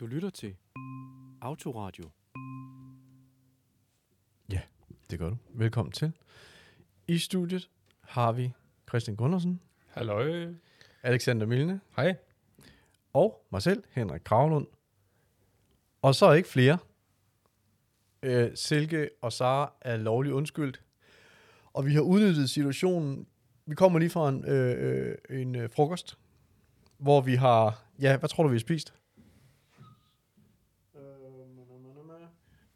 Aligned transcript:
Du 0.00 0.06
lytter 0.06 0.30
til 0.30 0.56
Autoradio. 1.40 2.10
Det 5.10 5.18
gør 5.18 5.30
du. 5.30 5.36
Velkommen 5.50 5.92
til. 5.92 6.12
I 7.08 7.18
studiet 7.18 7.70
har 8.00 8.32
vi 8.32 8.52
Christian 8.88 9.16
Gundersen, 9.16 9.60
Halløj. 9.86 10.54
Alexander 11.02 11.46
Milne 11.46 11.80
Hej. 11.96 12.16
og 13.12 13.46
mig 13.52 13.62
selv, 13.62 13.84
Henrik 13.90 14.20
Kravlund. 14.24 14.66
Og 16.02 16.14
så 16.14 16.32
ikke 16.32 16.48
flere. 16.48 16.78
Øh, 18.22 18.50
Silke 18.54 19.10
og 19.22 19.32
Sara 19.32 19.72
er 19.80 19.96
lovligt 19.96 20.32
undskyldt. 20.32 20.82
Og 21.72 21.86
vi 21.86 21.94
har 21.94 22.00
udnyttet 22.00 22.50
situationen. 22.50 23.26
Vi 23.66 23.74
kommer 23.74 23.98
lige 23.98 24.10
fra 24.10 24.28
en, 24.28 24.44
øh, 24.44 25.14
øh, 25.30 25.40
en 25.40 25.56
øh, 25.56 25.70
frokost, 25.70 26.18
hvor 26.98 27.20
vi 27.20 27.34
har... 27.34 27.84
Ja, 28.00 28.18
hvad 28.18 28.28
tror 28.28 28.42
du, 28.42 28.48
vi 28.48 28.54
har 28.54 28.60
spist? 28.60 28.94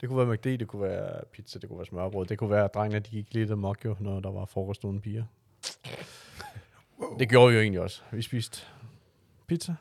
Det 0.00 0.08
kunne 0.08 0.26
være 0.28 0.36
McD, 0.36 0.58
det 0.58 0.68
kunne 0.68 0.82
være 0.82 1.24
pizza, 1.32 1.58
det 1.58 1.68
kunne 1.68 1.78
være 1.78 1.86
smørbrød. 1.86 2.26
Det 2.26 2.38
kunne 2.38 2.50
være, 2.50 2.64
at 2.64 2.74
drengene 2.74 3.00
de 3.00 3.10
gik 3.10 3.34
lidt 3.34 3.50
amok 3.50 3.84
jo, 3.84 3.96
når 4.00 4.20
der 4.20 4.30
var 4.30 4.44
frokost 4.44 4.84
uden 4.84 5.00
piger. 5.00 5.24
Det 7.18 7.28
gjorde 7.28 7.48
vi 7.48 7.54
jo 7.54 7.60
egentlig 7.62 7.80
også. 7.80 8.02
Vi 8.12 8.22
spiste 8.22 8.62
pizza. 9.46 9.74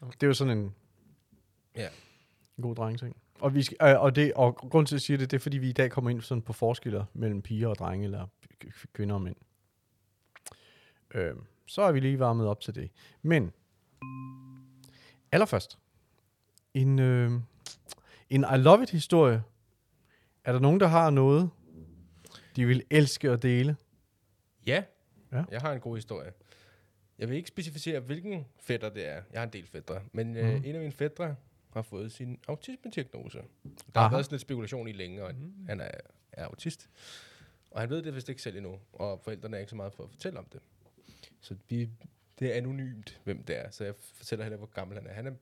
Det 0.00 0.22
er 0.22 0.26
jo 0.26 0.34
sådan 0.34 0.58
en, 0.58 0.74
Ja. 1.76 1.88
en 2.58 2.62
god 2.62 2.74
drengting. 2.74 3.16
Og, 3.40 3.54
vi 3.54 3.62
skal, 3.62 3.76
øh, 3.82 4.00
og, 4.00 4.16
det, 4.16 4.32
og 4.34 4.54
grund 4.56 4.86
til, 4.86 4.94
at 4.94 4.96
jeg 4.96 5.00
siger 5.00 5.18
det, 5.18 5.30
det 5.30 5.36
er, 5.36 5.40
fordi 5.40 5.58
vi 5.58 5.68
i 5.68 5.72
dag 5.72 5.90
kommer 5.90 6.10
ind 6.10 6.20
sådan 6.22 6.42
på 6.42 6.52
forskiller 6.52 7.04
mellem 7.14 7.42
piger 7.42 7.68
og 7.68 7.76
drenge, 7.76 8.04
eller 8.04 8.26
kvinder 8.92 9.14
og 9.14 9.22
mænd. 9.22 9.36
Øh, 11.14 11.34
så 11.66 11.82
er 11.82 11.92
vi 11.92 12.00
lige 12.00 12.18
varmet 12.18 12.46
op 12.46 12.60
til 12.60 12.74
det. 12.74 12.90
Men, 13.22 13.52
allerførst, 15.32 15.78
en, 16.74 16.98
øh, 16.98 17.32
en 18.30 18.44
I 18.54 18.56
Love 18.58 18.82
It-historie. 18.82 19.42
Er 20.44 20.52
der 20.52 20.58
nogen, 20.60 20.80
der 20.80 20.86
har 20.86 21.10
noget, 21.10 21.50
de 22.56 22.66
vil 22.66 22.82
elske 22.90 23.30
at 23.30 23.42
dele? 23.42 23.76
Ja. 24.66 24.82
Ja. 25.32 25.44
Jeg 25.50 25.60
har 25.60 25.72
en 25.72 25.80
god 25.80 25.96
historie. 25.96 26.32
Jeg 27.18 27.28
vil 27.28 27.36
ikke 27.36 27.48
specificere, 27.48 28.00
hvilken 28.00 28.44
fætter 28.60 28.88
det 28.88 29.08
er. 29.08 29.22
Jeg 29.32 29.40
har 29.40 29.42
en 29.46 29.52
del 29.52 29.66
fætter. 29.66 30.00
Men 30.12 30.30
mm. 30.30 30.36
øh, 30.36 30.54
Mhm. 30.54 30.62
en 30.64 30.74
af 30.74 30.80
mine 30.80 30.92
fætter 30.92 31.34
har 31.72 31.82
fået 31.82 32.12
sin 32.12 32.38
autisme-diagnose. 32.48 33.38
Der 33.38 33.44
Aha. 33.94 34.02
har 34.02 34.10
været 34.10 34.24
sådan 34.24 34.34
lidt 34.34 34.42
spekulation 34.42 34.88
i 34.88 34.92
længe, 34.92 35.24
og 35.24 35.34
mm. 35.34 35.66
han 35.68 35.80
er, 35.80 35.90
er 36.32 36.44
autist. 36.46 36.90
Og 37.70 37.80
han 37.80 37.90
ved 37.90 38.02
det 38.02 38.14
vist 38.14 38.28
ikke 38.28 38.42
selv 38.42 38.56
endnu. 38.56 38.78
Og 38.92 39.20
forældrene 39.24 39.56
er 39.56 39.60
ikke 39.60 39.70
så 39.70 39.76
meget 39.76 39.92
for 39.92 40.04
at 40.04 40.10
fortælle 40.10 40.38
om 40.38 40.46
det. 40.52 40.60
Så 41.40 41.56
vi, 41.68 41.88
det 42.38 42.52
er 42.52 42.56
anonymt, 42.56 43.20
hvem 43.24 43.44
det 43.44 43.58
er. 43.58 43.70
Så 43.70 43.84
jeg 43.84 43.94
fortæller 44.14 44.44
heller, 44.44 44.58
hvor 44.58 44.66
gammel 44.66 44.98
han 44.98 45.06
er. 45.06 45.12
Han 45.12 45.26
er, 45.26 45.32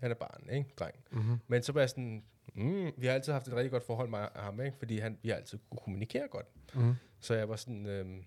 han 0.00 0.10
er 0.10 0.14
barn, 0.14 0.48
ikke? 0.52 0.70
Dreng. 0.78 0.94
Mm-hmm. 1.10 1.38
Men 1.48 1.62
så 1.62 1.72
var 1.72 1.80
jeg 1.80 1.90
sådan, 1.90 2.24
mm, 2.54 2.90
vi 2.96 3.06
har 3.06 3.14
altid 3.14 3.32
haft 3.32 3.48
et 3.48 3.54
rigtig 3.54 3.70
godt 3.70 3.82
forhold 3.84 4.08
med 4.08 4.18
ham, 4.36 4.60
ikke? 4.60 4.76
fordi 4.78 4.98
han, 4.98 5.18
vi 5.22 5.28
har 5.28 5.36
altid 5.36 5.58
kunne 5.70 5.78
kommunikere 5.84 6.28
godt. 6.28 6.46
Mm-hmm. 6.74 6.94
Så 7.20 7.34
jeg 7.34 7.48
var 7.48 7.56
sådan, 7.56 7.86
øhm, 7.86 8.24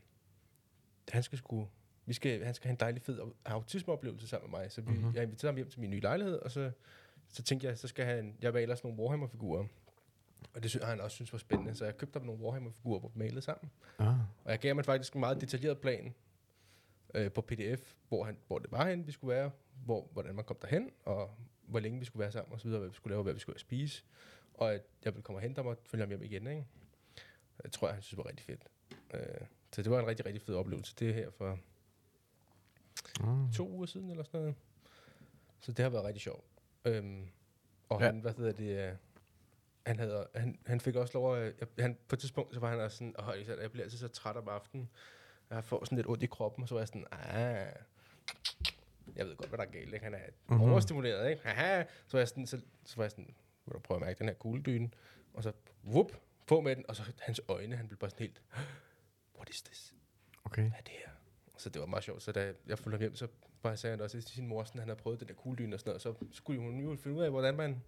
han 1.09 1.23
skal 1.23 1.37
sgu, 1.37 1.67
vi 2.05 2.13
skal, 2.13 2.43
han 2.45 2.53
skal 2.53 2.67
have 2.67 2.73
en 2.73 2.79
dejlig 2.79 3.01
fed 3.01 3.19
autismeoplevelse 3.45 4.27
sammen 4.27 4.51
med 4.51 4.59
mig. 4.59 4.71
Så 4.71 4.81
vi, 4.81 4.87
Mhm. 4.91 4.97
mm-hmm. 4.99 5.15
jeg 5.15 5.23
inviterede 5.23 5.51
ham 5.51 5.55
hjem 5.55 5.69
til 5.69 5.79
min 5.79 5.89
nye 5.89 5.99
lejlighed, 5.99 6.35
og 6.39 6.51
så, 6.51 6.71
så 7.29 7.43
tænkte 7.43 7.67
jeg, 7.67 7.77
så 7.77 7.87
skal 7.87 8.05
han, 8.05 8.35
jeg 8.41 8.53
maler 8.53 8.75
sådan 8.75 8.87
nogle 8.89 9.03
Warhammer-figurer. 9.03 9.65
Og 10.55 10.63
det 10.63 10.71
synes 10.71 10.85
han 10.85 11.01
også 11.01 11.15
synes 11.15 11.33
var 11.33 11.39
spændende, 11.39 11.75
så 11.75 11.85
jeg 11.85 11.97
købte 11.97 12.19
ham 12.19 12.25
nogle 12.25 12.41
Warhammer-figurer, 12.41 12.99
hvor 12.99 13.11
malede 13.15 13.41
sammen. 13.41 13.71
Ah. 13.99 14.07
Og 14.43 14.51
jeg 14.51 14.59
gav 14.59 14.75
ham 14.75 14.83
faktisk 14.83 15.13
en 15.13 15.19
meget 15.19 15.41
detaljeret 15.41 15.77
plan 15.77 16.13
øh, 17.13 17.31
på 17.31 17.41
pdf, 17.41 17.93
hvor, 18.07 18.23
han, 18.23 18.37
hvor 18.47 18.59
det 18.59 18.71
var 18.71 18.89
hen, 18.89 19.07
vi 19.07 19.11
skulle 19.11 19.35
være, 19.35 19.51
hvor, 19.85 20.09
hvordan 20.13 20.35
man 20.35 20.45
kom 20.45 20.57
derhen, 20.61 20.89
og 21.05 21.37
hvor 21.73 21.79
længe 21.79 21.99
vi 21.99 22.05
skulle 22.05 22.21
være 22.21 22.31
sammen, 22.31 22.53
og 22.53 22.59
så 22.59 22.63
videre, 22.67 22.79
hvad 22.79 22.89
vi 22.89 22.95
skulle 22.95 23.11
lave, 23.11 23.19
og 23.19 23.23
hvad 23.23 23.33
vi 23.33 23.39
skulle 23.39 23.59
spise. 23.59 24.03
Og 24.53 24.73
at 24.73 24.81
jeg 25.05 25.13
ville 25.13 25.23
komme 25.23 25.37
og 25.37 25.41
hente 25.41 25.59
og 25.59 25.77
følge 25.85 26.01
ham 26.01 26.09
hjem 26.09 26.23
igen, 26.23 26.47
ikke? 26.47 26.65
Det 27.63 27.71
tror 27.71 27.87
jeg, 27.87 27.93
han 27.95 28.01
synes 28.01 28.17
var 28.17 28.27
rigtig 28.27 28.45
fedt. 28.45 28.63
Øh, 29.13 29.47
så 29.73 29.81
det 29.83 29.91
var 29.91 29.99
en 29.99 30.07
rigtig, 30.07 30.25
rigtig 30.25 30.41
fed 30.41 30.55
oplevelse. 30.55 30.95
Det 30.99 31.09
er 31.09 31.13
her 31.13 31.29
for 31.31 31.59
Ah. 33.19 33.53
to 33.53 33.69
uger 33.69 33.85
siden, 33.85 34.09
eller 34.09 34.23
sådan 34.23 34.39
noget. 34.39 34.55
Så 35.59 35.71
det 35.71 35.83
har 35.83 35.89
været 35.89 36.05
rigtig 36.05 36.21
sjovt. 36.21 36.45
Øhm, 36.85 37.27
og 37.89 37.99
Ja. 38.01 38.05
han, 38.05 38.19
hvad 38.19 38.33
hedder 38.33 38.51
det, 38.51 38.89
øh, 38.89 38.95
han, 39.87 39.99
havde, 39.99 40.27
han, 40.35 40.59
han 40.65 40.79
fik 40.81 40.95
også 40.95 41.13
lov 41.13 41.35
at, 41.37 41.53
jeg, 41.59 41.67
han, 41.79 41.97
på 42.07 42.15
et 42.15 42.19
tidspunkt, 42.19 42.53
så 42.53 42.59
var 42.59 42.69
han 42.69 42.79
også 42.79 42.97
sådan, 42.97 43.15
jeg, 43.47 43.57
jeg 43.61 43.71
bliver 43.71 43.83
altid 43.83 43.97
så 43.97 44.07
træt 44.07 44.35
om 44.37 44.47
aftenen. 44.47 44.89
Jeg 45.49 45.63
får 45.63 45.85
sådan 45.85 45.95
lidt 45.95 46.07
ondt 46.07 46.23
i 46.23 46.27
kroppen, 46.27 46.61
og 46.63 46.67
så 46.69 46.75
var 46.75 46.81
jeg 46.81 46.87
sådan, 46.87 47.05
ah, 47.11 47.67
jeg 49.15 49.25
ved 49.25 49.35
godt, 49.35 49.49
hvad 49.49 49.57
der 49.57 49.65
er 49.65 49.69
galt, 49.71 49.93
ikke? 49.93 50.03
Han 50.03 50.13
er 50.13 50.17
Mhm. 50.19 50.55
mm-hmm. 50.57 50.71
overstimuleret, 50.71 51.29
ikke? 51.29 51.41
Haha. 51.47 51.83
Så 52.07 52.17
var 52.17 52.19
jeg 52.19 52.27
sådan, 52.27 52.47
så, 52.47 52.61
så 52.85 52.95
var 52.97 53.03
jeg 53.03 53.11
sådan, 53.11 53.33
vil 53.65 53.73
du 53.73 53.79
prøve 53.79 53.95
at 53.95 54.01
mærke 54.05 54.19
den 54.19 54.27
her 54.27 54.33
kugledyne? 54.35 54.89
Og 55.33 55.43
så, 55.43 55.51
whoop, 55.85 56.11
på 56.47 56.61
med 56.61 56.75
den, 56.75 56.85
og 56.89 56.95
så 56.95 57.03
hans 57.19 57.41
øjne, 57.47 57.75
han 57.75 57.87
blev 57.87 57.97
bare 57.97 58.09
sådan 58.09 58.23
helt, 58.27 58.41
what 59.35 59.49
is 59.49 59.61
this? 59.61 59.93
Okay. 60.45 60.61
hvad 60.61 60.71
er 60.77 60.81
det 60.83 60.91
her? 60.93 61.09
Så 61.57 61.69
det 61.69 61.79
var 61.79 61.85
meget 61.85 62.03
sjovt. 62.03 62.23
Så 62.23 62.31
da 62.31 62.53
jeg 62.67 62.79
fulgte 62.79 62.99
hjem, 62.99 63.15
så 63.15 63.27
bare 63.61 63.77
sagde 63.77 63.95
han 63.97 64.01
også 64.01 64.21
til 64.21 64.35
sin 64.35 64.47
mor, 64.47 64.63
sådan, 64.63 64.79
han 64.79 64.87
havde 64.89 64.99
prøvet 64.99 65.19
den 65.19 65.27
der 65.27 65.33
kugledyne 65.33 65.75
og 65.75 65.79
sådan 65.79 65.89
noget, 65.89 66.01
så 66.01 66.13
skulle 66.31 66.59
hun 66.59 66.79
jo 66.79 66.95
finde 66.95 67.17
ud 67.17 67.23
af, 67.23 67.29
hvordan 67.31 67.55
man 67.55 67.83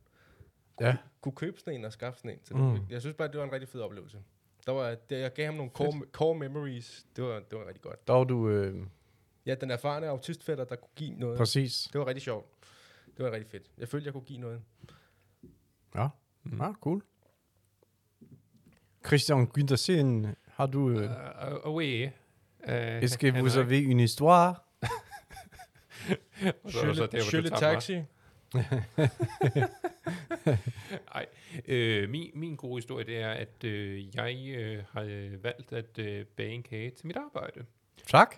Ja. 0.81 0.97
kunne 1.21 1.35
købe 1.35 1.59
sådan 1.59 1.73
en 1.79 1.85
og 1.85 1.93
skaffe 1.93 2.19
sådan 2.19 2.31
en. 2.31 2.39
Så 2.45 2.53
Mm. 2.55 2.71
det, 2.71 2.81
jeg 2.89 3.01
synes 3.01 3.15
bare, 3.15 3.27
det 3.27 3.37
var 3.37 3.43
en 3.43 3.51
rigtig 3.51 3.69
fed 3.69 3.81
oplevelse. 3.81 4.23
Der 4.65 4.71
var, 4.71 4.95
det, 4.95 5.19
jeg 5.19 5.33
gav 5.33 5.45
ham 5.45 5.55
nogle 5.55 5.71
core, 5.71 6.01
core 6.11 6.35
memories. 6.35 7.07
Det 7.15 7.23
var, 7.23 7.39
det 7.39 7.59
var 7.59 7.67
rigtig 7.67 7.81
godt. 7.81 8.07
Der 8.07 8.13
var 8.13 8.23
du 8.23 8.49
øh, 8.49 8.87
Ja, 9.45 9.55
den 9.55 9.71
erfarne 9.71 10.07
autistfætter, 10.07 10.63
der 10.63 10.75
kunne 10.75 10.89
give 10.95 11.11
noget. 11.19 11.37
præcis. 11.37 11.89
Det 11.93 11.99
var 11.99 12.07
rigtig 12.07 12.21
sjovt. 12.21 12.45
Det 13.17 13.25
var 13.25 13.31
rigtig 13.31 13.51
fedt. 13.51 13.71
Jeg 13.77 13.87
følte, 13.87 14.05
jeg 14.05 14.13
kunne 14.13 14.23
give 14.25 14.39
noget. 14.39 14.61
Ja. 15.95 16.07
Mm. 16.43 16.61
Ja, 16.61 16.71
cool. 16.81 17.03
Christian 19.05 19.47
Güntersen, 19.57 20.27
har 20.47 20.65
du... 20.65 20.89
Øh, 20.89 21.09
Uh, 21.65 21.75
oui. 21.75 22.09
Uh, 22.67 23.03
Est-ce 23.03 23.17
que 23.17 23.31
vous 23.41 23.57
avez 23.57 23.85
une 23.91 24.03
histoire? 24.03 24.55
Schølle 27.21 27.49
taxi. 27.49 28.01
Nej, 31.13 31.25
øh, 31.67 32.09
min, 32.09 32.31
min 32.33 32.55
gode 32.55 32.77
historie 32.77 33.05
det 33.05 33.17
er, 33.17 33.31
at 33.31 33.63
øh, 33.63 34.15
jeg 34.15 34.37
øh, 34.57 34.83
har 34.91 35.03
valgt 35.41 35.73
at 35.73 35.99
øh, 35.99 36.25
bage 36.25 36.51
en 36.51 36.63
kage 36.63 36.89
til 36.91 37.07
mit 37.07 37.17
arbejde. 37.17 37.65
Tak. 38.07 38.35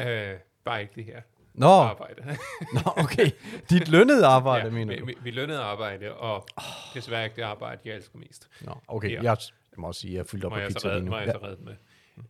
Øh, 0.00 0.34
bare 0.64 0.80
ikke 0.80 0.92
det 0.94 1.04
her 1.04 1.20
Nå, 1.54 1.66
arbejde. 1.66 2.22
nå, 2.76 2.80
okay. 2.96 3.30
Dit 3.70 3.88
lønnede 3.88 4.26
arbejde, 4.26 4.64
ja, 4.64 4.72
mener 4.72 4.94
vi, 4.94 5.00
du? 5.00 5.06
vi, 5.06 5.16
vi 5.22 5.30
lønnede 5.30 5.60
arbejde, 5.60 6.14
og 6.14 6.48
desværre 6.94 7.24
ikke 7.24 7.36
det 7.36 7.42
arbejde, 7.42 7.80
jeg 7.84 7.94
elsker 7.94 8.18
mest. 8.18 8.48
Nå, 8.60 8.74
okay. 8.88 9.10
Ja. 9.10 9.22
Jeg, 9.22 9.36
jeg 9.72 9.78
må 9.78 9.86
også 9.86 10.00
sige, 10.00 10.10
at 10.10 10.14
jeg 10.14 10.20
er 10.20 10.24
fyldt 10.24 10.44
op 10.44 10.52
på 10.52 10.58
pizza 10.68 10.94
lige 10.94 11.04
nu. 11.04 11.10
må 11.10 11.18
jeg 11.18 11.32
så 11.32 11.46
redde 11.46 11.62
med. 11.64 11.76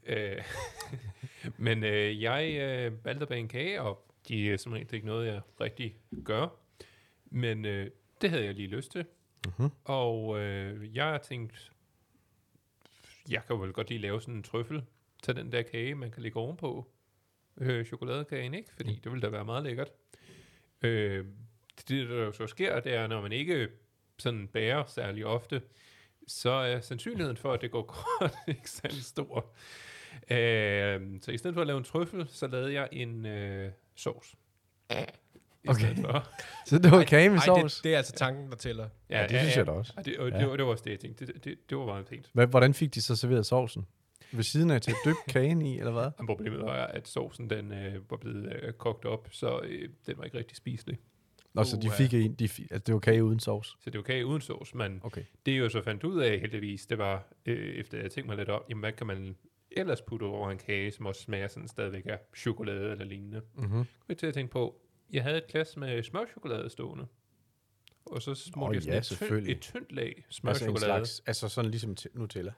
Øh, 0.06 0.42
Men 1.66 1.84
øh, 1.84 2.22
jeg 2.22 2.56
øh, 2.60 3.04
valgte 3.04 3.22
at 3.22 3.28
bage 3.28 3.40
en 3.40 3.48
kage, 3.48 3.82
og 3.82 4.04
de 4.28 4.52
er 4.52 4.56
som 4.56 4.72
regel 4.72 4.94
ikke 4.94 5.06
noget, 5.06 5.26
jeg 5.26 5.40
rigtig 5.60 5.96
gør. 6.24 6.48
Men 7.30 7.64
øh, 7.64 7.90
det 8.20 8.30
havde 8.30 8.44
jeg 8.44 8.54
lige 8.54 8.68
lyst 8.68 8.92
til. 8.92 9.04
Mhm. 9.58 9.70
Og 9.84 10.38
øh, 10.38 10.96
jeg 10.96 11.04
har 11.04 11.18
tænkt, 11.18 11.72
jeg 13.30 13.42
kan 13.46 13.60
vel 13.60 13.72
godt 13.72 13.88
lige 13.88 14.00
lave 14.00 14.20
sådan 14.20 14.34
en 14.34 14.42
trøffel 14.42 14.82
til 15.22 15.36
den 15.36 15.52
der 15.52 15.62
kage, 15.62 15.94
man 15.94 16.10
kan 16.10 16.22
lægge 16.22 16.38
ovenpå 16.38 16.88
øh, 17.60 17.84
chokoladekagen, 17.86 18.54
ikke? 18.54 18.68
Fordi 18.76 18.90
Mm. 18.94 19.00
det 19.00 19.12
ville 19.12 19.22
da 19.22 19.28
være 19.28 19.44
meget 19.44 19.62
lækkert. 19.64 19.88
Øh, 20.82 21.24
det, 21.88 22.08
der 22.08 22.14
jo 22.24 22.32
så 22.32 22.46
sker, 22.46 22.80
det 22.80 22.94
er, 22.94 23.06
når 23.06 23.20
man 23.20 23.32
ikke 23.32 23.68
sådan 24.18 24.48
bærer 24.48 24.84
særlig 24.86 25.26
ofte, 25.26 25.62
så 26.28 26.50
er 26.50 26.80
sandsynligheden 26.80 27.36
for, 27.36 27.52
at 27.52 27.60
det 27.60 27.70
går 27.70 27.82
godt, 28.20 28.34
ikke 28.48 28.70
særlig 28.70 29.02
stor. 29.04 29.54
Øh, 30.30 31.00
så 31.22 31.30
i 31.30 31.38
stedet 31.38 31.54
for 31.54 31.60
at 31.60 31.66
lave 31.66 31.78
en 31.78 31.84
trøffel, 31.84 32.28
så 32.28 32.46
lavede 32.46 32.72
jeg 32.72 32.88
en 32.92 33.26
øh, 33.26 33.70
sovs. 33.96 34.34
Okay. 35.68 35.96
For. 35.96 36.28
Så 36.66 36.78
det 36.78 36.90
var 36.90 37.04
kage 37.04 37.30
med 37.30 37.38
sovs? 37.38 37.74
det, 37.74 37.84
det 37.84 37.92
er 37.92 37.96
altså 37.96 38.12
tanken, 38.12 38.50
der 38.50 38.56
tæller. 38.56 38.88
Ja, 39.10 39.26
det 39.28 39.40
synes 39.40 39.56
jeg 39.56 39.66
da 39.66 39.70
også. 39.70 39.92
Ja, 39.96 40.02
det, 40.02 40.18
og 40.18 40.28
Ja. 40.30 40.38
det, 40.38 40.48
var, 40.48 40.56
det 40.56 40.64
var 40.64 40.70
også 40.70 40.84
det, 40.84 40.90
jeg 40.90 41.00
tænkte. 41.00 41.26
Det, 41.26 41.44
det, 41.44 41.70
det 41.70 41.78
var 41.78 41.84
meget 41.86 42.06
fint. 42.08 42.30
Hvordan 42.32 42.74
fik 42.74 42.94
de 42.94 43.02
så 43.02 43.16
serveret 43.16 43.46
sovsen? 43.46 43.86
Ved 44.32 44.42
siden 44.42 44.70
af 44.70 44.80
til 44.80 44.90
at 44.90 44.96
dyppe 45.04 45.20
kagen 45.28 45.62
i, 45.62 45.78
eller 45.78 45.92
hvad? 45.92 46.10
Problemet 46.26 46.60
var, 46.60 46.86
at 46.86 47.08
sovsen 47.08 47.50
den 47.50 47.72
øh, 47.72 48.10
var 48.10 48.16
blevet 48.16 48.52
øh, 48.62 48.72
kogt 48.72 49.04
op, 49.04 49.28
så 49.30 49.60
øh, 49.64 49.88
den 50.06 50.18
var 50.18 50.24
ikke 50.24 50.38
rigtig 50.38 50.56
spiselig. 50.56 50.98
Nå, 51.54 51.64
så 51.64 51.76
de 51.76 51.90
fik 51.90 52.14
en, 52.14 52.34
de 52.34 52.48
fik, 52.48 52.66
altså 52.70 52.84
det 52.86 52.94
var 52.94 53.00
kage 53.00 53.24
uden 53.24 53.40
sovs. 53.40 53.76
Så 53.80 53.90
det 53.90 53.98
var 53.98 54.02
kage 54.02 54.26
uden 54.26 54.40
sovs, 54.40 54.74
men 54.74 55.00
Okay. 55.04 55.24
det 55.46 55.52
jeg 55.52 55.58
jo 55.60 55.68
så 55.68 55.82
fandt 55.82 56.04
ud 56.04 56.20
af 56.20 56.40
heldigvis, 56.40 56.86
det 56.86 56.98
var, 56.98 57.24
øh, 57.46 57.74
efter 57.74 57.98
jeg 57.98 58.10
tænkte 58.10 58.28
mig 58.28 58.36
lidt 58.36 58.48
om, 58.48 58.62
jamen 58.68 58.80
hvad 58.80 58.92
kan 58.92 59.06
man 59.06 59.36
ellers 59.70 60.02
putte 60.02 60.24
over 60.24 60.50
en 60.50 60.58
kage, 60.58 60.90
som 60.92 61.06
også 61.06 61.22
smager 61.22 61.48
sådan 61.48 61.68
stadigvæk 61.68 62.02
af 62.06 62.18
chokolade 62.36 62.90
eller 62.92 63.04
lignende. 63.04 63.42
Mm-hmm. 63.54 63.78
Jeg 63.78 63.86
kom 64.06 64.16
til 64.16 64.26
at 64.26 64.34
tænke 64.34 64.52
på, 64.52 64.80
jeg 65.12 65.22
havde 65.22 65.38
et 65.38 65.46
glas 65.46 65.76
med 65.76 66.02
smørchokolade 66.02 66.70
stående. 66.70 67.06
Og 68.06 68.22
så 68.22 68.34
smurte 68.34 68.70
Åh, 68.70 68.74
jeg 68.74 68.82
sådan 68.82 68.92
ja, 68.94 68.98
et, 68.98 69.04
tyndt, 69.04 69.18
selvfølgelig. 69.18 69.52
et 69.52 69.60
tyndt 69.60 69.92
lag 69.92 70.14
Altså 70.16 70.36
smørchokolade. 70.40 70.78
slags, 70.84 71.22
altså 71.26 71.48
sådan 71.48 71.70
ligesom 71.70 71.96
Nutella. 72.14 72.52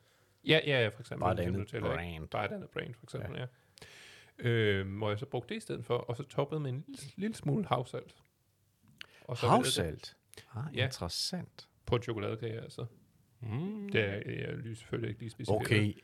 Ja, 0.46 0.60
ja, 0.66 0.82
ja, 0.82 0.88
for 0.88 1.00
eksempel. 1.00 1.20
Bare 1.22 1.32
et 1.32 1.40
andet 1.40 1.70
brand. 1.80 2.28
Bare 2.28 2.44
et 2.44 2.52
andet 2.52 2.70
brand, 2.70 2.94
for 2.94 3.06
eksempel, 3.06 3.36
ja. 3.38 3.40
ja. 4.44 4.48
Øh, 4.50 4.96
hvor 4.98 5.08
jeg 5.08 5.18
så 5.18 5.26
brugte 5.26 5.54
det 5.54 5.56
i 5.56 5.60
stedet 5.60 5.84
for, 5.84 5.96
og 5.96 6.16
så 6.16 6.22
toppede 6.22 6.60
med 6.60 6.70
en 6.70 6.84
lille, 6.88 7.12
lille 7.16 7.36
smule 7.36 7.66
havsalt. 7.66 8.14
Og 9.24 9.36
så 9.36 9.46
Havsalt. 9.46 10.16
Ah, 10.54 10.64
Ja. 10.76 10.84
interessant. 10.84 11.68
På 11.86 11.96
en 11.96 12.02
chokoladekage, 12.02 12.60
altså. 12.60 12.86
Mm. 13.40 13.88
Det 13.92 14.00
er 14.00 14.12
jeg 14.46 14.56
lige 14.56 14.76
selvfølgelig 14.76 15.08
ikke 15.08 15.20
lige 15.20 15.30
specifikt. 15.30 15.60
Okay. 15.60 15.94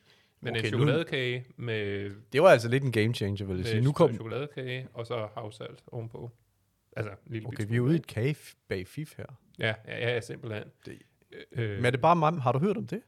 Men 0.41 0.53
okay, 0.53 0.59
en 0.59 0.65
nu- 0.65 0.69
chokoladekage 0.79 1.47
med, 1.56 2.11
Det 2.33 2.43
var 2.43 2.49
altså 2.49 2.69
lidt 2.69 2.85
en 2.85 2.93
game 2.93 3.15
changer, 3.15 3.47
vil 3.47 3.56
jeg 3.56 3.67
sige. 3.67 3.81
Nu 3.81 3.93
kom, 3.93 4.15
chokoladekage, 4.15 4.88
og 4.93 5.06
så 5.06 5.29
havsalt 5.35 5.83
ovenpå. 5.87 6.31
Altså, 6.97 7.11
en 7.12 7.33
lille 7.33 7.49
okay, 7.49 7.67
vi 7.69 7.77
er 7.77 7.81
ude 7.81 7.93
i 7.94 7.99
et 7.99 8.06
kage 8.06 8.37
bag 8.69 8.87
fif 8.87 9.17
her. 9.17 9.27
Ja, 9.59 9.75
ja, 9.87 10.11
ja, 10.15 10.21
simpelthen. 10.21 10.65
Det- 10.87 11.03
øh, 11.53 11.77
Men 11.77 11.85
er 11.85 11.91
det 11.91 12.00
bare 12.00 12.17
mig? 12.17 12.33
Har 12.33 12.53
du 12.53 12.59
hørt 12.59 12.77
om 12.77 12.87
det, 12.87 13.03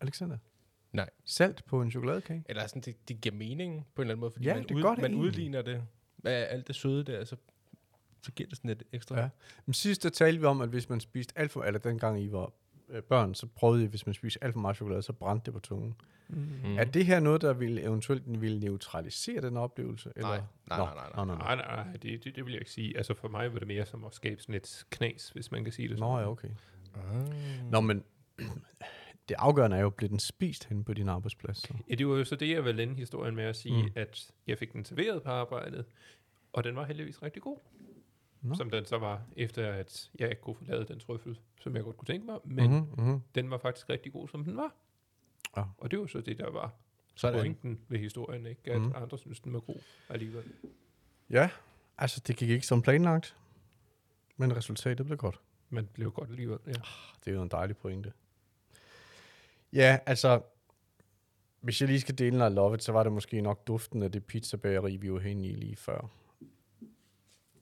Alexander? 0.00 0.38
Nej. 0.96 1.10
Salt 1.24 1.64
på 1.64 1.82
en 1.82 1.90
chokoladekage? 1.90 2.44
Eller 2.48 2.66
sådan, 2.66 2.82
det, 2.82 3.08
det 3.08 3.20
giver 3.20 3.34
mening 3.34 3.86
på 3.94 4.02
en 4.02 4.04
eller 4.06 4.12
anden 4.14 4.20
måde, 4.20 4.30
fordi 4.30 4.44
Ja, 4.44 4.54
man, 4.54 4.62
det 4.62 4.68
det 4.68 4.76
man 4.84 4.96
egentlig. 4.96 5.16
udligner 5.18 5.62
det 5.62 5.82
af 6.24 6.46
alt 6.50 6.66
det 6.66 6.74
søde 6.76 7.04
der, 7.04 7.24
så, 7.24 7.36
så 8.22 8.32
giver 8.32 8.48
det 8.48 8.56
sådan 8.58 8.68
lidt 8.68 8.82
ekstra. 8.92 9.20
Ja. 9.20 9.28
Men 9.66 9.74
sidst 9.74 10.02
der 10.02 10.08
talte 10.10 10.40
vi 10.40 10.46
om, 10.46 10.60
at 10.60 10.68
hvis 10.68 10.88
man 10.88 11.00
spiste 11.00 11.38
alt 11.38 11.50
for, 11.52 11.62
eller 11.62 11.78
dengang 11.80 12.22
I 12.22 12.32
var 12.32 12.52
øh, 12.88 13.02
børn, 13.02 13.34
så 13.34 13.46
prøvede 13.46 13.84
I, 13.84 13.86
hvis 13.86 14.06
man 14.06 14.14
spiste 14.14 14.44
alt 14.44 14.52
for 14.52 14.60
meget 14.60 14.76
chokolade, 14.76 15.02
så 15.02 15.12
brændte 15.12 15.44
det 15.46 15.54
på 15.54 15.60
tungen. 15.60 15.94
mm. 16.28 16.78
Er 16.78 16.84
det 16.84 17.06
her 17.06 17.20
noget, 17.20 17.40
der 17.42 17.52
vil 17.52 17.78
eventuelt 17.78 18.40
vil 18.40 18.58
neutralisere 18.60 19.40
den 19.40 19.56
oplevelse? 19.56 20.12
Eller? 20.16 20.28
Nej, 20.28 20.40
nej, 20.68 20.78
Nå, 20.78 20.84
nej, 20.84 20.94
nej, 20.94 21.10
nej. 21.14 21.24
Nå, 21.24 21.34
nej, 21.34 21.54
Nej, 21.56 21.66
nej, 21.76 21.84
nej, 21.84 21.92
det, 21.92 22.24
det, 22.24 22.36
det 22.36 22.44
vil 22.44 22.52
jeg 22.52 22.60
ikke 22.60 22.70
sige. 22.72 22.96
Altså 22.96 23.14
for 23.14 23.28
mig 23.28 23.52
var 23.52 23.58
det 23.58 23.68
mere 23.68 23.86
som 23.86 24.04
at 24.04 24.14
skabe 24.14 24.42
sådan 24.42 24.54
et 24.54 24.84
knas, 24.90 25.30
hvis 25.30 25.50
man 25.50 25.64
kan 25.64 25.72
sige 25.72 25.88
det. 25.88 25.98
Nå, 25.98 26.06
sådan. 26.06 26.18
ja, 26.24 26.30
okay. 26.30 26.48
Ah. 26.94 27.70
Nå, 27.70 27.80
men 27.80 28.04
det 29.28 29.34
afgørende 29.38 29.76
er 29.76 29.80
jo, 29.80 29.90
bliver 29.90 30.08
den 30.08 30.18
spist 30.18 30.64
hen 30.64 30.84
på 30.84 30.92
din 30.94 31.08
arbejdsplads? 31.08 31.58
Så. 31.58 31.74
Ja, 31.90 31.94
det 31.94 32.08
var 32.08 32.16
jo 32.16 32.24
så 32.24 32.36
det, 32.36 32.50
jeg 32.50 32.64
vil 32.64 32.80
ende 32.80 32.94
historien 32.94 33.34
med 33.36 33.44
at 33.44 33.56
sige, 33.56 33.82
Mm. 33.82 33.90
at 33.94 34.30
jeg 34.46 34.58
fik 34.58 34.72
den 34.72 34.84
serveret 34.84 35.22
på 35.22 35.28
arbejdet, 35.30 35.84
og 36.52 36.64
den 36.64 36.76
var 36.76 36.84
heldigvis 36.84 37.22
rigtig 37.22 37.42
god. 37.42 37.58
Nå. 38.42 38.54
Som 38.54 38.70
den 38.70 38.84
så 38.84 38.98
var, 38.98 39.22
efter 39.36 39.72
at 39.72 40.10
jeg 40.18 40.30
ikke 40.30 40.42
kunne 40.42 40.56
få 40.56 40.64
lavet 40.64 40.88
den 40.88 41.00
trøffel, 41.00 41.38
som 41.60 41.76
jeg 41.76 41.84
godt 41.84 41.96
kunne 41.96 42.06
tænke 42.06 42.26
mig, 42.26 42.38
men 42.44 42.70
Mhm, 42.70 42.76
mm-hmm. 42.78 43.04
mhm. 43.04 43.20
den 43.34 43.50
var 43.50 43.58
faktisk 43.58 43.88
rigtig 43.88 44.12
god, 44.12 44.28
som 44.28 44.44
den 44.44 44.56
var. 44.56 44.74
Ja. 45.56 45.62
Og 45.78 45.90
det 45.90 45.98
var 45.98 46.06
så 46.06 46.20
det, 46.20 46.38
der 46.38 46.50
var 46.50 46.74
Sådan. 47.14 47.40
pointen 47.40 47.80
ved 47.88 47.98
historien, 47.98 48.46
ikke? 48.46 48.72
At 48.72 48.80
Mhm. 48.80 48.86
mm. 48.88 48.92
andre 49.02 49.18
synes, 49.18 49.40
den 49.40 49.52
var 49.52 49.60
god 49.60 49.76
alligevel. 50.08 50.44
Ja, 51.30 51.50
altså 51.98 52.22
det 52.26 52.36
gik 52.36 52.48
ikke 52.50 52.66
som 52.66 52.82
planlagt, 52.82 53.36
men 54.36 54.56
resultatet 54.56 55.06
blev 55.06 55.18
godt. 55.18 55.40
Men 55.70 55.84
det 55.84 55.92
blev 55.92 56.10
godt 56.12 56.30
alligevel, 56.30 56.58
ja. 56.66 56.72
Det 57.24 57.30
er 57.30 57.34
jo 57.34 57.42
en 57.42 57.48
dejlig 57.48 57.76
pointe. 57.76 58.12
Ja, 59.76 59.98
altså, 60.06 60.40
hvis 61.60 61.80
jeg 61.80 61.88
lige 61.88 62.00
skal 62.00 62.18
dele 62.18 62.38
noget 62.38 62.52
love 62.52 62.74
it, 62.74 62.82
så 62.82 62.92
var 62.92 63.02
det 63.02 63.12
måske 63.12 63.40
nok 63.40 63.66
duften 63.66 64.02
af 64.02 64.12
det 64.12 64.24
pizzabageri, 64.24 64.96
vi 64.96 65.12
var 65.12 65.18
henne 65.18 65.46
i 65.48 65.54
lige 65.54 65.76
før. 65.76 66.10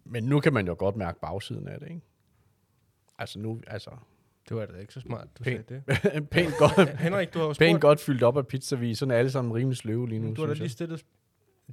Men 0.05 0.25
nu 0.25 0.41
kan 0.41 0.53
man 0.53 0.67
jo 0.67 0.77
godt 0.79 0.97
mærke 0.97 1.21
bagsiden 1.21 1.69
af 1.69 1.81
det, 1.81 1.89
ikke? 1.89 2.01
Altså 3.19 3.39
nu, 3.39 3.61
altså, 3.67 3.91
Det 4.49 4.57
var 4.57 4.67
da 4.67 4.79
ikke 4.79 4.93
så 4.93 5.01
smart, 5.01 5.29
du 5.39 5.43
Pænt. 5.45 5.69
sagde 5.69 5.83
det. 6.15 6.29
pænt 6.35 6.53
godt, 6.59 6.89
Henrik, 7.05 7.35
du 7.35 7.39
har 7.39 7.47
jo 7.47 7.55
pænt 7.59 7.71
spurgt, 7.71 7.81
godt 7.81 8.01
fyldt 8.01 8.23
op 8.23 8.37
af 8.37 8.47
pizzavis. 8.47 8.99
Sådan 8.99 9.11
er 9.15 9.17
alle 9.19 9.31
sammen 9.31 9.55
rimelig 9.55 9.77
sløve 9.77 10.09
lige 10.09 10.19
nu, 10.19 10.35
du 10.35 10.41
har 10.41 10.47
da 10.49 10.55
lige 10.55 10.69
stillet, 10.69 11.05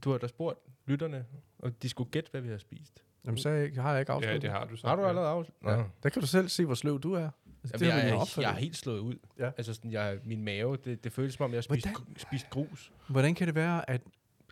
du 0.03 0.11
har 0.11 0.17
da 0.17 0.27
spurgt 0.27 0.59
lytterne, 0.85 1.25
og 1.59 1.81
de 1.83 1.89
skulle 1.89 2.11
gætte, 2.11 2.31
hvad 2.31 2.41
vi 2.41 2.49
har 2.49 2.57
spist. 2.57 3.03
Jamen, 3.25 3.37
så 3.37 3.49
har 3.49 3.55
jeg 3.55 3.65
ikke- 3.65 3.73
ikke 3.99 4.11
Ja, 4.11 4.15
afsluttet. 4.15 4.41
det 4.41 4.49
har 4.49 4.65
du 4.65 4.75
så. 4.75 4.87
Har 4.87 4.95
du 4.95 5.05
allerede 5.05 5.29
afsluttet? 5.29 5.71
Ja. 5.71 5.83
Der 6.03 6.09
kan 6.09 6.21
du 6.21 6.27
selv 6.27 6.49
se, 6.49 6.65
hvor 6.65 6.75
sløv 6.75 6.99
du 6.99 7.13
er. 7.13 7.29
Altså, 7.63 7.85
Jamen, 7.85 7.97
det 7.97 8.03
jeg, 8.03 8.09
er, 8.11 8.15
opfattet. 8.15 8.41
jeg 8.43 8.51
er 8.51 8.59
helt 8.59 8.77
slået 8.77 8.99
ud. 8.99 9.15
Ja. 9.39 9.51
Altså, 9.57 9.73
sådan, 9.73 9.91
jeg, 9.91 10.19
min 10.23 10.43
mave, 10.43 10.77
det, 10.77 11.03
det 11.03 11.11
føles 11.11 11.33
som 11.33 11.43
om, 11.43 11.51
jeg 11.51 11.57
har 11.57 11.61
spist, 11.61 11.87
Hvordan? 11.87 12.17
spist 12.17 12.49
grus. 12.49 12.91
Hvordan 13.09 13.35
kan 13.35 13.47
det 13.47 13.55
være, 13.55 13.89
at 13.89 14.01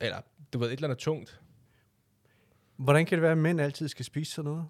Eller, 0.01 0.21
du 0.53 0.59
ved, 0.59 0.67
et 0.67 0.73
eller 0.73 0.87
andet 0.87 0.97
tungt. 0.99 1.41
Hvordan 2.75 3.05
kan 3.05 3.15
det 3.15 3.21
være, 3.21 3.31
at 3.31 3.37
mænd 3.37 3.61
altid 3.61 3.87
skal 3.87 4.05
spise 4.05 4.31
sådan 4.31 4.51
noget? 4.51 4.65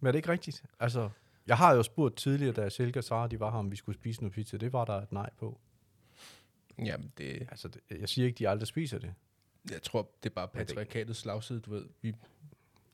Men 0.00 0.06
er 0.08 0.12
det 0.12 0.18
ikke 0.18 0.28
rigtigt? 0.32 0.62
Altså, 0.80 1.10
jeg 1.46 1.56
har 1.56 1.74
jo 1.74 1.82
spurgt 1.82 2.16
tidligere, 2.16 2.52
da 2.52 2.68
Silke 2.68 3.00
og 3.00 3.04
Sara, 3.04 3.26
de 3.28 3.40
var 3.40 3.50
her, 3.50 3.58
om 3.58 3.70
vi 3.70 3.76
skulle 3.76 3.98
spise 3.98 4.20
noget 4.20 4.32
pizza. 4.32 4.56
Det 4.56 4.72
var 4.72 4.84
der 4.84 4.94
et 4.94 5.12
nej 5.12 5.30
på. 5.38 5.60
Jamen, 6.78 7.12
det, 7.18 7.46
Altså, 7.50 7.68
det, 7.68 7.80
jeg 8.00 8.08
siger 8.08 8.26
ikke, 8.26 8.38
de 8.38 8.48
aldrig 8.48 8.66
spiser 8.66 8.98
det. 8.98 9.14
jeg 9.70 9.82
tror, 9.82 10.10
det 10.22 10.30
er 10.30 10.34
bare 10.34 10.48
patriarkatets 10.48 11.18
slagside, 11.18 11.60
du 11.60 11.70
ved. 11.70 11.86
Vi, 12.02 12.14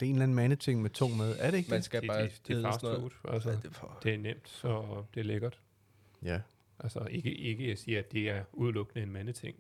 Det 0.01 0.07
er 0.07 0.11
en 0.11 0.15
eller 0.15 0.23
anden 0.23 0.35
mandeting 0.35 0.83
med 0.83 0.91
tung 0.91 1.17
mad. 1.17 1.37
Er 1.39 1.51
det 1.51 1.59
ikke 1.59 1.71
man 1.71 1.77
det? 1.77 1.85
skal 1.85 2.01
Det, 2.01 2.09
bare 2.09 2.23
det, 2.23 2.41
det 2.49 2.57
er 2.59 2.63
fast 2.63 2.81
food. 2.81 3.11
Altså, 3.29 3.51
Ja, 3.51 3.57
det 3.57 3.65
er 3.65 3.71
for, 3.71 3.99
det 4.03 4.15
er 4.15 4.19
nemt, 4.19 4.61
og 4.65 5.07
det 5.15 5.21
er 5.21 5.25
lækkert. 5.25 5.61
Ja. 6.23 6.41
Altså 6.81 7.07
ikke, 7.11 7.35
ikke 7.35 7.69
jeg 7.69 7.79
siger, 7.79 7.99
at 7.99 8.13
det 8.13 8.31
er 8.31 8.45
udelukkende 8.53 9.03
en 9.03 9.13
mandeting, 9.13 9.57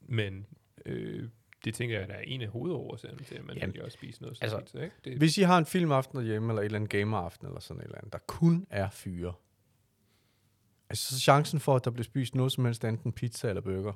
men 0.00 0.46
øh, 0.86 1.28
det 1.64 1.74
tænker 1.74 1.98
jeg, 1.98 2.08
der 2.08 2.14
er 2.14 2.20
en 2.20 2.42
af 2.42 2.48
hovedårsagerne 2.48 3.24
til, 3.24 3.34
at 3.34 3.44
man 3.44 3.56
Jamen, 3.56 3.80
at 3.80 3.92
spise 3.92 4.22
noget 4.22 4.38
altså, 4.42 4.56
altså, 4.56 4.72
pizza, 4.72 4.84
ikke? 4.84 4.96
Det, 5.04 5.18
Hvis 5.18 5.38
I 5.38 5.42
har 5.42 5.58
en 5.58 5.66
filmaften 5.66 6.18
derhjemme, 6.18 6.48
eller 6.52 6.60
et 6.60 6.64
eller 6.64 6.76
andet 6.78 6.90
gameraften, 6.90 7.46
eller 7.46 7.60
sådan 7.60 7.80
et 7.80 7.84
eller 7.84 7.98
andet, 7.98 8.12
der 8.12 8.18
kun 8.18 8.66
er 8.70 8.90
fyre, 8.90 9.32
altså 10.90 11.14
så 11.14 11.20
chancen 11.20 11.60
for, 11.60 11.76
at 11.76 11.84
der 11.84 11.90
bliver 11.90 12.04
spist 12.04 12.34
noget 12.34 12.52
som 12.52 12.64
helst, 12.64 12.84
enten 12.84 13.12
pizza 13.12 13.48
eller 13.48 13.60
burger, 13.62 13.92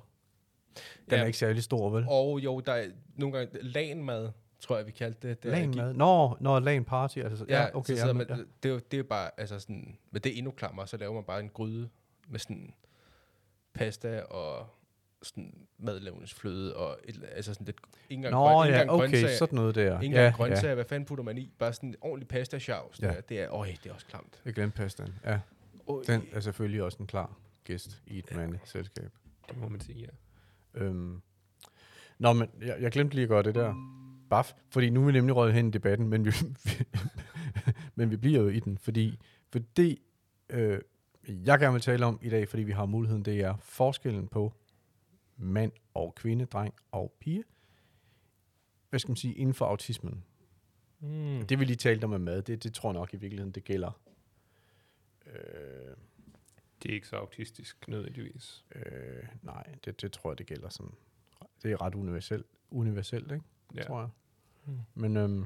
den 1.10 1.14
Ja. 1.16 1.16
er 1.16 1.24
ikke 1.26 1.38
særlig 1.38 1.62
stor, 1.62 1.90
vel? 1.90 2.04
Og 2.08 2.40
jo, 2.40 2.60
der 2.60 2.72
er 2.72 2.90
nogle 3.16 3.38
gange 3.38 3.62
lagenmad, 3.62 4.30
tror 4.60 4.76
jeg, 4.76 4.86
vi 4.86 4.90
kaldte 4.90 5.28
det. 5.28 5.42
det 5.42 5.50
Lagen 5.50 5.76
mad. 5.76 5.94
Nå, 5.94 6.36
når 6.40 6.60
lagen 6.60 6.84
party. 6.84 7.18
Altså, 7.18 7.44
Ja, 7.48 7.62
ja, 7.62 7.76
okay. 7.76 7.96
så 7.96 8.06
Ja, 8.06 8.12
man, 8.12 8.26
ja. 8.28 8.36
det, 8.62 8.68
er 8.68 8.72
jo, 8.72 8.80
det 8.90 8.98
er 8.98 9.02
bare, 9.02 9.30
altså 9.36 9.58
sådan, 9.60 9.98
men 10.10 10.22
det 10.22 10.32
er 10.32 10.36
endnu 10.36 10.50
klammer, 10.50 10.84
så 10.84 10.96
laver 10.96 11.14
man 11.14 11.24
bare 11.24 11.40
en 11.40 11.48
gryde 11.48 11.88
med 12.28 12.38
sådan 12.40 12.74
pasta 13.74 14.20
og 14.22 14.66
sådan 15.22 15.54
madlavningsfløde 15.78 16.76
og 16.76 16.98
et, 17.04 17.24
altså 17.32 17.54
sådan 17.54 17.64
lidt, 17.64 17.76
ikke 18.10 18.18
engang, 18.18 18.32
Nå, 18.32 18.38
grøn, 18.38 18.68
ja, 18.68 18.72
engang 18.74 18.90
okay, 18.90 19.00
grøntsager, 19.00 19.36
sådan 19.36 19.56
noget 19.56 19.74
der. 19.74 20.00
ikke 20.00 20.16
ja, 20.16 20.32
grøntsager, 20.36 20.74
hvad 20.74 20.84
fanden 20.84 21.06
putter 21.06 21.24
man 21.24 21.38
i? 21.38 21.52
Bare 21.58 21.72
sådan 21.72 21.88
en 21.88 21.96
ordentlig 22.00 22.28
pasta 22.28 22.58
shavs. 22.58 23.00
Ja. 23.02 23.12
Ja. 23.12 23.20
Det 23.28 23.40
er, 23.40 23.50
øj, 23.50 23.66
det 23.84 23.90
er 23.90 23.94
også 23.94 24.06
klamt. 24.06 24.40
Jeg 24.44 24.54
glemte 24.54 24.76
pastaen. 24.76 25.14
Ja, 25.24 25.40
Øj. 25.88 26.02
den 26.06 26.26
er 26.32 26.40
selvfølgelig 26.40 26.82
også 26.82 26.98
en 27.00 27.06
klar 27.06 27.36
gæst 27.64 28.02
i 28.06 28.18
et 28.18 28.36
mandeselskab. 28.36 29.10
det 29.48 29.56
må 29.58 29.68
man 29.68 29.80
sige, 29.80 29.98
ja. 30.00 30.80
Øhm. 30.80 31.20
Nå, 32.18 32.32
men 32.32 32.50
jeg, 32.60 32.76
jeg 32.80 32.92
glemte 32.92 33.14
lige 33.14 33.22
at 33.22 33.28
gøre 33.28 33.42
det 33.42 33.54
der. 33.54 33.74
Baf, 34.30 34.52
fordi 34.70 34.90
nu 34.90 35.02
er 35.02 35.06
vi 35.06 35.12
nemlig 35.12 35.36
røget 35.36 35.54
hen 35.54 35.68
i 35.68 35.70
debatten, 35.70 36.08
men 36.08 36.24
vi, 36.24 36.30
men 37.94 38.10
vi 38.10 38.16
bliver 38.16 38.40
jo 38.40 38.48
i 38.48 38.60
den, 38.60 38.78
fordi, 38.78 39.18
fordi 39.50 40.02
øh, 40.50 40.80
jeg 41.28 41.58
gerne 41.58 41.72
vil 41.72 41.82
tale 41.82 42.06
om 42.06 42.18
i 42.22 42.28
dag, 42.28 42.48
fordi 42.48 42.62
vi 42.62 42.72
har 42.72 42.86
muligheden, 42.86 43.24
det 43.24 43.40
er 43.40 43.56
forskellen 43.56 44.28
på 44.28 44.52
mand 45.36 45.72
og 45.94 46.14
kvinde, 46.14 46.44
dreng 46.44 46.74
og 46.92 47.12
pige. 47.20 47.44
Hvad 48.90 49.00
skal 49.00 49.10
man 49.10 49.16
sige, 49.16 49.34
inden 49.34 49.54
for 49.54 49.64
autismen. 49.66 50.24
Mm. 51.00 51.46
Det 51.46 51.58
vi 51.60 51.64
lige 51.64 51.76
talte 51.76 52.04
om 52.04 52.10
med 52.10 52.18
mad, 52.18 52.42
det, 52.42 52.64
det 52.64 52.74
tror 52.74 52.88
jeg 52.90 52.94
nok 52.94 53.14
i 53.14 53.16
virkeligheden, 53.16 53.52
det 53.52 53.64
gælder. 53.64 54.00
Øh, 55.26 55.96
Det 56.82 56.90
er 56.90 56.94
ikke 56.94 57.08
så 57.08 57.16
autistisk 57.16 57.88
nødvendigvis. 57.88 58.64
øh, 58.74 59.22
nej, 59.42 59.66
det, 59.84 60.02
det 60.02 60.12
tror 60.12 60.30
jeg, 60.30 60.38
det 60.38 60.46
gælder 60.46 60.68
sådan. 60.68 60.92
Det 61.62 61.72
er 61.72 61.82
ret 61.82 61.94
universelt, 61.94 62.46
universelt 62.70 63.32
ikke? 63.32 63.44
Ja. 63.74 63.82
tror 63.82 64.00
jeg. 64.00 64.08
Mm. 64.66 64.78
Men, 64.94 65.16
øhm, 65.16 65.44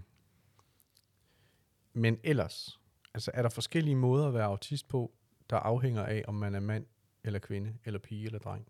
men 1.93 2.19
ellers, 2.25 2.81
altså 3.14 3.31
er 3.35 3.43
der 3.43 3.49
forskellige 3.49 3.97
måder 3.97 4.29
at 4.29 4.35
være 4.35 4.45
autist 4.45 4.88
på, 4.88 5.12
der 5.50 5.57
afhænger 5.57 6.02
af, 6.02 6.25
om 6.29 6.35
man 6.35 6.55
er 6.55 6.61
mand 6.61 6.87
eller 7.25 7.38
kvinde, 7.38 7.76
eller 7.85 7.99
pige 7.99 8.26
eller 8.26 8.38
dreng? 8.38 8.67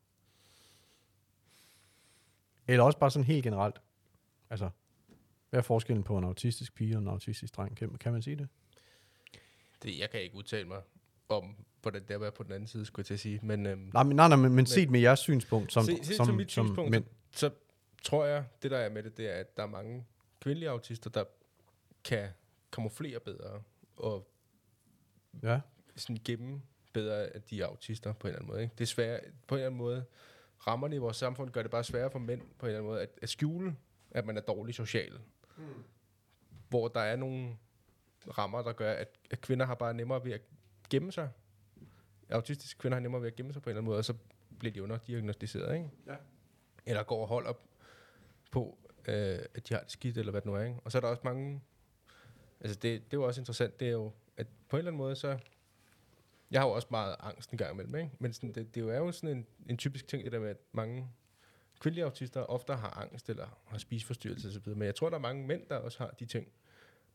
Eller 2.68 2.84
også 2.84 2.98
bare 2.98 3.10
sådan 3.10 3.26
helt 3.26 3.42
generelt. 3.44 3.80
Altså, 4.50 4.70
hvad 5.50 5.60
er 5.60 5.62
forskellen 5.62 6.02
på 6.04 6.18
en 6.18 6.24
autistisk 6.24 6.74
pige 6.74 6.96
og 6.96 7.02
en 7.02 7.08
autistisk 7.08 7.56
dreng? 7.56 7.76
Kan, 7.76 7.94
kan 7.98 8.12
man 8.12 8.22
sige 8.22 8.36
det? 8.36 8.48
Det, 9.82 9.98
jeg 9.98 10.10
kan 10.10 10.20
ikke 10.22 10.34
udtale 10.34 10.68
mig 10.68 10.80
om, 11.28 11.56
hvordan 11.82 12.02
det 12.08 12.10
er 12.22 12.30
på 12.30 12.42
den 12.42 12.52
anden 12.52 12.66
side, 12.66 12.84
skulle 12.84 13.00
jeg 13.00 13.06
til 13.06 13.14
at 13.14 13.20
sige. 13.20 13.40
Men, 13.42 13.66
øhm, 13.66 13.90
Nej, 13.94 14.02
men, 14.02 14.16
nej, 14.16 14.28
nej, 14.28 14.36
men, 14.36 14.52
men 14.52 14.66
set 14.66 14.90
med 14.90 15.00
jeres 15.00 15.20
synspunkt 15.20 15.72
som, 15.72 15.84
Se- 15.84 16.04
set 16.04 16.16
som, 16.16 16.26
som 16.26 16.34
mit 16.34 16.50
synspunkt, 16.50 16.90
mænd. 16.90 17.04
så 17.32 17.50
tror 18.02 18.24
jeg, 18.24 18.44
det 18.62 18.70
der 18.70 18.78
er 18.78 18.88
med 18.88 19.02
det, 19.02 19.16
det 19.16 19.28
er, 19.28 19.34
at 19.34 19.56
der 19.56 19.62
er 19.62 19.66
mange 19.66 20.06
kvindelige 20.40 20.70
autister, 20.70 21.10
der 21.10 21.24
kan 22.04 22.28
kamuflere 22.72 23.20
bedre 23.20 23.62
og 23.96 24.28
Ja. 25.42 25.60
sådan 25.96 26.18
gemme 26.24 26.62
bedre, 26.92 27.26
at 27.26 27.50
de 27.50 27.60
er 27.62 27.66
autister 27.66 28.12
på 28.12 28.26
en 28.26 28.28
eller 28.28 28.38
anden 28.40 28.52
måde. 28.52 28.62
Ikke? 28.62 28.74
Det 28.78 28.84
er 28.84 28.86
svært, 28.86 29.20
på 29.46 29.54
en 29.54 29.58
eller 29.58 29.66
anden 29.66 29.78
måde, 29.78 30.04
rammerne 30.66 30.96
i 30.96 30.98
vores 30.98 31.16
samfund 31.16 31.50
gør 31.50 31.62
det 31.62 31.70
bare 31.70 31.84
sværere 31.84 32.10
for 32.10 32.18
mænd 32.18 32.40
på 32.58 32.66
en 32.66 32.70
eller 32.70 32.78
anden 32.78 32.90
måde, 32.92 33.02
at, 33.02 33.10
at 33.22 33.28
skjule, 33.28 33.76
at 34.10 34.26
man 34.26 34.36
er 34.36 34.40
dårlig 34.40 34.74
social. 34.74 35.20
Mm. 35.56 35.64
Hvor 36.68 36.88
der 36.88 37.00
er 37.00 37.16
nogle 37.16 37.56
rammer, 38.38 38.62
der 38.62 38.72
gør, 38.72 38.92
at, 38.92 39.08
at 39.30 39.40
kvinder 39.40 39.66
har 39.66 39.74
bare 39.74 39.94
nemmere 39.94 40.24
ved 40.24 40.32
at 40.32 40.40
gemme 40.90 41.12
sig. 41.12 41.30
Autistiske 42.30 42.78
kvinder 42.78 42.96
har 42.96 43.00
nemmere 43.00 43.22
ved 43.22 43.28
at 43.28 43.36
gemme 43.36 43.52
sig 43.52 43.62
på 43.62 43.70
en 43.70 43.70
eller 43.70 43.80
anden 43.80 43.88
måde, 43.90 43.98
og 43.98 44.04
så 44.04 44.14
bliver 44.58 44.72
de 44.72 44.82
underdiagnostiseret, 44.82 45.74
ikke? 45.74 45.90
Ja. 46.06 46.16
Eller 46.86 47.02
går 47.02 47.22
og 47.22 47.28
holder 47.28 47.52
på, 48.52 48.78
øh, 49.08 49.38
at 49.54 49.68
de 49.68 49.74
har 49.74 49.80
det 49.80 49.90
skidt, 49.90 50.18
eller 50.18 50.30
hvad 50.30 50.40
det 50.40 50.46
nu 50.46 50.54
er, 50.54 50.62
ikke? 50.62 50.80
Og 50.84 50.92
så 50.92 50.98
er 50.98 51.00
der 51.00 51.08
også 51.08 51.22
mange... 51.24 51.60
Altså, 52.60 52.74
det, 52.78 52.82
det 52.82 53.16
er 53.16 53.20
jo 53.20 53.22
også 53.26 53.40
interessant, 53.40 53.80
det 53.80 53.88
er 53.88 53.92
jo, 53.92 54.12
at 54.36 54.46
på 54.68 54.76
en 54.76 54.78
eller 54.78 54.90
anden 54.90 54.98
måde, 54.98 55.16
så... 55.16 55.38
Jeg 56.50 56.60
har 56.60 56.68
jo 56.68 56.74
også 56.74 56.88
meget 56.90 57.16
angst 57.20 57.50
en 57.50 57.58
gang 57.58 57.72
imellem, 57.72 57.94
ikke? 57.94 58.10
Men 58.18 58.32
sådan, 58.32 58.52
det, 58.52 58.74
det 58.74 58.82
er 58.88 58.98
jo 58.98 59.12
sådan 59.12 59.36
en, 59.36 59.46
en 59.66 59.76
typisk 59.78 60.08
ting, 60.08 60.24
det 60.24 60.32
der 60.32 60.38
med, 60.40 60.48
at 60.50 60.56
mange 60.72 61.08
kvindelige 61.80 62.04
autister 62.04 62.40
ofte 62.40 62.74
har 62.74 62.90
angst, 62.90 63.30
eller 63.30 63.62
har 63.66 63.78
spiseforstyrrelse 63.78 64.48
osv. 64.48 64.68
Men 64.68 64.82
jeg 64.82 64.94
tror, 64.94 65.08
der 65.10 65.16
er 65.16 65.20
mange 65.20 65.46
mænd, 65.46 65.66
der 65.68 65.76
også 65.76 65.98
har 65.98 66.10
de 66.10 66.26
ting. 66.26 66.48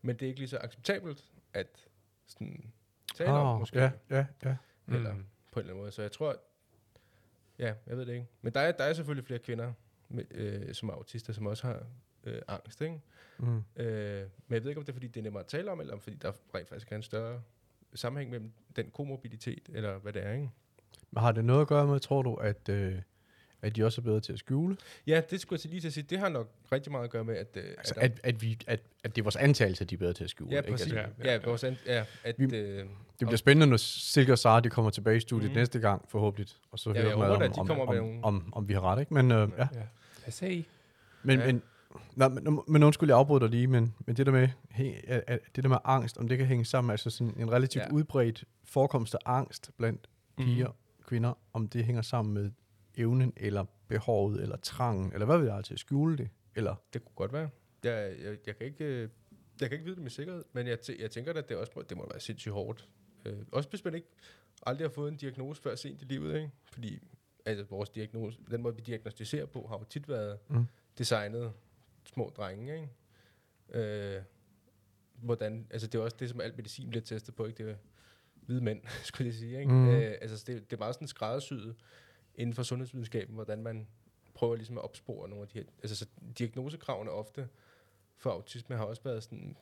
men 0.02 0.16
det 0.16 0.26
er 0.26 0.28
ikke 0.28 0.40
lige 0.40 0.50
så 0.50 0.58
acceptabelt 0.58 1.32
at 1.54 1.68
sådan, 2.28 2.74
tale 3.16 3.32
Åh, 3.32 3.36
om, 3.48 3.60
måske. 3.60 3.80
Ja, 3.80 3.92
ja, 4.10 4.26
ja. 4.46 4.56
Eller 4.88 5.14
Mm. 5.14 5.26
på 5.52 5.60
en 5.60 5.64
eller 5.64 5.74
anden 5.74 5.82
måde. 5.82 5.92
Så 5.92 6.02
jeg 6.02 6.12
tror, 6.12 6.36
ja, 7.60 7.74
jeg 7.88 7.98
ved 7.98 8.06
det 8.06 8.14
ikke. 8.14 8.28
Men 8.42 8.54
der 8.54 8.60
er, 8.60 8.72
der 8.72 8.84
er 8.84 8.94
selvfølgelig 8.94 9.26
flere 9.26 9.40
kvinder, 9.40 9.74
med, 10.10 10.24
øh, 10.32 10.74
som 10.74 10.90
er 10.90 10.94
autister, 10.94 11.34
som 11.34 11.46
også 11.46 11.68
har 11.68 11.84
øh, 12.24 12.42
angst, 12.48 12.82
ikke? 12.82 13.02
Mm. 13.40 13.64
Øh, 13.76 14.22
men 14.48 14.54
jeg 14.56 14.64
ved 14.64 14.70
ikke, 14.70 14.80
om 14.80 14.86
det 14.86 14.90
er, 14.92 14.94
fordi 14.96 15.08
det 15.08 15.18
er 15.20 15.24
nemmere 15.24 15.44
at 15.44 15.48
tale 15.48 15.72
om, 15.72 15.80
eller 15.80 15.94
om 15.94 16.00
fordi 16.00 16.16
der 16.16 16.32
rent 16.56 16.70
faktisk 16.70 16.92
er 16.92 16.96
en 16.96 17.04
større 17.04 17.42
sammenhæng 17.96 18.32
mellem 18.32 18.52
den 18.76 18.90
komorbiditet, 18.94 19.70
eller 19.74 19.98
hvad 19.98 20.14
det 20.14 20.26
er, 20.26 20.32
ikke? 20.34 20.50
Men 21.12 21.22
har 21.22 21.32
det 21.32 21.46
noget 21.46 21.62
at 21.62 21.68
gøre 21.68 21.88
med, 21.88 22.00
tror 22.00 22.22
du, 22.22 22.34
at, 22.36 22.70
øh, 22.70 22.96
at 23.62 23.76
de 23.76 23.84
også 23.86 24.02
er 24.02 24.04
bedre 24.04 24.20
til 24.20 24.34
at 24.34 24.40
skjule? 24.40 24.78
Ja, 25.08 25.22
det 25.30 25.42
skulle 25.42 25.56
jeg 25.58 25.62
til 25.62 25.70
lige 25.70 25.82
til 25.82 25.88
at 25.88 25.94
sige. 25.94 26.04
Det 26.10 26.20
har 26.20 26.30
nok 26.30 26.52
rigtig 26.72 26.92
meget 26.92 27.04
at 27.04 27.10
gøre 27.10 27.24
med, 27.24 27.36
at... 27.38 27.48
Øh, 27.58 27.64
Altså, 27.78 27.94
der- 27.96 28.02
at, 28.02 28.20
at, 28.24 28.42
vi, 28.42 28.60
at, 28.68 28.80
at 29.04 29.16
det 29.16 29.22
er 29.22 29.24
vores 29.24 29.36
antagelse, 29.36 29.84
at 29.84 29.90
de 29.90 29.96
er 29.96 30.00
bedre 30.00 30.14
til 30.14 30.24
at 30.24 30.30
skjule. 30.30 30.52
Ja, 30.52 30.58
ikke? 30.62 30.72
præcis. 30.72 30.94
Altså, 30.94 31.00
Ja, 31.24 31.30
Ja, 31.30 31.34
ja, 31.34 31.40
vores 31.46 31.64
an- 31.64 31.78
ja 31.86 32.06
at... 32.24 32.36
Vi- 32.40 32.58
øh, 32.58 32.78
det 33.20 33.28
bliver 33.28 33.36
spændende, 33.38 33.68
når 33.68 33.78
Silke 33.78 34.32
og 34.32 34.38
Sara 34.40 34.60
de 34.60 34.70
kommer 34.70 34.92
tilbage 34.92 35.18
i 35.18 35.20
studiet 35.20 35.52
mm. 35.52 35.56
næste 35.56 35.80
gang, 35.80 36.10
forhåbentlig. 36.10 36.48
Og 36.72 36.80
så 36.80 36.90
Ja, 36.90 36.96
hører 37.02 37.10
jeg 37.10 37.18
man 37.18 37.28
håber 37.28 37.36
om, 37.36 37.42
at 37.52 37.58
om, 37.60 37.68
kommer 37.68 37.86
om, 37.86 37.94
med 37.94 38.02
om, 38.02 38.24
om, 38.24 38.54
om, 38.54 38.68
vi 38.68 38.74
har 38.74 38.82
ret, 38.82 39.00
ikke? 39.00 39.14
Men, 39.14 39.32
øh, 39.32 39.50
ja. 39.58 39.68
Ja. 39.76 39.82
Hvad 40.28 40.32
sagde 40.32 40.56
I? 40.56 40.68
Men, 41.24 41.40
Ja. 41.40 41.46
men, 41.46 41.62
nej, 42.16 42.28
men, 42.28 42.60
men 42.68 42.84
undskyld, 42.84 43.10
jeg 43.10 43.18
afbryder 43.18 43.40
dig 43.40 43.50
lige, 43.50 43.68
men, 43.68 43.96
men 44.06 44.18
det, 44.18 44.26
der 44.26 44.32
med, 44.32 44.50
at, 45.08 45.40
det 45.56 45.64
der 45.64 45.70
med 45.70 45.78
angst, 45.84 46.18
om 46.18 46.28
det 46.28 46.38
kan 46.38 46.48
hænge 46.48 46.66
sammen, 46.66 46.92
altså 46.92 47.10
sådan 47.10 47.34
en 47.38 47.52
relativt 47.52 47.84
Ja. 47.86 47.92
udbredt 47.94 48.44
forekomst 48.64 49.16
af 49.16 49.20
angst 49.26 49.72
blandt 49.78 50.10
piger 50.38 50.68
Mhm. 50.68 50.76
kvinder, 51.08 51.34
om 51.54 51.68
det 51.68 51.86
hænger 51.86 52.02
sammen 52.02 52.34
med 52.34 52.52
evnen, 52.98 53.34
eller 53.38 53.66
behovet, 53.88 54.42
eller 54.42 54.58
trangen, 54.58 55.14
eller 55.14 55.26
hvad 55.26 55.38
vil 55.38 55.48
jeg 55.48 55.64
til 55.66 55.74
at 55.74 55.80
skjule 55.80 56.18
det? 56.18 56.30
Eller, 56.56 56.76
Det 56.94 57.06
kunne 57.06 57.16
godt 57.16 57.34
være. 57.34 57.50
Jeg, 57.84 58.16
jeg, 58.24 58.38
jeg, 58.48 58.58
kan 58.58 58.66
ikke, 58.68 58.86
øh, 58.86 59.10
jeg 59.62 59.70
kan 59.70 59.72
ikke 59.72 59.84
vide 59.86 59.96
det 59.96 60.04
med 60.04 60.12
sikkerhed, 60.12 60.44
men 60.54 60.68
jeg, 60.68 60.78
jeg 61.00 61.12
tænker 61.12 61.34
at 61.34 61.50
det, 61.50 61.58
også, 61.58 61.72
må- 61.76 61.82
det 61.82 61.98
må 61.98 62.08
være 62.12 62.20
sindssygt 62.20 62.54
hårdt. 62.54 62.88
Øh, 63.26 63.34
også 63.52 63.70
hvis 63.70 63.86
man 63.86 63.96
ikke 63.96 64.08
aldrig 64.66 64.88
har 64.88 64.94
fået 64.94 65.12
en 65.12 65.18
diagnose 65.18 65.62
før 65.62 65.76
sent 65.76 66.02
i 66.02 66.06
livet, 66.06 66.36
ikke? 66.36 66.52
Fordi 66.72 67.00
altså, 67.48 67.66
vores 67.70 67.90
diagnose, 67.90 68.40
den 68.52 68.62
måde, 68.62 68.76
vi 68.76 68.82
diagnostiserer 68.82 69.46
på, 69.46 69.68
har 69.68 69.78
jo 69.78 69.84
tit 69.84 70.10
været 70.10 70.40
Mm. 70.48 70.66
designet 70.98 71.54
små 72.06 72.34
drenge, 72.38 72.76
ikke? 72.76 72.90
Øh, 74.18 74.22
hvordan, 75.16 75.68
altså 75.70 75.88
det 75.88 76.00
er 76.00 76.04
også 76.04 76.18
det, 76.20 76.30
som 76.30 76.42
alt 76.42 76.58
medicin 76.58 76.90
bliver 76.90 77.04
testet 77.04 77.36
på, 77.36 77.46
ikke? 77.46 77.64
Det 77.64 77.72
er 77.72 77.76
hvide 78.46 78.62
mænd, 78.64 78.82
skulle 79.04 79.26
jeg 79.26 79.34
sige, 79.34 79.60
ikke? 79.60 79.72
Mm. 79.72 79.88
Øh, 79.90 80.16
altså 80.22 80.44
det, 80.48 80.70
det 80.72 80.76
er 80.78 80.80
meget 80.80 80.96
sådan 80.96 81.08
skræddersyet 81.08 81.76
inden 82.36 82.54
for 82.56 82.64
sundhedsvidenskaben, 82.64 83.36
hvordan 83.36 83.64
man 83.64 83.88
prøver 84.34 84.56
ligesom 84.56 84.78
at 84.78 84.84
opspore 84.84 85.30
nogle 85.30 85.42
af 85.42 85.48
de 85.48 85.58
her... 85.60 85.66
Altså, 85.84 85.96
så 85.96 86.06
diagnosekravene 86.40 87.12
ofte 87.12 87.50
for 88.18 88.30
autisme 88.32 88.76
har 88.76 88.84
også 88.86 89.04
været 89.04 89.24
sådan 89.24 89.58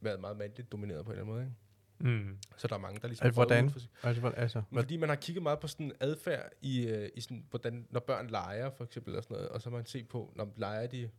været 0.00 0.20
meget 0.20 0.36
mandligt 0.36 0.72
domineret 0.72 1.04
på 1.04 1.10
en 1.12 1.18
eller 1.18 1.22
anden 1.22 1.34
måde. 1.34 1.44
Ikke? 1.44 1.56
Mm. 2.00 2.36
Så 2.56 2.68
der 2.68 2.74
er 2.74 2.78
mange, 2.78 3.00
der 3.00 3.08
ligesom... 3.08 3.26
Altså, 3.26 3.38
hvordan? 3.38 3.70
for 3.70 3.78
sig- 3.78 3.88
altså, 4.02 4.26
altså 4.36 4.62
Men 4.70 4.82
fordi 4.82 4.96
man 4.96 5.08
har 5.08 5.16
kigget 5.16 5.42
meget 5.42 5.60
på 5.60 5.66
sådan 5.66 5.92
adfærd 6.00 6.50
i, 6.62 6.86
øh, 6.86 7.08
i 7.14 7.20
sådan, 7.20 7.46
hvordan, 7.50 7.86
når 7.90 8.00
børn 8.00 8.26
leger, 8.30 8.70
for 8.70 8.84
eksempel, 8.84 9.16
og 9.16 9.22
sådan 9.22 9.34
noget, 9.34 9.48
og 9.48 9.62
så 9.62 9.70
har 9.70 9.76
man 9.76 9.86
set 9.86 10.08
på, 10.08 10.32
når 10.36 10.52
leger 10.56 10.86
de 10.86 11.10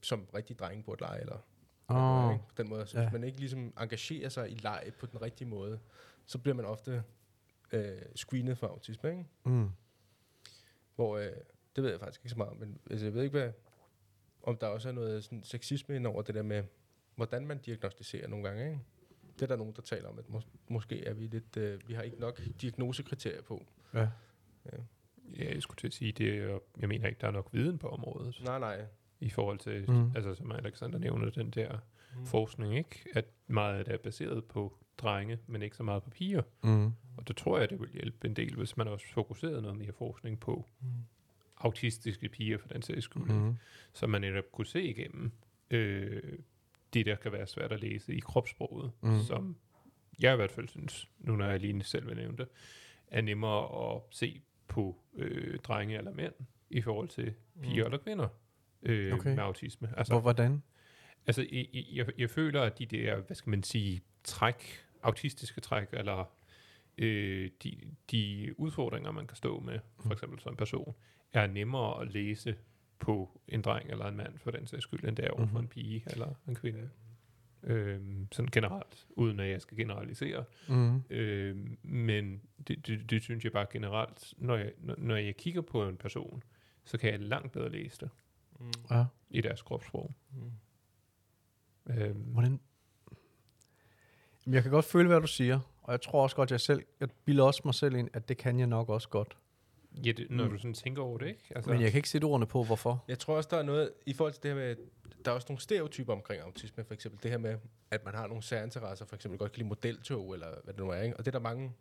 som 0.00 0.26
rigtig 0.34 0.58
drenge 0.58 0.82
burde 0.84 1.00
lege, 1.00 1.20
eller 1.20 1.36
på 1.88 1.94
den 1.94 1.98
måde, 2.02 2.26
Åh, 2.26 2.32
ikke? 2.32 2.44
på 2.48 2.54
den 2.62 2.68
måde. 2.68 2.86
Så 2.86 2.98
ja. 2.98 3.04
hvis 3.04 3.12
man 3.12 3.24
ikke 3.24 3.38
ligesom 3.38 3.72
engagerer 3.80 4.28
sig 4.28 4.50
i 4.50 4.54
leg 4.54 4.92
på 4.98 5.06
den 5.06 5.22
rigtige 5.22 5.48
måde, 5.48 5.80
så 6.26 6.38
bliver 6.38 6.54
man 6.54 6.64
ofte 6.64 7.02
øh, 7.72 7.98
screenet 8.16 8.58
for 8.58 8.66
autisme, 8.66 9.10
ikke? 9.10 9.24
mm. 9.44 9.70
Hvor, 10.94 11.18
øh, 11.18 11.26
det 11.76 11.84
ved 11.84 11.90
jeg 11.90 12.00
faktisk 12.00 12.20
ikke 12.20 12.30
så 12.30 12.36
meget 12.36 12.50
om, 12.50 12.56
men 12.56 12.78
altså, 12.90 13.06
jeg 13.06 13.14
ved 13.14 13.22
ikke, 13.22 13.38
hvad, 13.38 13.52
om 14.42 14.56
der 14.56 14.66
også 14.66 14.88
er 14.88 14.92
noget 14.92 15.24
sådan, 15.24 15.42
sexisme 15.42 15.96
ind 15.96 16.06
over 16.06 16.22
det 16.22 16.34
der 16.34 16.42
med, 16.42 16.64
hvordan 17.16 17.46
man 17.46 17.58
diagnostiserer 17.58 18.28
nogle 18.28 18.48
gange, 18.48 18.64
ikke? 18.68 18.80
Det 19.34 19.42
er 19.42 19.46
der 19.46 19.56
nogen, 19.56 19.72
der 19.76 19.82
taler 19.82 20.08
om, 20.08 20.18
at 20.18 20.24
mås- 20.28 20.48
måske 20.68 21.04
er 21.04 21.14
vi 21.14 21.26
lidt, 21.26 21.56
øh, 21.56 21.88
vi 21.88 21.94
har 21.94 22.02
ikke 22.02 22.20
nok 22.20 22.40
diagnosekriterier 22.60 23.42
på. 23.42 23.66
ja. 23.94 24.08
Ja, 25.36 25.54
jeg 25.54 25.62
skulle 25.62 25.76
til 25.78 25.86
at 25.86 25.92
sige, 25.92 26.12
det 26.12 26.28
er, 26.38 26.58
jeg 26.80 26.88
mener 26.88 27.06
ikke, 27.08 27.20
der 27.20 27.26
er 27.26 27.30
nok 27.30 27.48
viden 27.52 27.78
på 27.78 27.88
området, 27.88 28.40
Nej, 28.44 28.58
nej. 28.58 28.84
i 29.20 29.30
forhold 29.30 29.58
til, 29.58 29.90
Mm. 29.90 30.10
altså 30.16 30.34
som 30.34 30.52
Alexander 30.52 30.98
nævner, 30.98 31.30
den 31.30 31.50
der 31.50 31.78
mm. 32.18 32.26
forskning, 32.26 32.76
ikke? 32.76 33.04
At 33.14 33.24
meget 33.46 33.78
af 33.78 33.84
det 33.84 33.94
er 33.94 33.98
baseret 33.98 34.44
på 34.44 34.76
drenge, 34.98 35.38
men 35.46 35.62
ikke 35.62 35.76
så 35.76 35.82
meget 35.82 36.02
på 36.02 36.10
piger. 36.10 36.42
Mm. 36.62 36.86
Og 37.16 37.28
der 37.28 37.34
tror 37.34 37.58
jeg, 37.58 37.70
det 37.70 37.80
vil 37.80 37.88
hjælpe 37.92 38.28
en 38.28 38.36
del, 38.36 38.54
hvis 38.56 38.76
man 38.76 38.88
også 38.88 39.06
fokuserede 39.12 39.62
noget 39.62 39.78
mere 39.78 39.92
forskning 39.92 40.40
på 40.40 40.66
Mm. 40.80 40.86
autistiske 41.56 42.28
piger, 42.28 42.58
for 42.58 42.68
den 42.68 42.82
sags 42.82 43.04
skyld. 43.04 43.22
Mm. 43.32 43.54
Så 43.92 44.06
man 44.06 44.20
netop 44.20 44.44
kunne 44.52 44.66
se 44.66 44.82
igennem 44.82 45.32
øh, 45.70 46.38
det, 46.94 47.06
der 47.06 47.14
kan 47.16 47.32
være 47.32 47.46
svært 47.46 47.72
at 47.72 47.80
læse 47.80 48.14
i 48.14 48.20
kropssproget, 48.20 48.92
Mm. 49.00 49.10
mm. 49.10 49.20
som 49.20 49.56
jeg 50.20 50.32
i 50.32 50.36
hvert 50.36 50.50
fald 50.50 50.68
synes, 50.68 51.08
nu 51.18 51.36
når 51.36 51.46
jeg 51.46 51.60
lige 51.60 51.82
selv 51.82 52.06
vil 52.06 52.16
nævne 52.16 52.36
det, 52.36 52.48
er 53.06 53.20
nemmere 53.20 53.94
at 53.94 54.02
se 54.10 54.40
på 54.68 54.96
øh, 55.14 55.58
drenge 55.58 55.96
eller 55.96 56.10
mænd 56.12 56.32
i 56.70 56.80
forhold 56.80 57.08
til 57.08 57.34
piger 57.62 57.82
Mm. 57.84 57.86
eller 57.86 57.98
kvinder 57.98 58.28
øh, 58.82 59.14
Okay. 59.14 59.30
med 59.34 59.38
autisme. 59.42 59.88
Hvor, 59.88 59.96
Altså, 59.96 60.20
hvordan? 60.20 60.62
altså 61.26 61.46
jeg, 61.52 61.66
jeg- 61.74 61.86
jeg, 61.92 62.06
jeg 62.18 62.30
føler, 62.30 62.62
at 62.62 62.78
de 62.78 62.86
der, 62.86 63.20
hvad 63.20 63.36
skal 63.36 63.50
man 63.50 63.62
sige, 63.62 64.00
træk, 64.24 64.84
autistiske 65.02 65.60
træk, 65.60 65.88
eller 65.92 66.24
øh, 66.98 67.50
de, 67.62 67.80
de 68.10 68.54
udfordringer, 68.60 69.10
man 69.10 69.26
kan 69.26 69.36
stå 69.36 69.60
med, 69.60 69.78
for 70.00 70.12
eksempel 70.12 70.40
som 70.40 70.56
person, 70.56 70.94
er 71.32 71.46
nemmere 71.46 72.00
at 72.00 72.12
læse 72.12 72.56
på 72.98 73.40
en 73.48 73.62
dreng 73.62 73.90
eller 73.90 74.04
en 74.06 74.16
mand, 74.16 74.38
for 74.38 74.50
den 74.50 74.66
sags 74.66 74.82
skyld, 74.82 75.04
end 75.04 75.16
det 75.16 75.24
er 75.24 75.30
over 75.30 75.46
for 75.46 75.54
Mhm. 75.54 75.64
en 75.64 75.68
pige 75.68 76.02
eller 76.06 76.34
en 76.48 76.54
kvinde. 76.54 76.90
Øhm, 77.62 78.28
sådan 78.32 78.48
generelt, 78.52 79.06
uden 79.10 79.40
at 79.40 79.48
jeg 79.50 79.60
skal 79.62 79.76
generalisere. 79.76 80.44
Mm. 80.68 81.02
Øhm, 81.10 81.78
men 81.82 82.42
det, 82.68 82.86
det, 82.86 83.10
det 83.10 83.22
synes 83.22 83.44
jeg 83.44 83.52
bare 83.52 83.66
generelt, 83.72 84.34
når 84.38 84.56
jeg, 84.56 84.72
når, 84.78 84.94
når 84.98 85.16
jeg 85.16 85.36
kigger 85.36 85.60
på 85.60 85.88
en 85.88 85.96
person, 85.96 86.42
så 86.84 86.98
kan 86.98 87.10
jeg 87.10 87.20
langt 87.20 87.52
bedre 87.52 87.70
læse 87.70 87.98
det 88.00 88.10
Mm. 88.60 88.70
Ja. 88.90 89.04
i 89.30 89.40
deres 89.40 89.62
kropssprog. 89.62 90.14
Mm. 90.32 90.50
Øhm, 91.92 92.18
Hvordan? 92.20 92.60
Jeg 94.46 94.62
kan 94.62 94.70
godt 94.72 94.84
føle, 94.84 95.08
hvad 95.08 95.20
du 95.20 95.26
siger, 95.26 95.60
og 95.82 95.92
jeg 95.92 96.00
tror 96.02 96.22
også 96.22 96.36
godt, 96.36 96.50
jeg 96.50 96.60
selv, 96.60 96.82
jeg 97.00 97.08
bilder 97.24 97.44
også 97.44 97.62
mig 97.64 97.74
selv 97.74 97.94
ind, 97.96 98.08
at 98.12 98.28
det 98.28 98.36
kan 98.36 98.58
jeg 98.58 98.66
nok 98.66 98.88
også 98.88 99.08
godt. 99.08 99.36
Ja, 100.06 100.12
det, 100.12 100.30
når 100.30 100.44
Mm. 100.44 100.50
du 100.50 100.58
sådan 100.58 100.74
tænker 100.74 101.02
over 101.02 101.18
det, 101.18 101.26
ikke? 101.28 101.40
Altså, 101.54 101.70
Men 101.70 101.80
jeg 101.80 101.90
kan 101.90 101.98
ikke 101.98 102.08
sætte 102.08 102.24
ordene 102.24 102.46
på, 102.46 102.64
hvorfor. 102.64 103.04
Jeg 103.08 103.18
tror 103.18 103.36
også, 103.36 103.48
der 103.52 103.56
er 103.56 103.62
noget, 103.62 103.90
i 104.06 104.12
forhold 104.12 104.32
til 104.32 104.42
det 104.42 104.50
her 104.50 104.56
med, 104.56 104.76
der 105.24 105.30
er 105.30 105.34
også 105.34 105.46
nogle 105.48 105.60
stereotyper 105.60 106.12
omkring 106.12 106.42
autisme, 106.42 106.84
for 106.84 106.94
eksempel 106.94 107.22
det 107.22 107.30
her 107.30 107.38
med, 107.38 107.56
at 107.90 108.04
man 108.04 108.14
har 108.14 108.26
nogle 108.26 108.42
særinteresser, 108.42 109.04
for 109.06 109.14
eksempel 109.16 109.38
godt 109.38 109.52
kan 109.52 109.58
lide 109.58 109.68
modeltog, 109.68 110.34
eller 110.34 110.46
hvad 110.64 110.74
det 110.74 110.80
nu 110.84 110.90
er, 110.90 111.00
ikke? 111.02 111.16
og 111.16 111.24
det 111.24 111.30
er 111.34 111.38
der 111.38 111.44
mange 111.44 111.72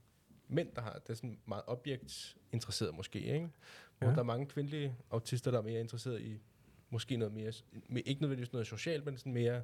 mænd, 0.48 0.67
der 0.75 0.82
har, 0.82 0.93
det 0.93 1.10
er 1.10 1.13
sådan 1.13 1.38
meget 1.46 1.63
objektinteresseret 1.67 2.96
måske, 2.96 3.20
ikke? 3.20 3.50
Hvor 3.98 4.08
Ja. 4.08 4.13
der 4.13 4.20
er 4.20 4.24
mange 4.24 4.46
kvindelige 4.46 4.96
autister, 5.12 5.51
der 5.51 5.58
er 5.58 5.62
mere 5.63 5.79
interesseret 5.79 6.22
i, 6.22 6.38
måske 6.89 7.17
noget 7.17 7.34
mere, 7.34 7.50
me- 7.89 8.01
ikke 8.05 8.22
nødvendigvis 8.22 8.53
noget 8.53 8.67
socialt, 8.67 9.05
men 9.05 9.17
sådan 9.17 9.34
mere, 9.34 9.62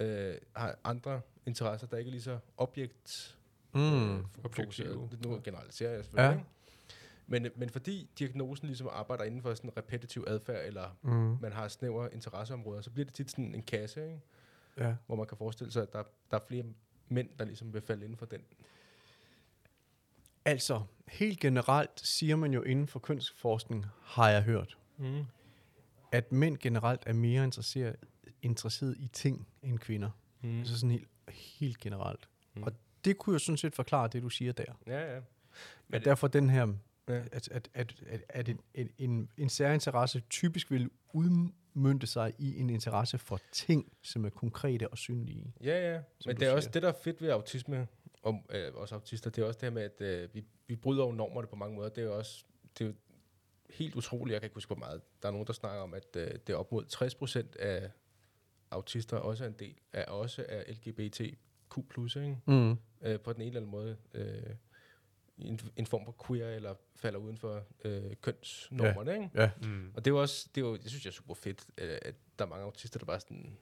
øh, 0.00 0.34
har 0.56 0.78
andre 0.84 1.20
interesser, 1.46 1.86
der 1.86 1.96
ikke 1.96 2.08
er 2.08 2.12
lige 2.12 2.22
så 2.22 2.38
objekt 2.56 3.36
Mm. 3.74 3.80
øh, 3.80 4.18
Objektive. 4.44 4.50
fokuseret. 4.64 5.08
Det 5.10 5.24
nu 5.26 5.40
generaliserer 5.44 5.92
jeg 5.92 6.04
selvfølgelig, 6.04 6.28
Ja. 6.30 6.38
ikke? 6.38 6.44
Men, 7.26 7.46
men 7.56 7.70
fordi 7.70 8.10
diagnosen 8.18 8.66
ligesom 8.66 8.88
arbejder 8.92 9.24
inden 9.24 9.42
for 9.42 9.54
sådan 9.54 9.76
repetitiv 9.76 10.24
adfærd, 10.26 10.66
eller 10.66 10.96
Mm. 11.02 11.36
man 11.40 11.52
har 11.52 11.68
snævre 11.68 12.14
interesseområder, 12.14 12.80
så 12.82 12.90
bliver 12.90 13.04
det 13.04 13.14
tit 13.14 13.30
sådan 13.30 13.54
en 13.54 13.62
kasse, 13.62 14.04
ikke? 14.06 14.20
Ja. 14.78 14.94
hvor 15.06 15.16
man 15.16 15.26
kan 15.26 15.36
forestille 15.36 15.72
sig, 15.72 15.82
at 15.82 15.92
der, 15.92 16.02
der 16.30 16.36
er 16.36 16.42
flere 16.48 16.64
mænd, 17.08 17.28
der 17.38 17.44
ligesom 17.44 17.72
vil 17.74 17.82
falde 17.82 18.04
inden 18.04 18.18
for 18.18 18.26
den. 18.26 18.40
Altså, 20.44 20.82
helt 21.08 21.40
generelt 21.40 22.00
siger 22.00 22.36
man 22.36 22.52
jo 22.54 22.62
inden 22.62 22.86
for 22.86 22.98
kønsforskning, 22.98 23.86
har 24.02 24.30
jeg 24.30 24.42
hørt, 24.42 24.78
Mm. 24.96 25.24
at 26.12 26.32
mænd 26.32 26.58
generelt 26.58 27.02
er 27.06 27.12
mere 27.12 27.44
interesseret, 27.44 27.96
interesseret 28.42 28.96
i 28.98 29.08
ting 29.12 29.48
end 29.62 29.78
kvinder. 29.78 30.10
Mm. 30.42 30.58
Altså 30.58 30.74
sådan 30.78 30.90
helt, 30.90 31.08
helt 31.32 31.78
generelt. 31.78 32.28
Mm. 32.54 32.60
Mm. 32.60 32.66
Og 32.66 32.72
det 33.04 33.18
kunne 33.18 33.32
jo 33.34 33.38
sådan 33.38 33.56
set 33.56 33.74
forklare 33.74 34.08
det, 34.08 34.22
du 34.22 34.28
siger 34.28 34.52
der. 34.52 34.64
Ja, 34.86 35.14
ja. 35.14 35.20
Men 35.88 36.04
derfor 36.04 36.28
den 36.28 36.50
her, 36.50 36.74
Ja. 37.08 37.22
at, 37.32 37.48
at, 37.48 37.68
at, 37.74 37.94
at, 38.06 38.22
at 38.28 38.48
en, 38.48 38.60
en, 38.74 38.90
en, 38.98 39.28
en 39.36 39.48
særinteresse 39.48 40.20
typisk 40.30 40.70
vil 40.70 40.90
udmyndte 41.12 42.06
sig 42.06 42.32
i 42.38 42.60
en 42.60 42.70
interesse 42.70 43.18
for 43.18 43.40
ting, 43.52 43.92
som 44.02 44.24
er 44.24 44.30
konkrete 44.30 44.88
og 44.88 44.98
synlige. 44.98 45.54
Ja, 45.64 45.92
ja. 45.92 46.00
Men 46.26 46.36
det 46.36 46.48
er 46.48 46.52
også 46.52 46.66
siger. 46.66 46.72
det, 46.72 46.82
der 46.82 46.88
er 46.88 46.96
fedt 47.02 47.22
ved 47.22 47.28
autisme, 47.28 47.86
og 48.22 48.44
øh, 48.50 48.74
også 48.74 48.94
autister, 48.94 49.30
det 49.30 49.42
er 49.42 49.46
også 49.46 49.58
det 49.60 49.66
her 49.66 49.74
med, 49.74 49.82
at 49.82 50.00
øh, 50.00 50.34
vi, 50.34 50.44
vi 50.66 50.76
bryder 50.76 51.04
jo 51.04 51.12
normerne 51.12 51.46
på 51.46 51.56
mange 51.56 51.76
måder. 51.76 51.88
Det 51.88 52.02
er 52.02 52.06
jo 52.06 52.16
også 52.16 52.44
det 52.78 52.84
er 52.84 52.88
jo 52.88 52.94
helt 53.70 53.94
utroligt. 53.94 54.32
Jeg 54.32 54.40
kan 54.40 54.46
ikke 54.46 54.54
huske, 54.54 54.68
hvor 54.68 54.86
meget. 54.86 55.00
Der 55.22 55.28
er 55.28 55.32
nogen, 55.32 55.46
der 55.46 55.52
snakker 55.52 55.82
om, 55.82 55.94
at 55.94 56.16
øh, 56.16 56.30
det 56.46 56.52
er 56.52 56.56
op 56.56 56.72
mod 56.72 56.84
60 56.84 57.14
procent 57.14 57.56
af 57.56 57.90
autister 58.70 59.16
også 59.16 59.44
er 59.44 59.48
en 59.48 59.54
del 59.58 59.74
af 59.92 60.04
også 60.08 60.46
af 60.48 60.64
LGBTQ+, 60.68 61.78
ikke? 62.16 62.38
Mm. 62.46 62.78
øh, 63.02 63.20
på 63.20 63.32
den 63.32 63.40
ene 63.40 63.48
eller 63.48 63.60
anden 63.60 63.70
måde 63.70 63.96
øh, 64.14 64.42
en, 65.38 65.60
en 65.76 65.86
form 65.86 66.04
for 66.04 66.16
queer, 66.26 66.48
eller 66.50 66.74
falder 66.96 67.18
uden 67.18 67.36
for 67.36 67.64
øh, 67.84 68.02
kønsnormerne, 68.22 69.10
ja. 69.10 69.16
ikke? 69.22 69.30
Ja. 69.34 69.50
mm. 69.62 69.92
Og 69.94 70.04
det 70.04 70.10
er 70.10 70.14
jo 70.14 70.20
også, 70.20 70.48
det, 70.54 70.60
er 70.60 70.66
jo, 70.66 70.76
det 70.76 70.88
synes 70.90 71.04
jeg 71.04 71.10
er 71.10 71.14
super 71.14 71.34
fedt, 71.34 71.64
at 71.78 72.14
der 72.38 72.44
er 72.44 72.48
mange 72.48 72.64
autister, 72.64 72.98
der 72.98 73.06
bare 73.06 73.20
sådan, 73.20 73.56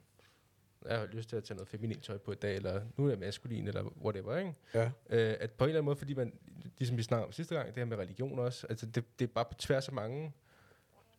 jeg 0.89 0.99
har 0.99 1.07
lyst 1.07 1.29
til 1.29 1.37
at 1.37 1.45
tage 1.45 1.57
noget 1.57 1.69
feminin 1.69 2.01
tøj 2.01 2.19
på 2.19 2.33
i 2.33 2.35
dag, 2.35 2.57
eller 2.57 2.85
nu 2.97 3.05
er 3.05 3.09
jeg 3.09 3.19
maskulin, 3.19 3.69
eller 3.69 3.85
whatever, 4.05 4.37
ikke? 4.37 4.55
Ja. 4.75 4.85
Øh, 5.11 5.37
at 5.41 5.51
på 5.51 5.65
en 5.65 5.69
eller 5.69 5.79
anden 5.79 5.85
måde, 5.85 5.97
fordi 5.97 6.15
man, 6.15 6.33
ligesom 6.79 6.97
vi 6.97 7.03
snakkede 7.03 7.27
om 7.27 7.33
sidste 7.33 7.55
gang, 7.55 7.67
det 7.69 7.77
her 7.77 7.85
med 7.85 7.97
religion 7.97 8.39
også, 8.39 8.67
altså 8.67 8.87
det, 8.87 9.05
det 9.19 9.29
er 9.29 9.33
bare 9.33 9.45
på 9.45 9.55
tværs 9.55 9.89
af 9.89 9.95
mange 9.95 10.33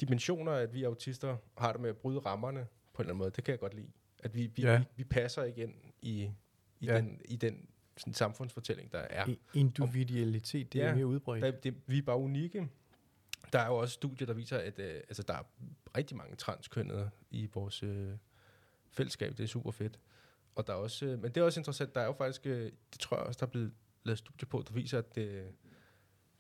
dimensioner, 0.02 0.52
at 0.52 0.74
vi 0.74 0.84
autister 0.84 1.38
har 1.58 1.72
det 1.72 1.82
med 1.82 1.90
at 1.90 1.98
bryde 1.98 2.20
rammerne 2.20 2.68
på 2.94 3.02
en 3.02 3.04
eller 3.04 3.14
anden 3.14 3.18
måde. 3.18 3.32
Det 3.32 3.44
kan 3.44 3.52
jeg 3.52 3.60
godt 3.60 3.74
lide. 3.74 3.88
At 4.24 4.36
vi, 4.36 4.52
vi, 4.56 4.62
Ja. 4.62 4.78
vi, 4.78 4.84
vi 4.96 5.04
passer 5.04 5.44
igen 5.44 5.76
i, 6.02 6.22
i 6.80 6.86
ja. 6.86 6.98
den, 6.98 7.22
i 7.26 7.36
den 7.36 7.68
sådan, 7.98 8.14
samfundsfortælling, 8.14 8.92
der 8.92 8.98
er. 9.00 9.26
Individualitet, 9.54 10.74
det 10.74 10.82
er 10.82 10.88
Ja. 10.88 10.96
mere 10.96 11.06
udbredt. 11.08 11.44
Der, 11.44 11.52
det, 11.52 11.76
vi 11.88 11.98
er 11.98 12.02
bare 12.02 12.18
unikke. 12.18 12.70
Der 13.54 13.60
er 13.60 13.68
jo 13.68 13.76
også 13.76 13.94
studier, 13.94 14.26
der 14.28 14.34
viser, 14.34 14.58
at 14.58 14.80
øh, 14.80 14.96
altså, 14.96 15.24
der 15.24 15.34
er 15.34 15.44
rigtig 15.98 16.18
mange 16.18 16.36
transkønnede 16.36 17.10
i 17.32 17.50
vores 17.54 17.84
øh, 17.84 18.10
fællesskab. 18.92 19.32
Det 19.38 19.44
er 19.44 19.48
super 19.48 19.72
fedt. 19.72 20.00
Og 20.56 20.68
der 20.68 20.74
er 20.74 20.78
også, 20.78 21.06
øh, 21.06 21.22
men 21.22 21.32
det 21.32 21.38
er 21.42 21.46
også 21.46 21.60
interessant, 21.60 21.96
der 21.96 22.02
er 22.02 22.06
jo 22.06 22.14
faktisk, 22.14 22.46
øh, 22.46 22.72
det 22.92 23.00
tror 23.00 23.18
jeg 23.18 23.26
også, 23.26 23.38
der 23.40 23.46
er 23.46 23.50
blevet 23.50 23.72
lavet 24.04 24.18
studier 24.18 24.48
på, 24.48 24.64
der 24.68 24.74
viser, 24.74 24.98
at 24.98 25.16
det, 25.16 25.48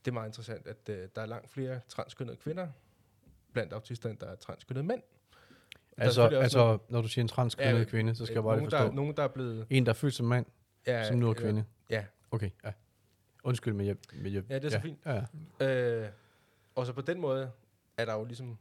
det 0.05 0.11
er 0.11 0.13
meget 0.13 0.27
interessant, 0.27 0.67
at 0.67 0.89
øh, 0.89 1.07
der 1.15 1.21
er 1.21 1.25
langt 1.25 1.49
flere 1.49 1.79
transkønnede 1.89 2.37
kvinder 2.37 2.67
blandt 3.53 3.73
autister, 3.73 4.09
end 4.09 4.17
der 4.17 4.27
er 4.27 4.35
transkønnede 4.35 4.85
mænd. 4.85 5.01
Er 5.97 6.03
Altså, 6.03 6.21
altså 6.21 6.77
når 6.89 7.01
du 7.01 7.07
siger 7.07 7.23
en 7.23 7.27
transkønnet 7.27 7.79
Ja, 7.79 7.83
kvinde, 7.83 8.15
så 8.15 8.25
skal 8.25 8.33
øh, 8.33 8.35
jeg 8.35 8.43
bare 8.43 8.55
lige 8.55 8.59
nogen, 8.59 8.71
forstå. 8.71 8.85
Der, 8.87 8.93
nogen, 8.93 9.17
der 9.17 9.23
er 9.23 9.27
blevet... 9.27 9.67
En, 9.69 9.85
der 9.85 9.89
er 9.91 9.93
født 9.93 10.13
som 10.13 10.25
mand, 10.25 10.45
Ja, 10.87 11.07
som 11.07 11.17
nu 11.17 11.29
er 11.29 11.33
kvinde. 11.33 11.65
Ja, 11.89 12.05
Okay, 12.31 12.49
ja. 12.63 12.71
Undskyld, 13.43 13.73
men 13.73 13.85
jeg... 13.87 13.95
Men 14.13 14.33
jeg 14.33 14.43
Ja, 14.49 14.55
det 14.55 14.65
er 14.65 14.69
så 14.69 14.79
fint. 14.79 14.99
Ja, 15.05 15.25
ja. 15.59 16.01
Øh, 16.05 16.11
og 16.75 16.85
så 16.85 16.93
på 16.93 17.01
den 17.01 17.19
måde 17.19 17.51
er 17.97 18.05
der 18.05 18.13
jo 18.13 18.23
ligesom, 18.23 18.57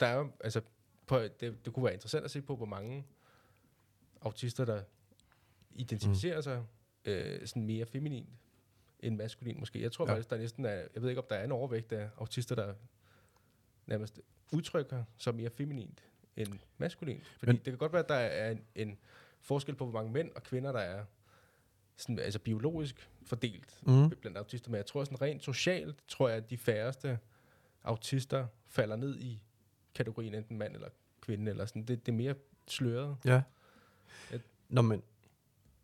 der 0.00 0.06
er 0.06 0.16
jo, 0.18 0.30
altså, 0.40 0.60
på, 1.06 1.18
det, 1.18 1.64
det 1.64 1.72
kunne 1.72 1.84
være 1.84 1.94
interessant 1.94 2.24
at 2.24 2.30
se 2.30 2.42
på, 2.42 2.56
hvor 2.56 2.66
mange 2.66 3.06
autister, 4.20 4.64
der 4.64 4.82
identificerer 5.70 6.36
mm. 6.36 6.42
sig 6.42 6.64
øh, 7.04 7.46
sådan 7.46 7.66
mere 7.66 7.86
feminin 7.86 8.28
end 9.00 9.16
maskulin 9.16 9.58
måske. 9.58 9.82
Jeg 9.82 9.92
tror 9.92 10.06
Ja. 10.06 10.12
faktisk, 10.12 10.30
der 10.30 10.36
er 10.36 10.40
næsten 10.40 10.64
er, 10.64 10.70
jeg 10.94 11.02
ved 11.02 11.08
ikke, 11.08 11.20
om 11.20 11.26
der 11.30 11.36
er 11.36 11.44
en 11.44 11.52
overvægt 11.52 11.92
af 11.92 12.08
autister, 12.16 12.54
der 12.54 12.74
nærmest 13.86 14.20
udtrykker 14.52 15.04
sig 15.18 15.34
mere 15.34 15.50
feminint 15.50 16.04
end 16.36 16.58
maskulin. 16.78 17.22
Fordi 17.38 17.52
Men, 17.52 17.56
det 17.56 17.64
kan 17.64 17.78
godt 17.78 17.92
være, 17.92 18.02
at 18.02 18.08
der 18.08 18.14
er 18.14 18.50
en, 18.50 18.64
en 18.74 18.98
forskel 19.40 19.74
på, 19.74 19.84
hvor 19.84 20.00
mange 20.00 20.12
mænd 20.12 20.30
og 20.34 20.42
kvinder, 20.42 20.72
der 20.72 20.80
er 20.80 21.04
sådan, 21.96 22.18
altså 22.18 22.38
biologisk 22.38 23.10
fordelt 23.22 23.80
Mm. 23.86 24.10
blandt 24.20 24.38
autister, 24.38 24.70
men 24.70 24.76
jeg 24.76 24.86
tror 24.86 25.04
sådan 25.04 25.22
rent 25.22 25.42
socialt, 25.44 25.96
tror 26.08 26.28
jeg, 26.28 26.36
at 26.36 26.50
de 26.50 26.56
færreste 26.58 27.18
autister 27.84 28.46
falder 28.66 28.96
ned 28.96 29.18
i 29.18 29.42
kategorien 29.94 30.34
enten 30.34 30.58
mand 30.58 30.74
eller 30.74 30.88
kvinde, 31.20 31.50
eller 31.50 31.66
sådan. 31.66 31.82
Det, 31.82 32.06
det 32.06 32.12
er 32.12 32.16
mere 32.16 32.34
sløret. 32.68 33.16
Ja. 33.24 33.42
Et- 34.32 34.42
Nå, 34.68 34.82
men... 34.82 35.02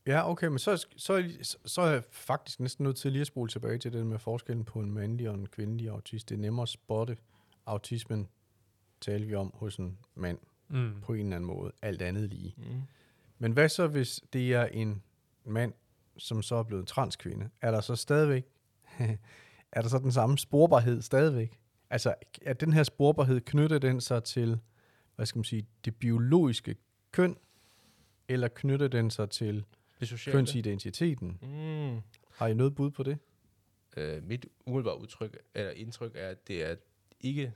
Ja, 0.06 0.30
okay, 0.30 0.46
men 0.46 0.58
så, 0.58 0.86
så, 0.96 1.12
er 1.12 1.22
så 1.64 1.80
er 1.82 1.90
jeg 1.90 2.04
faktisk 2.10 2.60
næsten 2.60 2.84
nødt 2.84 2.96
til 2.96 3.12
lige 3.12 3.20
at 3.20 3.26
spole 3.26 3.48
tilbage 3.50 3.78
til 3.78 3.92
det 3.92 4.06
med 4.06 4.18
forskellen 4.18 4.64
på 4.64 4.80
en 4.80 4.92
mandlig 4.92 5.28
og 5.28 5.34
en 5.34 5.46
kvindelig 5.48 5.88
autist. 5.88 6.28
Det 6.28 6.34
er 6.34 6.38
nemmere 6.38 6.62
at 6.62 6.68
spotte 6.68 7.16
autismen, 7.66 8.28
taler 9.00 9.26
vi 9.26 9.34
om 9.34 9.52
hos 9.54 9.76
en 9.76 9.98
mand 10.14 10.38
Mm. 10.68 11.00
på 11.00 11.12
en 11.12 11.20
eller 11.20 11.36
anden 11.36 11.46
måde, 11.46 11.72
alt 11.82 12.02
andet 12.02 12.28
lige. 12.30 12.54
Mm. 12.56 12.82
Men 13.38 13.52
hvad 13.52 13.68
så, 13.68 13.86
hvis 13.86 14.20
det 14.32 14.54
er 14.54 14.64
en 14.66 15.02
mand, 15.44 15.72
som 16.18 16.42
så 16.42 16.54
er 16.56 16.62
blevet 16.62 16.80
en 16.80 16.86
transkvinde? 16.86 17.50
Er 17.60 17.70
der 17.70 17.80
så 17.80 17.96
stadigvæk, 17.96 18.44
er 19.72 19.82
der 19.82 19.88
så 19.88 19.98
den 19.98 20.12
samme 20.12 20.38
sporbarhed 20.38 21.02
stadigvæk? 21.02 21.58
Altså, 21.90 22.14
er 22.42 22.52
den 22.52 22.72
her 22.72 22.82
sporbarhed, 22.82 23.40
knytter 23.40 23.78
den 23.78 24.00
sig 24.00 24.24
til, 24.24 24.60
hvad 25.16 25.26
skal 25.26 25.38
man 25.38 25.44
sige, 25.44 25.66
det 25.84 25.96
biologiske 25.96 26.76
køn, 27.12 27.36
eller 28.28 28.48
knytter 28.48 28.88
den 28.88 29.10
sig 29.10 29.30
til 29.30 29.64
Det 30.00 30.08
sociale. 30.08 30.36
kønsidentiteten? 30.38 31.38
Mm. 31.42 32.00
Har 32.30 32.46
I 32.46 32.54
noget 32.54 32.74
bud 32.74 32.90
på 32.90 33.02
det? 33.02 33.18
Øh, 33.96 34.22
mit 34.22 34.46
umiddelbare 34.66 35.00
udtryk, 35.00 35.38
eller 35.54 35.70
indtryk 35.70 36.12
er, 36.14 36.28
at 36.28 36.48
det 36.48 36.64
er 36.64 36.76
ikke 37.20 37.52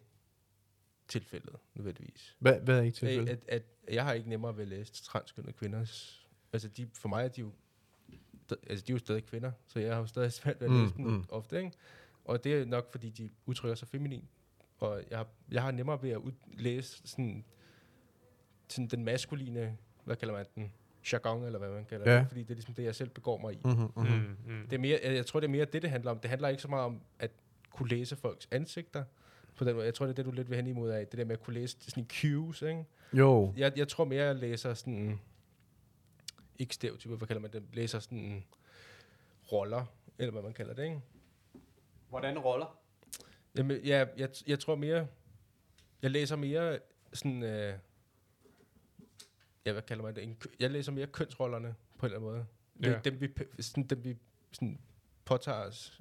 tilfældet, 1.08 1.56
nødvendigvis. 1.74 2.36
Hvad, 2.38 2.60
hvad 2.60 2.78
er 2.78 2.82
I 2.82 2.86
At, 2.86 2.94
tilfælde? 2.94 3.30
at, 3.30 3.44
at 3.48 3.62
jeg 3.90 4.04
har 4.04 4.12
ikke 4.12 4.28
nemmere 4.28 4.56
ved 4.56 4.62
at 4.62 4.68
læse 4.68 4.92
transkønnede 4.92 5.52
kvinders... 5.52 6.26
Altså, 6.52 6.68
de, 6.68 6.88
for 6.94 7.08
mig 7.08 7.24
er 7.24 7.28
de 7.28 7.40
jo... 7.40 7.52
Altså, 8.50 8.84
de 8.86 8.92
er 8.92 8.94
jo 8.94 8.98
stadig 8.98 9.24
kvinder, 9.24 9.52
så 9.66 9.78
jeg 9.80 9.92
har 9.94 10.00
jo 10.00 10.06
stadig 10.06 10.32
svært 10.32 10.60
ved 10.60 10.66
at 10.68 10.72
Mm, 10.74 10.82
læse 10.82 10.94
dem 10.96 11.04
mm. 11.06 11.24
ofte, 11.28 11.58
ikke? 11.58 11.72
Og 12.24 12.44
det 12.44 12.54
er 12.54 12.64
nok, 12.64 12.90
fordi 12.90 13.10
de 13.10 13.30
udtrykker 13.46 13.74
sig 13.74 13.88
feminin. 13.88 14.24
Og 14.78 15.02
jeg 15.10 15.18
har, 15.18 15.26
jeg 15.52 15.62
har 15.62 15.70
nemmere 15.70 16.02
ved 16.02 16.10
at 16.10 16.16
ud, 16.16 16.32
læse 16.58 17.00
sådan, 17.04 17.44
sådan 18.68 18.86
den 18.86 19.04
maskuline, 19.04 19.76
hvad 20.04 20.16
kalder 20.16 20.34
man 20.34 20.46
den? 20.54 20.72
Jargon, 21.12 21.44
eller 21.44 21.58
hvad 21.58 21.70
man 21.70 21.84
kalder 21.84 22.12
Ja. 22.12 22.18
det. 22.18 22.28
Fordi 22.28 22.42
det 22.42 22.50
er 22.50 22.54
ligesom 22.54 22.74
det, 22.74 22.82
jeg 22.84 22.94
selv 22.94 23.08
begår 23.10 23.38
mig 23.38 23.52
i. 23.54 23.58
Mm-hmm, 23.64 23.80
mm-hmm. 23.96 24.36
Mm. 24.46 24.54
Mm. 24.54 24.62
Det 24.68 24.76
er 24.76 24.80
mere, 24.80 25.00
jeg, 25.04 25.14
jeg 25.14 25.26
tror, 25.26 25.40
det 25.40 25.46
er 25.46 25.50
mere 25.50 25.64
det, 25.64 25.82
det 25.82 25.90
handler 25.90 26.10
om. 26.10 26.18
Det 26.18 26.30
handler 26.30 26.48
ikke 26.48 26.62
så 26.62 26.68
meget 26.68 26.84
om 26.84 27.00
at 27.18 27.30
kunne 27.70 27.88
læse 27.88 28.16
folks 28.16 28.48
ansigter. 28.50 29.04
På 29.56 29.64
den 29.64 29.74
måde. 29.74 29.84
Jeg 29.86 29.94
tror, 29.94 30.06
det 30.06 30.12
er 30.12 30.16
det, 30.16 30.24
du 30.24 30.30
lidt 30.30 30.50
vil 30.50 30.56
hen 30.56 30.66
imod 30.66 30.90
af. 30.90 31.06
Det 31.06 31.18
der 31.18 31.24
med 31.24 31.32
at 31.32 31.42
kunne 31.42 31.54
læse 31.54 31.76
sådan 31.80 32.06
cues, 32.20 32.62
ikke? 32.62 32.84
Jo, 33.12 33.52
Jeg, 33.56 33.72
jeg 33.78 33.88
tror 33.88 34.04
mere, 34.04 34.24
jeg 34.24 34.34
læser 34.36 34.74
sådan... 34.74 35.20
Ikke 36.58 36.74
stereotyper, 36.74 37.16
hvad 37.16 37.28
kalder 37.28 37.40
man 37.42 37.52
det? 37.52 37.62
Læser 37.72 37.98
sådan 37.98 38.44
roller, 39.52 39.84
eller 40.18 40.32
hvad 40.32 40.42
man 40.42 40.52
kalder 40.52 40.74
det, 40.74 40.84
ikke? 40.84 41.00
hvordan 42.08 42.38
roller? 42.38 42.78
Jamen, 43.56 43.80
ja, 43.80 44.06
jeg, 44.16 44.30
jeg 44.46 44.58
tror 44.60 44.74
mere... 44.74 45.06
Jeg 46.02 46.10
læser 46.10 46.36
mere 46.36 46.78
sådan... 47.12 47.42
Øh, 47.42 47.74
ja, 49.66 49.72
hvad 49.72 49.82
kalder 49.82 50.04
man 50.04 50.14
det? 50.14 50.22
En, 50.24 50.36
jeg 50.60 50.70
læser 50.70 50.92
mere 50.92 51.06
kønsrollerne, 51.06 51.74
på 51.98 52.06
en 52.06 52.12
eller 52.12 52.18
anden 52.18 52.30
måde. 52.32 52.46
Det 52.82 52.86
Ja. 52.90 52.96
er 52.96 53.00
dem, 53.02 53.20
vi, 53.20 53.28
sådan, 53.62 53.84
dem, 53.84 54.04
vi 54.04 54.16
sådan, 54.52 54.80
påtager 55.24 55.58
os 55.58 56.00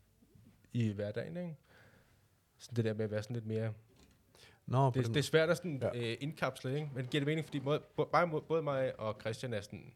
i 0.74 0.90
hverdagen, 0.90 1.38
ikke? 1.38 1.56
Sådan 2.58 2.76
det 2.76 2.86
der 2.86 2.94
med 2.94 3.06
at 3.06 3.12
være 3.12 3.24
sådan 3.24 3.34
lidt 3.36 3.46
mere... 3.46 3.74
Nå, 4.66 4.92
Det, 4.92 5.06
det 5.08 5.18
er 5.18 5.22
svært 5.22 5.50
at 5.50 5.58
sådan, 5.58 5.82
Ja. 5.82 6.12
øh, 6.12 6.18
indkapsle, 6.20 6.76
ikke? 6.76 6.90
Men 6.94 7.04
det 7.04 7.12
giver 7.12 7.22
det 7.22 7.28
mening, 7.28 7.46
fordi 7.46 7.60
både, 7.60 7.80
både, 7.96 8.42
både 8.48 8.62
mig 8.64 9.00
og 9.00 9.18
Christian 9.22 9.54
er 9.54 9.62
sådan 9.62 9.94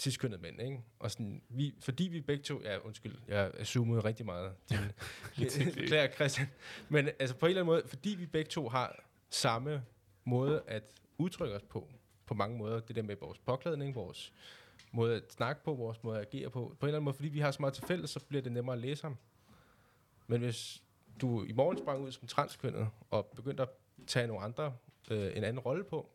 tidskønnet 0.00 0.40
mænd, 0.40 0.60
ikke? 0.62 0.80
Og 0.98 1.10
sådan, 1.10 1.42
vi, 1.48 1.74
fordi 1.80 2.04
vi 2.08 2.20
begge 2.20 2.42
to, 2.42 2.60
ja, 2.62 2.78
undskyld, 2.78 3.16
jeg 3.28 3.52
zoomet 3.64 4.04
rigtig 4.04 4.26
meget. 4.26 4.52
Det- 5.38 5.74
Beklager 5.74 6.12
Christian. 6.14 6.48
Men 6.88 7.08
altså 7.18 7.36
på 7.36 7.46
en 7.46 7.50
eller 7.50 7.62
anden 7.62 7.72
måde, 7.74 7.82
fordi 7.88 8.10
vi 8.10 8.26
begge 8.26 8.48
to 8.48 8.68
har 8.68 9.04
samme 9.30 9.82
måde 10.24 10.62
at 10.66 10.82
udtrykke 11.18 11.56
os 11.56 11.62
på, 11.62 11.88
på 12.26 12.34
mange 12.34 12.58
måder, 12.58 12.80
det 12.80 12.96
der 12.96 13.02
med 13.02 13.16
vores 13.20 13.38
påklædning, 13.38 13.94
vores 13.94 14.32
måde 14.92 15.16
at 15.16 15.22
snakke 15.32 15.64
på, 15.64 15.74
vores 15.74 16.02
måde 16.02 16.18
at 16.20 16.26
agere 16.34 16.50
på, 16.50 16.60
på 16.80 16.86
en 16.86 16.88
eller 16.88 16.96
anden 16.98 17.04
måde, 17.04 17.14
fordi 17.14 17.28
vi 17.28 17.38
har 17.40 17.50
så 17.50 17.56
meget 17.60 17.74
til 17.74 17.84
fælles, 17.86 18.10
så 18.10 18.20
bliver 18.28 18.42
det 18.42 18.52
nemmere 18.52 18.76
at 18.76 18.80
læse 18.82 19.02
ham. 19.02 19.16
Men 20.26 20.40
hvis 20.40 20.82
du 21.20 21.44
i 21.44 21.52
morgen 21.52 21.78
sprang 21.78 22.00
ud 22.00 22.12
som 22.12 22.28
transkønnet, 22.28 22.88
og 23.10 23.26
begyndte 23.36 23.62
at 23.62 23.68
tage 24.06 24.26
nogle 24.26 24.42
andre, 24.44 24.74
øh, 25.10 25.36
en 25.36 25.44
anden 25.44 25.58
rolle 25.58 25.84
på, 25.84 26.10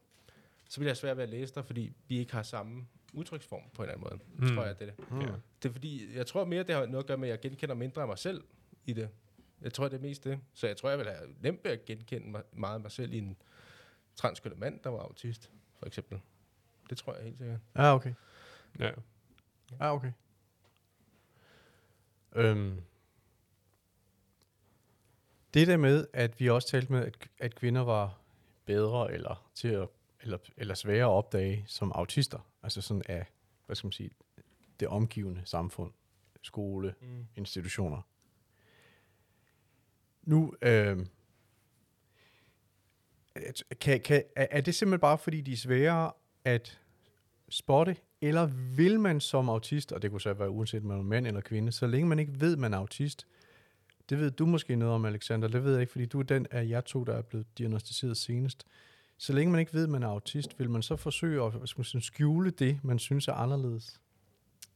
så 0.69 0.80
bliver 0.80 0.91
det 0.91 0.98
svært 0.98 1.17
ved 1.17 1.24
at 1.24 1.30
læse 1.30 1.56
dig, 1.56 1.65
fordi 1.65 1.93
vi 2.08 2.17
ikke 2.17 2.34
har 2.34 2.43
samme 2.43 2.88
udtryksform 3.15 3.62
på 3.73 3.84
en 3.84 3.89
eller 3.89 4.08
anden 4.08 4.19
måde. 4.38 4.49
Mm. 4.49 4.56
Tror 4.56 4.65
jeg, 4.65 4.80
det 4.80 4.89
er 4.89 4.93
det. 4.93 5.12
Mm. 5.12 5.21
Ja. 5.21 5.32
Det 5.63 5.69
er 5.69 5.73
fordi, 5.73 6.15
jeg 6.15 6.28
tror 6.28 6.45
mere, 6.45 6.63
det 6.63 6.75
har 6.75 6.86
noget 6.86 7.04
at 7.04 7.08
gøre 7.08 7.17
med, 7.17 7.30
at 7.30 7.32
jeg 7.32 7.39
genkender 7.39 7.75
mindre 7.75 8.01
af 8.01 8.08
mig 8.08 8.17
selv 8.17 8.43
i 8.86 8.93
det. 8.93 9.10
Jeg 9.62 9.73
tror, 9.73 9.88
det 9.88 9.97
er 9.97 10.01
mest 10.01 10.23
det. 10.23 10.39
Så 10.54 10.67
jeg 10.67 10.78
tror, 10.78 10.89
jeg 10.89 10.97
vil 10.97 11.08
have 11.08 11.36
nemt 11.41 11.63
ved 11.63 11.71
at 11.71 11.86
genkende 11.86 12.30
mig, 12.30 12.43
meget 12.51 12.73
af 12.75 12.80
mig 12.80 12.91
selv 12.91 13.13
i 13.13 13.17
en 13.17 13.38
transkønnet 14.15 14.60
mand, 14.60 14.80
der 14.84 14.89
var 14.89 14.99
autist, 14.99 15.51
for 15.80 15.86
eksempel. 15.86 16.21
Det 16.89 16.97
tror 16.97 17.15
jeg 17.15 17.23
helt 17.23 17.38
sikkert. 17.38 17.60
Ja, 17.75 17.95
okay. 17.95 18.13
Ja. 18.80 18.91
Ja, 19.80 19.93
okay. 19.93 20.12
Øhm. 22.36 22.82
Det 25.54 25.67
der 25.67 25.78
med, 25.78 26.08
at 26.13 26.39
vi 26.39 26.49
også 26.49 26.67
talte 26.67 26.91
med, 26.91 27.06
at, 27.06 27.30
at 27.39 27.56
kvinder 27.56 27.82
var 27.82 28.19
bedre 28.65 29.12
eller 29.13 29.49
til 29.54 29.67
at, 29.67 29.88
eller, 30.21 30.38
eller 30.58 30.73
sværere 30.73 31.06
at 31.06 31.12
opdage 31.12 31.63
som 31.67 31.91
autister, 31.95 32.39
altså 32.65 32.82
sådan 32.82 33.04
af, 33.10 33.25
hvad 33.65 33.75
skal 33.75 33.86
man 33.88 33.91
sige, 33.91 34.10
det 34.80 34.88
omgivende 34.88 35.41
samfund, 35.45 35.91
skole, 36.41 36.95
Mm. 37.01 37.25
institutioner. 37.36 38.01
Nu, 40.23 40.54
øh, 40.62 41.06
kan, 43.82 44.01
kan, 44.01 44.23
er, 44.36 44.62
det 44.62 44.75
simpelthen 44.75 44.99
bare, 44.99 45.17
fordi 45.17 45.41
de 45.41 45.51
er 45.51 45.58
sværere 45.58 46.12
at 46.45 46.82
spotte, 47.49 47.97
eller 48.21 48.45
vil 48.75 48.99
man 48.99 49.21
som 49.21 49.49
autist, 49.49 49.91
og 49.91 50.01
det 50.01 50.12
kunne 50.12 50.21
så 50.21 50.34
være 50.34 50.49
uanset 50.49 50.82
om 50.82 50.88
man 50.88 50.97
er 50.99 51.04
mand 51.04 51.28
eller 51.28 51.41
kvinde, 51.41 51.71
så 51.71 51.88
længe 51.88 52.08
man 52.08 52.19
ikke 52.19 52.39
ved, 52.39 52.56
man 52.58 52.73
er 52.73 52.78
autist, 52.78 53.28
det 54.10 54.19
ved 54.19 54.32
du 54.32 54.45
måske 54.45 54.75
noget 54.75 54.95
om, 54.95 55.06
Alexander, 55.06 55.47
det 55.47 55.63
ved 55.63 55.71
jeg 55.71 55.82
ikke, 55.82 55.91
fordi 55.91 56.06
du 56.06 56.19
er 56.19 56.23
den 56.23 56.47
af 56.51 56.69
jer 56.69 56.82
to, 56.82 57.04
der 57.04 57.13
er 57.13 57.21
blevet 57.21 57.58
diagnostiseret 57.58 58.17
senest. 58.17 58.65
Så 59.17 59.34
længe 59.34 59.51
man 59.51 59.60
ikke 59.60 59.73
ved, 59.73 59.88
man 59.88 60.04
er 60.04 60.08
autist, 60.08 60.60
vil 60.60 60.69
man 60.69 60.82
så 60.82 60.95
forsøge 60.95 61.43
at 61.45 61.51
hvad 61.54 61.67
skal 61.67 61.80
man 61.80 61.86
sige, 61.86 62.01
skjule 62.01 62.49
det, 62.51 62.80
man 62.84 62.99
synes 62.99 63.28
er 63.28 63.34
anderledes? 63.34 64.01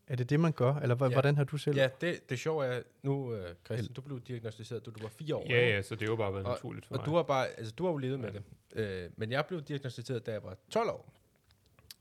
Er 0.08 0.15
det 0.15 0.30
det, 0.30 0.39
man 0.39 0.52
gør, 0.52 0.75
eller 0.75 0.95
hva- 0.95 1.04
Ja. 1.04 1.12
hvordan 1.12 1.38
har 1.38 1.43
du 1.43 1.58
selv? 1.58 1.75
Ja, 1.78 1.89
det, 2.02 2.30
det 2.30 2.39
sjove 2.39 2.65
er, 2.65 2.82
nu, 3.04 3.34
uh, 3.34 3.39
Christian, 3.65 3.93
du 3.93 4.02
blev 4.02 4.21
diagnostiseret, 4.21 4.86
da 4.86 4.91
du 4.91 4.99
var 5.02 5.10
fire 5.10 5.36
år. 5.36 5.45
Ja, 5.49 5.67
ja, 5.69 5.82
så 5.82 5.95
det 5.95 6.02
er 6.02 6.06
jo 6.06 6.15
bare 6.15 6.34
været 6.34 6.45
Og- 6.45 6.52
naturligt 6.52 6.86
for 6.86 6.95
Og 6.95 6.99
mig. 6.99 7.06
du 7.06 7.15
har 7.15 7.23
bare, 7.23 7.47
altså 7.47 7.73
du 7.73 7.84
har 7.86 7.91
jo 7.91 7.97
levet 7.97 8.19
med 8.19 8.32
det. 8.75 9.06
Uh, 9.08 9.12
men 9.19 9.32
jeg 9.32 9.45
blev 9.45 9.62
diagnostiseret, 9.62 10.25
da 10.25 10.32
jeg 10.32 10.43
var 10.43 10.58
12 10.69 10.89
år. 10.89 11.13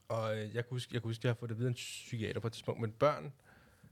Og 0.08 0.32
øh, 0.38 0.40
jeg 0.44 0.52
kan 0.52 0.64
huske, 0.70 0.90
jeg 0.94 1.02
kan 1.02 1.08
huske, 1.08 1.20
jeg 1.26 1.30
har 1.30 1.34
fået 1.34 1.48
det 1.48 1.58
videre 1.58 1.68
en 1.68 1.74
psykiater 1.74 2.40
på 2.40 2.46
et 2.46 2.52
tidspunkt, 2.52 2.80
men 2.80 2.90
børn, 2.92 3.32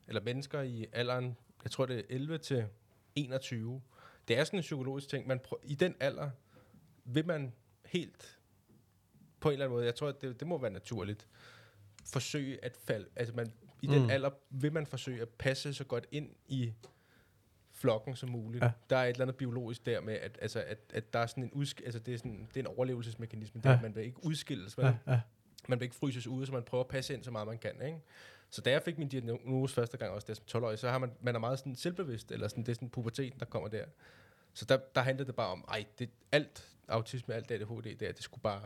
eller 0.09 0.21
mennesker 0.23 0.63
i 0.63 0.87
alderen, 0.93 1.37
jeg 1.65 1.71
tror 1.71 1.87
det 1.87 1.99
er 1.99 2.03
11 2.09 2.39
til 2.39 2.65
21, 3.15 3.83
det 4.29 4.39
er 4.39 4.45
sådan 4.45 4.59
en 4.59 4.63
psykologisk 4.63 5.09
ting. 5.09 5.27
Man 5.27 5.41
prø- 5.47 5.61
I 5.65 5.75
den 5.75 5.95
alder 6.01 6.31
vil 7.05 7.27
man 7.27 7.53
helt, 7.87 8.36
på 9.41 9.49
en 9.49 9.53
eller 9.53 9.65
anden 9.65 9.77
måde, 9.77 9.87
jeg 9.87 9.95
tror, 9.95 10.09
at 10.09 10.21
det, 10.23 10.41
det 10.41 10.49
må 10.49 10.59
være 10.59 10.71
naturligt, 10.71 11.27
forsøge 12.07 12.65
at 12.65 12.77
falde, 12.85 13.07
altså 13.17 13.35
man, 13.35 13.53
i 13.83 13.87
den 13.87 14.03
Mm. 14.03 14.11
alder 14.11 14.31
vil 14.51 14.73
man 14.73 14.87
forsøge 14.87 15.23
at 15.23 15.29
passe 15.29 15.75
så 15.75 15.85
godt 15.85 16.07
ind 16.11 16.31
i 16.49 16.73
flokken 17.73 18.17
som 18.17 18.29
muligt. 18.31 18.65
Ja. 18.65 18.71
Der 18.91 18.97
er 18.97 19.05
et 19.05 19.09
eller 19.09 19.23
andet 19.25 19.37
biologisk 19.37 19.87
der 19.87 20.01
med, 20.01 20.15
at, 20.15 20.39
altså, 20.43 20.61
at, 20.67 20.79
at 20.95 21.13
der 21.13 21.19
er 21.19 21.27
sådan 21.27 21.43
en, 21.43 21.51
udsk- 21.53 21.85
altså, 21.85 21.99
det 21.99 22.15
er 22.15 22.19
sådan, 22.19 22.49
det 22.49 22.57
er 22.57 22.61
en 22.61 22.67
overlevelsesmekanisme, 22.77 23.61
der, 23.61 23.71
Ja. 23.71 23.77
at 23.77 23.83
man 23.83 23.95
vil 23.95 24.05
ikke 24.05 24.25
udskilles, 24.25 24.79
vel? 24.79 24.85
Ja, 24.85 24.95
ja. 25.07 25.21
man 25.69 25.81
vil 25.81 25.85
ikke 25.85 25.97
fryses 25.97 26.27
ude, 26.27 26.47
så 26.47 26.53
man 26.53 26.63
prøver 26.63 26.85
at 26.85 26.89
passe 26.89 27.15
ind 27.15 27.25
så 27.25 27.31
meget 27.31 27.47
man 27.49 27.59
kan, 27.59 27.83
ikke? 27.87 27.99
Så 28.51 28.61
da 28.61 28.71
jeg 28.71 28.83
fik 28.83 28.99
min 28.99 29.09
diagnose 29.09 29.75
første 29.75 29.97
gang, 29.97 30.13
også 30.13 30.27
der 30.27 30.35
som 30.35 30.45
12-årig, 30.63 30.79
så 30.79 30.89
har 30.91 30.99
man, 30.99 31.11
man 31.21 31.35
er 31.35 31.39
meget 31.39 31.59
sådan 31.59 31.77
selvbevidst, 31.77 32.33
eller 32.33 32.49
sådan, 32.49 32.65
det 32.65 32.71
er 32.73 32.75
sådan 32.75 32.91
puberteten, 32.91 33.41
der 33.41 33.47
kommer 33.47 33.69
der. 33.69 33.85
Så 34.55 34.65
der, 34.65 34.77
der 34.95 35.01
handlede 35.01 35.27
det 35.27 35.35
bare 35.37 35.49
om, 35.49 35.65
ej, 35.69 35.85
det, 35.99 36.11
alt 36.33 36.69
autisme, 36.89 37.35
alt 37.35 37.51
ADHD, 37.51 37.97
der, 37.97 38.13
det 38.13 38.23
skulle 38.23 38.43
bare 38.43 38.63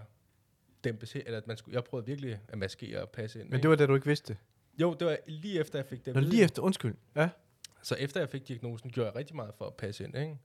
dæmpes 0.84 1.14
eller 1.14 1.36
at 1.38 1.46
man 1.46 1.56
skulle, 1.56 1.74
jeg 1.74 1.84
prøvede 1.84 2.06
virkelig 2.06 2.38
at 2.48 2.58
maskere 2.58 3.02
og 3.02 3.08
passe 3.08 3.40
ind. 3.40 3.48
Men 3.48 3.54
ikke? 3.56 3.62
det 3.62 3.70
var 3.70 3.76
da 3.76 3.86
du 3.86 3.94
ikke 3.94 4.06
vidste. 4.06 4.36
Jo, 4.80 4.94
det 4.94 5.06
var 5.06 5.16
lige 5.26 5.60
efter, 5.60 5.78
jeg 5.78 5.86
fik 5.86 6.04
det. 6.04 6.08
at 6.10 6.14
Nå, 6.14 6.20
vide. 6.20 6.30
lige 6.30 6.44
efter, 6.44 6.62
undskyld. 6.62 6.94
Ja. 7.16 7.28
Så 7.82 7.94
efter 7.94 8.20
jeg 8.20 8.28
fik 8.28 8.48
diagnosen, 8.48 8.90
gjorde 8.90 9.08
jeg 9.10 9.16
rigtig 9.16 9.36
meget 9.36 9.54
for 9.54 9.66
at 9.66 9.74
passe 9.74 10.04
ind, 10.04 10.16
ikke? 10.16 10.38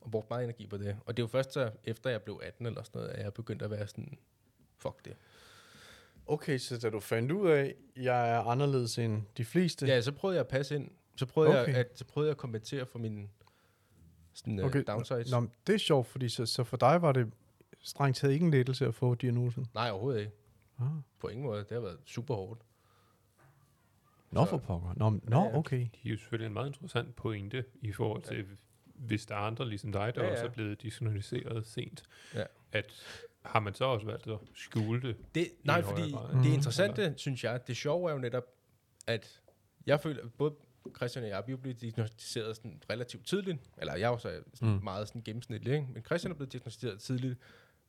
Og 0.00 0.10
brugte 0.10 0.26
meget 0.30 0.44
energi 0.44 0.66
på 0.66 0.76
det. 0.76 0.96
Og 1.06 1.16
det 1.16 1.22
er 1.22 1.24
jo 1.24 1.28
først 1.28 1.52
så, 1.52 1.70
efter 1.84 2.10
jeg 2.10 2.22
blev 2.22 2.40
18 2.42 2.66
eller 2.66 2.82
sådan 2.82 2.98
noget, 3.00 3.14
at 3.14 3.24
jeg 3.24 3.34
begyndte 3.34 3.64
at 3.64 3.70
være 3.70 3.86
sådan, 3.88 4.18
fuck 4.78 5.04
det. 5.04 5.16
Okay, 6.26 6.58
så 6.58 6.78
da 6.78 6.90
du 6.90 7.00
fandt 7.00 7.32
ud 7.32 7.48
af, 7.50 7.60
at 7.60 8.02
jeg 8.02 8.30
er 8.30 8.40
anderledes 8.40 8.98
end 8.98 9.22
de 9.36 9.44
fleste. 9.44 9.86
Ja, 9.86 10.00
så 10.00 10.12
prøvede 10.12 10.36
jeg 10.36 10.40
at 10.40 10.48
passe 10.48 10.74
ind. 10.74 10.90
Så 11.16 11.26
prøvede, 11.26 11.60
Okay. 11.62 11.72
jeg, 11.72 11.80
at, 11.80 11.98
så 11.98 12.04
prøvede 12.04 12.28
jeg 12.28 12.30
at 12.34 12.36
kompensere 12.38 12.86
for 12.86 12.98
mine 12.98 13.28
sådan, 14.34 14.58
Okay, 14.60 14.68
okay. 14.80 14.92
downsides. 14.92 15.30
Nå, 15.30 15.40
men 15.40 15.50
det 15.66 15.74
er 15.74 15.78
sjovt, 15.78 16.06
fordi 16.06 16.28
så, 16.28 16.46
så 16.46 16.64
for 16.64 16.76
dig 16.76 17.02
var 17.02 17.12
det 17.12 17.32
strengt 17.80 18.16
taget 18.16 18.32
ikke 18.34 18.44
en 18.44 18.50
lettelse 18.50 18.86
at 18.86 18.94
få 18.94 19.14
diagnosen. 19.14 19.66
Nej, 19.74 19.90
overhovedet 19.90 20.20
ikke. 20.20 20.32
Ah. 20.78 20.86
På 21.18 21.28
ingen 21.28 21.46
måde. 21.46 21.58
Det 21.58 21.70
har 21.70 21.80
været 21.80 21.98
super 22.04 22.34
hårdt. 22.34 22.60
Nå 24.30 24.44
for 24.44 24.58
pokker. 24.58 24.92
Nå, 24.96 25.10
nå 25.10 25.20
Ja, 25.30 25.42
ja. 25.48 25.56
okay. 25.56 25.76
Det 25.80 25.98
er 26.06 26.10
jo 26.10 26.16
selvfølgelig 26.16 26.46
en 26.46 26.52
meget 26.52 26.66
interessant 26.66 27.16
pointe 27.16 27.64
i 27.82 27.92
forhold 27.92 28.22
til, 28.22 28.46
hvis 28.94 29.26
der 29.26 29.34
er 29.34 29.38
andre 29.38 29.68
ligesom 29.68 29.92
dig, 29.92 30.14
der 30.14 30.20
Ja, 30.22 30.26
ja, 30.26 30.26
ja. 30.26 30.32
også 30.32 30.44
er 30.44 30.50
blevet 30.50 30.82
diagnosticeret 30.82 31.66
sent, 31.66 32.02
Ja. 32.34 32.44
at 32.72 32.92
har 33.42 33.60
man 33.60 33.74
så 33.74 33.84
også 33.84 34.06
valgt 34.06 34.26
at 34.26 34.38
skjule 34.54 35.02
det? 35.02 35.16
Det, 35.34 35.48
nej, 35.64 35.82
fordi 35.82 36.10
grad. 36.10 36.28
det 36.28 36.36
Mm. 36.46 36.52
interessante, 36.52 37.14
synes 37.16 37.44
jeg, 37.44 37.66
det 37.66 37.76
sjove 37.76 38.10
er 38.10 38.14
jo 38.14 38.20
netop, 38.20 38.44
at 39.06 39.40
jeg 39.86 40.00
føler, 40.00 40.22
at 40.22 40.32
både 40.32 40.54
Christian 40.96 41.24
og 41.24 41.30
jeg, 41.30 41.42
vi 41.46 41.52
er 41.52 41.56
blevet 41.56 41.80
diagnostiseret 41.80 42.56
sådan 42.56 42.82
relativt 42.90 43.26
tidligt, 43.26 43.58
eller 43.78 43.94
jeg 43.96 44.06
er 44.06 44.10
jo 44.10 44.18
så 44.18 44.42
sådan 44.54 44.74
mm. 44.74 44.84
meget 44.84 45.08
sådan 45.08 45.22
gennemsnitlig, 45.22 45.74
ikke? 45.74 45.86
men 45.92 46.02
Christian 46.04 46.30
er 46.32 46.36
blevet 46.36 46.52
diagnostiseret 46.52 47.00
tidligt, 47.00 47.38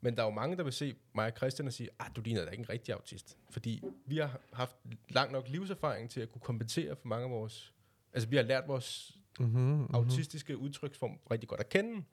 men 0.01 0.15
der 0.15 0.21
er 0.21 0.25
jo 0.27 0.31
mange, 0.33 0.57
der 0.57 0.63
vil 0.63 0.73
se 0.73 0.95
mig 1.15 1.25
og 1.25 1.33
Christian 1.37 1.67
og 1.67 1.73
sige, 1.73 1.89
at 1.99 2.11
du 2.15 2.21
ligner 2.21 2.45
da 2.45 2.51
ikke 2.51 2.61
en 2.61 2.69
rigtig 2.69 2.93
autist, 2.93 3.37
fordi 3.49 3.83
vi 4.05 4.17
har 4.17 4.39
haft 4.53 4.75
lang 5.09 5.31
nok 5.31 5.47
livserfaring 5.49 6.09
til 6.09 6.21
at 6.21 6.31
kunne 6.31 6.41
kompensere 6.41 6.95
for 6.95 7.07
mange 7.07 7.25
af 7.25 7.31
vores, 7.31 7.73
altså 8.13 8.29
vi 8.29 8.35
har 8.35 8.43
lært 8.43 8.63
vores 8.67 9.17
Mm-hmm, 9.39 9.61
mm-hmm. 9.61 9.95
autistiske 9.95 10.57
udtryksform 10.57 11.19
rigtig 11.31 11.49
godt 11.49 11.59
at 11.59 11.69
kende. 11.69 12.03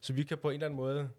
Så 0.00 0.12
vi 0.12 0.22
kan 0.24 0.38
på 0.38 0.48
en 0.50 0.54
eller 0.54 0.66
anden 0.66 0.76
måde 0.76 1.10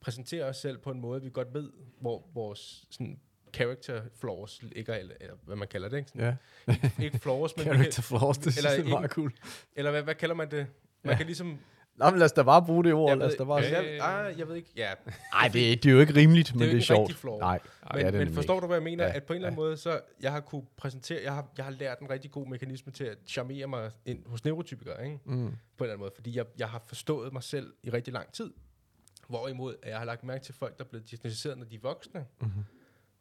præsentere 0.00 0.44
os 0.44 0.56
selv 0.56 0.78
på 0.78 0.90
en 0.90 1.00
måde, 1.00 1.22
vi 1.22 1.30
godt 1.30 1.54
ved, 1.54 1.70
hvor 2.00 2.28
vores 2.34 2.84
sådan, 2.90 3.20
character 3.54 4.02
flaws 4.14 4.62
ligger, 4.62 4.94
eller, 4.94 5.14
eller 5.20 5.36
hvad 5.44 5.56
man 5.56 5.68
kalder 5.68 5.88
det. 5.88 5.96
Ikke, 5.96 6.08
sådan, 6.10 6.36
Ja, 6.66 6.74
ikke 7.04 7.18
flaws, 7.18 7.56
men 7.56 7.64
character 7.66 7.92
kan, 7.92 8.02
flaws, 8.02 8.38
det 8.38 8.46
Eller 8.46 8.70
synes 8.70 8.86
jeg 8.88 8.94
er 8.94 8.98
meget 8.98 9.10
cool. 9.10 9.32
eller 9.76 9.90
hvad, 9.90 10.02
hvad 10.02 10.14
kalder 10.14 10.34
man 10.34 10.50
det? 10.50 10.66
Man 11.02 11.12
Ja. 11.12 11.16
kan 11.16 11.26
ligesom... 11.26 11.58
Nå, 12.00 12.10
men 12.10 12.18
lad 12.18 12.24
os 12.24 12.32
da 12.32 12.42
bare 12.42 12.62
bruge 12.66 12.84
det 12.84 12.92
ord. 12.92 13.08
Jeg 13.10 13.18
Lad 13.18 13.26
os 13.26 13.30
ved, 13.32 13.38
da 13.38 13.44
bare... 13.44 13.56
jeg, 13.56 13.70
Ja, 13.72 14.04
jeg, 14.04 14.26
ah, 14.28 14.38
jeg 14.38 14.48
ved 14.48 14.54
ikke, 14.56 14.70
ja. 14.76 14.92
Ej, 15.32 15.48
det, 15.52 15.72
er- 15.72 15.76
det 15.76 15.86
er 15.86 15.92
jo 15.92 16.00
ikke 16.00 16.14
rimeligt, 16.14 16.54
men 16.54 16.58
det 16.60 16.64
er 16.66 16.68
ikke 16.68 16.76
en 16.76 16.82
sjovt. 16.82 17.24
Nej, 17.40 17.48
Ej, 17.56 17.60
Men, 17.94 18.00
ja, 18.00 18.06
det 18.06 18.14
er 18.14 18.18
men 18.18 18.26
det 18.26 18.34
forstår 18.34 18.54
ikke. 18.54 18.60
du, 18.62 18.66
hvad 18.66 18.76
jeg 18.76 18.82
mener? 18.84 19.04
Ja, 19.06 19.12
at 19.16 19.24
på 19.24 19.32
en 19.32 19.36
eller 19.36 19.48
anden 19.48 19.58
ja. 19.62 19.64
måde, 19.64 19.76
så 19.76 20.00
jeg 20.20 20.32
har 20.32 20.40
kunne 20.40 20.62
præsentere, 20.76 21.20
jeg 21.24 21.34
har, 21.34 21.46
jeg 21.56 21.64
har 21.64 21.72
lært 21.72 21.98
en 22.00 22.10
rigtig 22.10 22.30
god 22.30 22.46
mekanisme 22.46 22.92
til 22.92 23.04
at 23.04 23.18
charmere 23.26 23.66
mig 23.66 23.90
ind 24.06 24.26
hos 24.26 24.44
neurotypikere, 24.44 25.04
ikke? 25.04 25.18
Mm. 25.24 25.32
på 25.32 25.34
en 25.44 25.50
eller 25.80 25.92
anden 25.92 25.98
måde, 26.00 26.12
fordi 26.14 26.36
jeg, 26.36 26.44
jeg 26.58 26.68
har 26.68 26.82
forstået 26.86 27.32
mig 27.32 27.42
selv 27.42 27.72
i 27.82 27.90
rigtig 27.90 28.12
lang 28.14 28.32
tid. 28.32 28.50
Hvorimod, 29.28 29.74
at 29.82 29.90
jeg 29.90 29.98
har 29.98 30.04
lagt 30.04 30.24
mærke 30.24 30.44
til 30.44 30.54
folk, 30.54 30.78
der 30.78 30.84
er 30.84 30.88
blevet 30.88 31.10
diagnosticeret, 31.10 31.58
når 31.58 31.64
de 31.64 31.74
er 31.74 31.78
voksne, 31.82 32.24
Mm-hmm. 32.40 32.64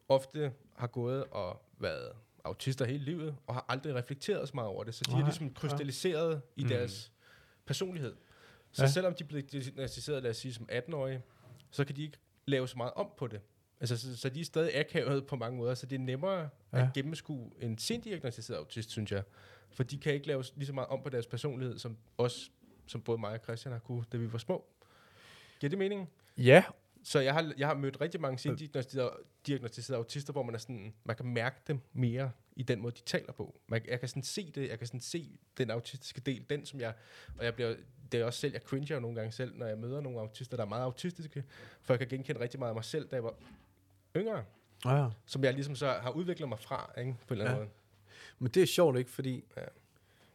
ofte 0.09 0.51
har 0.77 0.87
gået 0.87 1.23
og 1.31 1.61
været 1.79 2.11
autister 2.45 2.85
hele 2.85 3.03
livet, 3.03 3.35
og 3.47 3.53
har 3.53 3.65
aldrig 3.69 3.95
reflekteret 3.95 4.47
så 4.47 4.51
meget 4.55 4.69
over 4.69 4.83
det. 4.83 4.95
Så 4.95 5.03
de 5.07 5.11
Nej, 5.11 5.19
er 5.21 5.25
ligesom 5.25 5.53
krystalliseret 5.53 6.31
ja. 6.33 6.61
i 6.61 6.63
Mm. 6.63 6.69
deres 6.69 7.11
personlighed. 7.65 8.13
Så 8.71 8.83
Ja. 8.83 8.87
selvom 8.89 9.13
de 9.13 9.23
bliver 9.23 9.41
diagnosticeret, 9.41 10.23
lad 10.23 10.31
os 10.31 10.37
sige, 10.37 10.53
som 10.53 10.69
18-årige, 10.71 11.21
så 11.71 11.85
kan 11.85 11.95
de 11.95 12.03
ikke 12.03 12.17
lave 12.45 12.67
så 12.67 12.77
meget 12.77 12.93
om 12.93 13.11
på 13.17 13.27
det. 13.27 13.41
Altså, 13.79 13.97
så, 13.97 14.17
så 14.17 14.29
de 14.29 14.41
er 14.41 14.45
stadig 14.45 14.75
akavet 14.79 15.27
på 15.27 15.35
mange 15.35 15.57
måder, 15.57 15.75
så 15.75 15.85
det 15.85 15.95
er 15.95 15.99
nemmere 15.99 16.49
ja. 16.73 16.81
At 16.83 16.93
gennemskue 16.93 17.51
en 17.61 17.77
sendiagnostiseret 17.77 18.57
autist, 18.57 18.89
synes 18.91 19.11
jeg. 19.11 19.23
For 19.71 19.83
de 19.83 19.97
kan 19.97 20.13
ikke 20.13 20.27
lave 20.27 20.43
lige 20.55 20.65
så 20.67 20.73
meget 20.73 20.89
om 20.89 21.03
på 21.03 21.09
deres 21.09 21.27
personlighed, 21.27 21.77
som 21.79 21.97
os, 22.17 22.51
som 22.87 23.01
både 23.01 23.17
mig 23.17 23.31
og 23.33 23.39
Christian 23.43 23.71
har 23.71 23.79
kunne, 23.79 24.05
da 24.11 24.17
vi 24.17 24.31
var 24.31 24.37
små. 24.39 24.65
Giver 25.59 25.69
det 25.69 25.79
mening? 25.79 26.09
Ja, 26.37 26.63
Så 27.03 27.19
jeg 27.19 27.33
har, 27.33 27.53
jeg 27.57 27.67
har 27.67 27.75
mødt 27.75 28.01
rigtig 28.01 28.21
mange 28.21 28.37
sendiagnostiserede 28.39 29.11
diagnostiserede 29.47 29.97
autister, 29.97 30.33
hvor 30.33 30.43
man, 30.43 30.55
er 30.55 30.59
sådan, 30.59 30.93
man 31.03 31.15
kan 31.15 31.25
mærke 31.25 31.61
dem 31.67 31.79
mere 31.93 32.31
i 32.55 32.63
den 32.63 32.81
måde, 32.81 32.95
de 32.95 33.01
taler 33.01 33.31
på. 33.31 33.59
Man, 33.67 33.81
jeg 33.87 33.99
kan 33.99 34.09
sådan 34.09 34.23
se 34.23 34.51
det, 34.51 34.69
jeg 34.69 34.77
kan 34.77 34.87
sådan 34.87 34.99
se 35.01 35.39
den 35.57 35.69
autistiske 35.71 36.21
del, 36.21 36.45
den 36.49 36.65
som 36.65 36.79
jeg, 36.79 36.93
og 37.37 37.45
jeg 37.45 37.55
bliver, 37.55 37.75
det 38.11 38.19
er 38.19 38.25
også 38.25 38.39
selv, 38.39 38.53
jeg 38.53 38.61
cringer 38.61 38.95
jo 38.95 39.01
nogle 39.01 39.15
gange 39.15 39.31
selv, 39.31 39.57
når 39.57 39.65
jeg 39.65 39.77
møder 39.77 40.01
nogle 40.01 40.19
autister, 40.19 40.57
der 40.57 40.63
er 40.63 40.67
meget 40.69 40.83
autistiske, 40.83 41.43
for 41.81 41.93
jeg 41.93 41.99
kan 41.99 42.07
genkende 42.07 42.41
rigtig 42.41 42.59
meget 42.59 42.69
af 42.69 42.75
mig 42.75 42.83
selv, 42.85 43.07
da 43.07 43.15
jeg 43.15 43.23
var 43.23 43.33
yngre, 44.17 44.43
ja. 44.85 45.07
som 45.25 45.43
jeg 45.43 45.53
ligesom 45.53 45.75
så 45.75 45.87
har 45.87 46.09
udviklet 46.11 46.49
mig 46.49 46.59
fra, 46.59 46.91
ikke, 46.97 47.15
på 47.27 47.33
en 47.33 47.39
eller 47.39 47.45
anden 47.51 47.59
Ja. 47.61 47.65
måde. 47.65 47.73
Men 48.39 48.51
det 48.51 48.63
er 48.63 48.67
sjovt, 48.67 48.97
ikke? 48.97 49.09
Fordi 49.09 49.43
Ja. 49.57 49.61
ja. 49.61 49.67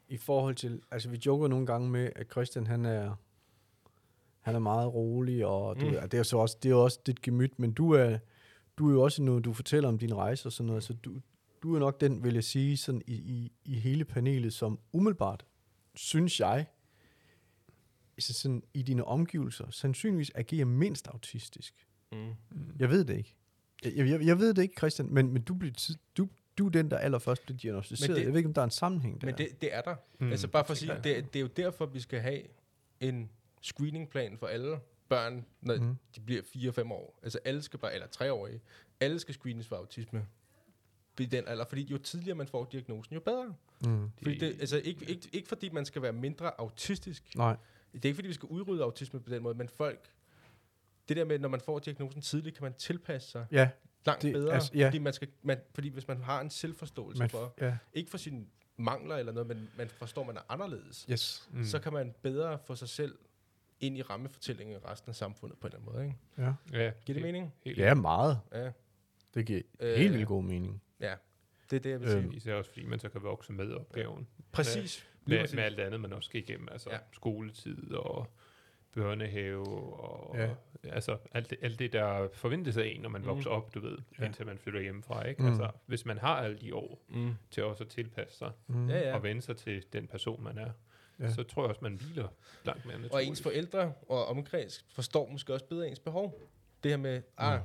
i 0.09 0.17
forhold 0.17 0.55
til... 0.55 0.83
Altså, 0.91 1.09
vi 1.09 1.21
joker 1.27 1.49
nogle 1.49 1.67
gange 1.67 1.91
med, 1.91 2.11
at 2.17 2.31
Christian, 2.31 2.67
han 2.67 2.85
er... 2.85 3.15
Han 4.41 4.55
er 4.55 4.59
meget 4.59 4.95
rolig, 4.95 5.47
og 5.47 5.81
du, 5.81 5.85
Mm. 5.87 6.09
det 6.09 6.15
er 6.19 6.23
så 6.23 6.37
også, 6.39 6.57
det 6.63 6.71
er 6.71 6.75
også 6.75 7.01
dit 7.07 7.23
gemyt, 7.23 7.59
men 7.59 7.73
du 7.73 7.91
er, 7.91 8.19
du 8.79 8.89
er 8.89 8.93
jo 8.93 9.03
også 9.03 9.23
noget, 9.23 9.45
du 9.45 9.53
fortæller 9.53 9.89
om 9.89 9.99
din 9.99 10.15
rejse 10.17 10.49
og 10.49 10.53
sådan 10.53 10.67
noget, 10.67 10.85
så 10.85 10.93
du, 10.93 11.21
du 11.63 11.75
er 11.75 11.79
nok 11.79 12.01
den, 12.01 12.25
vil 12.25 12.35
jeg 12.35 12.45
sige, 12.45 12.77
sådan 12.77 13.03
i, 13.07 13.15
i, 13.15 13.53
i 13.65 13.75
hele 13.79 14.05
panelet, 14.05 14.53
som 14.53 14.79
umiddelbart, 14.93 15.45
synes 15.95 16.41
jeg, 16.41 16.67
sådan 18.19 18.63
i 18.75 18.83
dine 18.83 19.05
omgivelser, 19.05 19.71
sandsynligvis 19.71 20.31
agerer 20.35 20.65
mindst 20.65 21.07
autistisk. 21.09 21.75
Mm. 22.13 22.35
Jeg 22.79 22.91
ved 22.91 23.05
det 23.05 23.17
ikke. 23.17 23.35
Jeg, 23.85 23.97
jeg, 24.09 24.27
jeg 24.27 24.39
ved 24.39 24.55
det 24.55 24.63
ikke, 24.63 24.75
Christian, 24.79 25.09
men, 25.15 25.33
men 25.33 25.43
du, 25.43 25.55
blev, 25.55 25.73
tid- 25.73 25.97
du, 26.17 26.29
du 26.59 26.67
er 26.67 26.71
den, 26.71 26.91
der 26.91 26.99
allerførst 26.99 27.47
blev 27.47 27.59
diagnostiseret. 27.59 28.11
Men 28.11 28.17
det- 28.17 28.25
jeg 28.25 28.33
ved 28.33 28.39
ikke, 28.39 28.49
om 28.49 28.55
der 28.55 28.61
er 28.61 28.65
en 28.65 28.71
sammenhæng 28.71 29.21
der. 29.21 29.27
Men 29.27 29.39
det, 29.39 29.61
det 29.61 29.75
er 29.75 29.81
der. 29.81 29.95
Mm, 29.95 30.27
Mm, 30.27 30.31
altså 30.31 30.49
bare 30.49 30.65
for 30.65 30.73
at 30.73 30.81
det 30.81 30.89
sige, 31.05 31.15
det, 31.17 31.33
det 31.33 31.39
er 31.39 31.41
jo 31.41 31.47
derfor, 31.57 31.87
vi 31.87 32.01
skal 32.01 32.21
have 32.21 32.41
en 33.01 33.31
screeningplan 33.63 34.39
for 34.39 34.47
alle 34.47 34.79
børn, 35.09 35.45
når 35.61 35.77
mm. 35.77 35.97
de 36.17 36.21
bliver 36.21 36.43
4-5 36.43 36.93
år. 36.93 37.19
Altså 37.23 37.39
alle 37.45 37.63
skal 37.63 37.79
bare, 37.79 37.95
eller 37.95 38.07
3-årige, 38.17 38.61
alle 39.01 39.19
skal 39.19 39.35
screenes 39.35 39.67
for 39.67 39.77
autisme 39.77 40.27
i 41.21 41.25
den 41.27 41.45
alder, 41.49 41.65
fordi 41.69 41.83
jo 41.83 41.99
tidligere 41.99 42.35
man 42.35 42.47
får 42.47 42.65
diagnosen, 42.73 43.15
jo 43.15 43.21
bedre. 43.21 43.55
mm. 43.87 44.11
Fordi 44.23 44.39
det, 44.39 44.47
altså 44.61 44.77
ikke, 44.85 45.05
ikke, 45.11 45.29
ikke 45.33 45.49
fordi 45.49 45.69
man 45.69 45.85
skal 45.85 46.03
være 46.03 46.13
mindre 46.13 46.61
autistisk. 46.61 47.37
Nej. 47.37 47.57
Det 47.95 48.05
er 48.05 48.09
ikke 48.09 48.15
fordi, 48.17 48.29
vi 48.29 48.35
skal 48.35 48.47
udrydde 48.47 48.83
autisme 48.85 49.21
på 49.21 49.31
den 49.31 49.43
måde, 49.43 49.55
men 49.59 49.69
folk, 49.69 50.11
det 51.09 51.17
der 51.17 51.25
med, 51.25 51.39
når 51.39 51.49
man 51.49 51.61
får 51.61 51.79
diagnosen 51.79 52.21
tidligt, 52.23 52.57
kan 52.57 52.63
man 52.65 52.75
tilpasse 52.75 53.31
sig 53.31 53.47
Ja, 53.51 53.71
langt 54.07 54.23
Det- 54.23 54.33
bedre. 54.33 54.55
altså, 54.55 54.71
ja. 54.75 54.87
fordi, 54.87 54.99
man 54.99 55.13
skal, 55.13 55.29
man, 55.43 55.59
fordi 55.75 55.89
hvis 55.89 56.09
man 56.09 56.23
har 56.23 56.41
en 56.41 56.51
selvforståelse 56.51 57.19
man, 57.19 57.31
for, 57.31 57.55
ja. 57.61 57.77
ikke 57.93 58.11
for 58.11 58.19
sine 58.19 58.47
mangler 58.77 59.17
eller 59.17 59.33
noget, 59.33 59.47
men 59.49 59.69
man 59.77 59.89
forstår, 59.89 60.25
man 60.25 60.37
er 60.37 60.41
anderledes 60.49 61.07
Yes. 61.11 61.49
Mm. 61.53 61.65
så 61.65 61.79
kan 61.79 61.93
man 61.93 62.15
bedre 62.23 62.59
få 62.59 62.75
sig 62.75 62.89
selv 62.89 63.19
ind 63.81 63.99
i 63.99 64.03
rammefortællingen 64.03 64.77
af 64.77 64.91
resten 64.91 65.11
af 65.11 65.17
samfundet 65.17 65.59
på 65.59 65.67
en 65.67 65.73
eller 65.75 65.81
anden 65.93 65.95
måde. 65.95 66.05
Ikke? 66.07 66.55
Ja. 66.73 66.85
Ja, 66.85 66.93
Giver 67.07 67.15
det 67.15 67.23
mening? 67.23 67.55
Helt 67.65 67.79
ja, 67.79 67.95
meget. 67.95 68.41
Ja. 68.53 68.71
Det 69.35 69.47
giver 69.47 69.63
Øh, 69.81 69.97
helt 69.97 70.13
vildt 70.15 70.27
god 70.29 70.43
mening. 70.43 70.83
ja. 71.01 71.15
Det 71.71 71.77
er 71.77 71.81
det, 71.81 71.91
jeg 71.91 72.01
vil 72.01 72.09
Øhm, 72.09 72.23
sige. 72.23 72.37
Især 72.37 72.55
også 72.55 72.71
fordi 72.71 72.85
man 72.87 72.99
så 72.99 73.09
kan 73.09 73.23
vokse 73.23 73.53
med 73.53 73.73
opgaven. 73.73 74.27
Præcis. 74.53 75.07
Med, 75.27 75.41
præcis. 75.41 75.55
med 75.57 75.65
alt 75.65 75.81
andet, 75.81 76.01
man 76.01 76.13
også 76.13 76.27
skal 76.27 76.41
igennem. 76.41 76.69
Altså 76.73 76.91
Ja. 76.91 76.99
skoletid 77.13 77.93
og 77.93 78.27
børnehave 78.93 79.67
og 80.01 80.37
Ja. 80.39 80.51
altså 80.83 81.19
alt 81.33 81.51
det, 81.51 81.59
alt 81.63 81.79
det, 81.79 81.93
der 81.93 82.29
forventes 82.33 82.77
af 82.77 82.87
en, 82.87 83.01
når 83.01 83.09
man 83.09 83.21
Mm. 83.21 83.27
mm. 83.27 83.35
vokser 83.35 83.51
op, 83.51 83.75
du 83.75 83.81
ved, 83.81 83.99
Ja. 84.19 84.25
indtil 84.25 84.47
man 84.47 84.59
flytter 84.59 84.81
hjemmefra. 84.81 85.25
Ikke? 85.29 85.43
Mm. 85.43 85.49
Mm. 85.49 85.53
Altså, 85.53 85.71
hvis 85.87 86.05
man 86.07 86.19
har 86.19 86.37
alle 86.37 86.59
de 86.59 86.75
år 86.75 87.01
Mm. 87.09 87.35
til 87.51 87.65
også 87.65 87.85
at 87.85 87.91
tilpasse 87.91 88.39
sig 88.39 88.51
Mm. 88.67 88.89
Ja, 88.91 88.99
ja. 89.09 89.15
og 89.15 89.23
vende 89.23 89.43
sig 89.43 89.57
til 89.57 89.85
den 89.93 90.07
person, 90.07 90.43
man 90.45 90.59
er, 90.59 90.71
Ja. 91.21 91.33
så 91.33 91.43
tror 91.43 91.63
jeg 91.63 91.69
også, 91.69 91.81
man 91.83 91.95
hviler 91.95 92.29
langt 92.65 92.85
mere 92.87 92.95
naturligt. 92.95 93.15
Og 93.15 93.25
ens 93.25 93.43
forældre 93.43 93.93
og 94.09 94.27
omkreds 94.27 94.85
forstår 94.93 95.29
måske 95.31 95.53
også 95.53 95.67
bedre 95.67 95.89
ens 95.89 95.99
behov. 96.01 96.41
Det 96.83 96.91
her 96.93 96.97
med, 96.97 97.23
ah, 97.37 97.61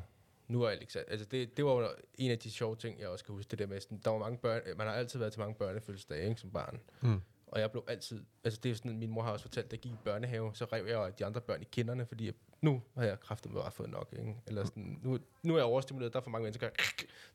nu 0.47 0.61
er 0.63 0.69
Alexander, 0.69 1.11
altså 1.11 1.25
det, 1.25 1.57
det 1.57 1.65
var 1.65 1.71
jo 1.71 1.87
en 2.15 2.31
af 2.31 2.39
de 2.39 2.51
sjove 2.51 2.75
ting, 2.75 2.99
jeg 2.99 3.07
også 3.07 3.25
kan 3.25 3.35
huske, 3.35 3.49
det 3.51 3.59
der 3.59 3.67
med, 3.67 3.79
sådan, 3.79 4.01
der 4.05 4.11
var 4.11 4.17
mange 4.19 4.37
børn, 4.37 4.61
man 4.77 4.87
har 4.87 4.93
altid 4.93 5.19
været 5.19 5.31
til 5.33 5.39
mange 5.39 5.55
børnefødselsdage, 5.55 6.29
ikke, 6.29 6.41
som 6.41 6.51
barn. 6.51 6.79
Mm. 7.01 7.21
Og 7.51 7.59
jeg 7.59 7.71
blev 7.71 7.83
altid, 7.87 8.23
altså 8.43 8.59
det 8.63 8.71
er 8.71 8.75
sådan, 8.75 8.97
min 8.97 9.09
mor 9.09 9.23
har 9.23 9.31
også 9.31 9.43
fortalt, 9.43 9.71
jeg 9.71 9.79
gik 9.79 9.91
i 9.91 9.95
børnehave, 10.03 10.51
så 10.53 10.65
rev 10.65 10.85
jeg 10.87 11.19
de 11.19 11.25
andre 11.25 11.41
børn 11.41 11.61
i 11.61 11.67
kinderne, 11.71 12.05
fordi 12.05 12.25
jeg, 12.25 12.33
nu 12.61 12.81
har 12.97 13.03
jeg 13.03 13.19
kraftet 13.19 13.51
med 13.51 13.61
bare 13.61 13.71
fået 13.71 13.89
nok, 13.89 14.13
ikke? 14.19 14.35
Eller 14.47 14.65
sådan, 14.65 14.99
nu, 15.03 15.19
nu 15.43 15.53
er 15.53 15.57
jeg 15.57 15.65
overstimuleret, 15.65 16.13
der 16.13 16.19
er 16.19 16.23
for 16.23 16.29
mange 16.29 16.43
mennesker, 16.43 16.69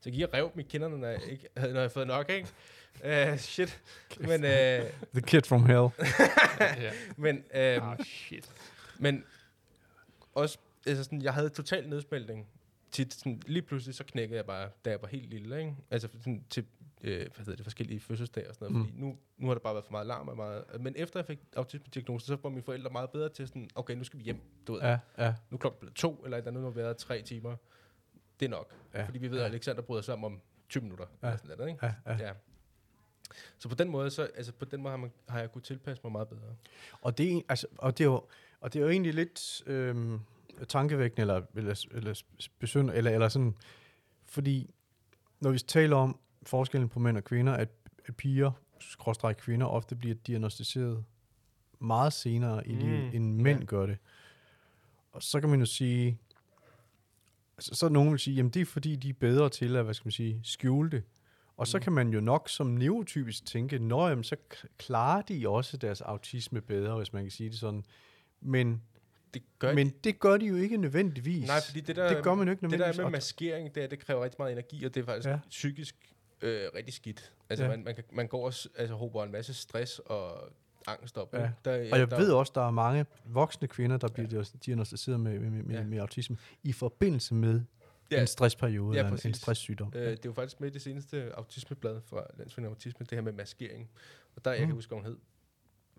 så 0.00 0.02
jeg 0.04 0.12
gik 0.12 0.22
og 0.22 0.34
rev 0.34 0.50
dem 0.52 0.60
i 0.60 0.62
kinderne, 0.62 0.98
når 0.98 1.08
jeg, 1.08 1.20
ikke, 1.30 1.48
havde, 1.56 1.72
når 1.72 1.80
jeg 1.80 1.82
havde 1.82 1.90
fået 1.94 2.06
nok, 2.06 2.30
ikke? 2.30 2.48
Uh, 3.32 3.38
shit. 3.38 3.82
Men, 4.20 4.44
uh, 4.44 4.50
The 5.14 5.22
Kid 5.26 5.42
from 5.42 5.66
Hell. 5.66 5.88
men, 7.16 7.36
uh, 7.36 7.90
Ah, 7.90 7.98
shit. 8.04 8.50
Men 8.98 9.24
også, 10.34 10.58
altså 10.86 11.04
sådan, 11.04 11.22
jeg 11.22 11.34
havde 11.34 11.48
total 11.48 11.88
nedsmeltning. 11.88 12.46
Tit, 12.90 13.14
sådan, 13.14 13.42
lige 13.46 13.62
pludselig 13.62 13.94
så 13.94 14.04
knækkede 14.04 14.36
jeg 14.36 14.46
bare, 14.46 14.68
da 14.84 14.90
jeg 14.90 15.02
var 15.02 15.08
helt 15.08 15.30
lille, 15.30 15.58
ikke? 15.60 15.76
Altså 15.90 16.08
sådan, 16.18 16.44
til 16.50 16.64
øh, 17.04 17.18
hvad 17.18 17.28
hedder 17.38 17.56
det, 17.56 17.64
forskellige 17.64 18.00
fødselsdage 18.00 18.48
og 18.48 18.54
sådan 18.54 18.72
noget, 18.72 18.86
Mm. 18.86 18.90
fordi 18.92 19.00
nu, 19.04 19.16
nu 19.38 19.46
har 19.46 19.54
der 19.54 19.60
bare 19.60 19.74
været 19.74 19.84
for 19.84 19.92
meget 19.92 20.06
larm 20.06 20.28
og 20.28 20.36
meget... 20.36 20.64
Men 20.80 20.94
efter 20.96 21.20
jeg 21.20 21.26
fik 21.26 21.38
autisme-diagnosen, 21.56 22.26
så 22.26 22.36
var 22.42 22.50
mine 22.50 22.62
forældre 22.62 22.90
meget 22.90 23.10
bedre 23.10 23.28
til 23.28 23.48
sådan, 23.48 23.68
okay, 23.74 23.94
nu 23.94 24.04
skal 24.04 24.18
vi 24.18 24.24
hjem, 24.24 24.40
du 24.66 24.72
ved. 24.72 24.80
Ja, 24.80 24.98
ja. 25.18 25.34
Nu 25.50 25.56
klokken 25.56 25.78
blevet 25.80 25.94
to, 25.94 26.22
eller 26.24 26.38
et 26.38 26.46
andet, 26.46 26.62
nu 26.62 26.66
har 26.68 26.70
vi 26.74 26.76
været 26.82 26.96
tre 26.96 27.22
timer. 27.22 27.56
Det 28.40 28.46
er 28.46 28.50
nok. 28.50 28.74
Ja. 28.94 29.04
Fordi 29.06 29.18
vi 29.18 29.30
ved, 29.30 29.38
ja. 29.38 29.44
at 29.44 29.50
Alexander 29.50 29.82
bryder 29.82 30.02
sammen 30.02 30.24
om 30.32 30.40
20 30.68 30.82
minutter. 30.82 31.06
Ja. 31.22 31.26
Eller 31.28 31.38
sådan 31.38 31.56
noget, 31.58 31.70
ikke? 31.72 31.86
ja, 31.86 31.94
ja. 32.06 32.26
Ja. 32.26 32.32
Så 33.58 33.68
på 33.68 33.74
den 33.74 33.88
måde, 33.90 34.10
så, 34.10 34.22
altså 34.36 34.52
på 34.52 34.64
den 34.64 34.82
måde 34.82 34.90
har, 34.90 34.96
man, 34.96 35.12
har 35.28 35.40
jeg 35.40 35.52
kunnet 35.52 35.64
tilpasse 35.64 36.00
mig 36.04 36.12
meget 36.12 36.28
bedre. 36.28 36.56
Og 37.00 37.18
det, 37.18 37.32
er, 37.36 37.40
altså, 37.48 37.66
og 37.78 37.98
det 37.98 38.04
er 38.04 38.08
jo, 38.08 38.24
og 38.60 38.72
det 38.72 38.78
er 38.78 38.84
jo 38.84 38.90
egentlig 38.90 39.14
lidt 39.14 39.62
øhm, 39.66 40.20
tankevækkende, 40.68 41.20
eller, 41.20 41.42
eller, 41.54 41.86
eller, 41.92 42.22
besønd, 42.58 42.90
eller, 42.90 43.10
eller 43.10 43.28
sådan, 43.28 43.54
fordi 44.24 44.70
når 45.40 45.50
vi 45.50 45.58
taler 45.58 45.96
om 45.96 46.18
forskellen 46.46 46.88
på 46.88 46.98
mænd 46.98 47.16
og 47.16 47.24
kvinder, 47.24 47.52
at, 47.52 47.68
at 48.06 48.16
piger, 48.16 48.50
skråstrej 48.80 49.32
kvinder, 49.32 49.66
ofte 49.66 49.96
bliver 49.96 50.14
diagnostiseret 50.14 51.04
meget 51.80 52.12
senere 52.12 52.68
i 52.68 52.72
Mm, 52.72 52.78
livet, 52.78 53.14
end 53.14 53.40
mænd 53.40 53.58
ja. 53.60 53.64
gør 53.64 53.86
det. 53.86 53.98
Og 55.12 55.22
så 55.22 55.40
kan 55.40 55.48
man 55.50 55.60
jo 55.60 55.66
sige, 55.66 56.18
altså, 57.56 57.74
så 57.74 57.86
er 57.86 57.90
nogen 57.90 58.10
vil 58.10 58.18
sige, 58.18 58.36
jamen 58.36 58.50
det 58.50 58.62
er 58.62 58.66
fordi, 58.66 58.96
de 58.96 59.08
er 59.08 59.12
bedre 59.20 59.48
til 59.48 59.76
at, 59.76 59.84
hvad 59.84 59.94
skal 59.94 60.06
man 60.06 60.12
sige, 60.12 60.40
skjule 60.42 60.90
det. 60.90 61.02
Og 61.56 61.66
så 61.66 61.78
Mm. 61.78 61.82
kan 61.82 61.92
man 61.92 62.08
jo 62.08 62.20
nok 62.20 62.48
som 62.48 62.66
neurotypisk 62.66 63.46
tænke, 63.46 63.78
nå 63.78 64.08
jamen, 64.08 64.24
så 64.24 64.36
klarer 64.78 65.22
de 65.22 65.48
også 65.48 65.76
deres 65.76 66.00
autisme 66.00 66.60
bedre, 66.60 66.96
hvis 66.96 67.12
man 67.12 67.22
kan 67.24 67.30
sige 67.30 67.50
det 67.50 67.58
sådan. 67.58 67.84
Men, 68.40 68.82
Det 69.34 69.42
gør 69.58 69.74
men 69.74 69.90
det 70.04 70.20
gør 70.20 70.36
de 70.36 70.46
jo 70.46 70.56
ikke 70.56 70.76
nødvendigvis. 70.76 71.46
Nej, 71.46 71.60
fordi 71.66 71.80
det 71.80 71.96
der, 71.96 72.14
det 72.14 72.24
gør 72.24 72.34
man 72.34 72.46
jo 72.48 72.50
ikke 72.52 72.60
det 72.60 72.70
der 72.70 72.76
nødvendigvis. 72.76 72.98
med 73.04 73.10
maskering, 73.10 73.74
det, 73.74 73.82
er, 73.82 73.86
det 73.86 73.98
kræver 73.98 74.24
rigtig 74.24 74.36
meget 74.38 74.52
energi, 74.52 74.84
og 74.84 74.94
det 74.94 75.00
er 75.00 75.04
faktisk 75.04 75.28
ja. 75.28 75.38
psykisk 75.50 75.96
øh, 76.44 76.68
rigtig 76.74 76.94
skidt. 76.94 77.32
Altså, 77.50 77.64
Ja. 77.64 77.70
man, 77.70 77.84
man, 77.84 77.94
kan, 77.94 78.04
man 78.12 78.28
går 78.28 78.46
også, 78.46 78.68
altså, 78.76 78.94
hober 78.94 79.24
en 79.24 79.32
masse 79.32 79.54
stress 79.54 79.98
og 79.98 80.48
angst 80.86 81.18
op. 81.18 81.34
Ja. 81.34 81.50
Der, 81.64 81.72
Og 81.92 81.98
jeg 81.98 82.10
der, 82.10 82.16
ved 82.18 82.32
også, 82.32 82.52
der 82.54 82.66
er 82.66 82.70
mange 82.70 83.06
voksne 83.24 83.68
kvinder, 83.68 83.96
der 83.96 84.08
bliver 84.08 84.28
ja. 84.38 84.42
diagnostiseret 84.66 85.20
med, 85.20 85.38
med, 85.40 85.50
med, 85.62 85.74
Ja. 85.76 85.84
med 85.84 85.98
autisme 85.98 86.36
i 86.62 86.72
forbindelse 86.72 87.34
med 87.34 87.60
Ja. 88.10 88.20
en 88.20 88.26
stressperiode 88.26 88.96
Ja, 88.98 89.04
eller 89.04 89.18
en, 89.18 89.28
en 89.28 89.34
stresssygdom. 89.34 89.92
Øh, 89.94 90.02
det 90.02 90.12
er 90.12 90.16
jo 90.24 90.32
faktisk 90.32 90.60
med 90.60 90.68
i 90.68 90.72
det 90.72 90.82
seneste 90.82 91.32
autismeblad 91.36 92.00
fra 92.06 92.26
Landsforeningen 92.36 92.74
Autisme, 92.74 93.06
det 93.10 93.16
her 93.18 93.22
med 93.22 93.32
maskering. 93.32 93.90
Og 94.36 94.44
der, 94.44 94.50
jeg 94.52 94.60
Mm. 94.60 94.66
kan 94.66 94.74
huske, 94.74 94.88
hvad 94.90 94.98
hun 94.98 95.06
hed. 95.06 95.16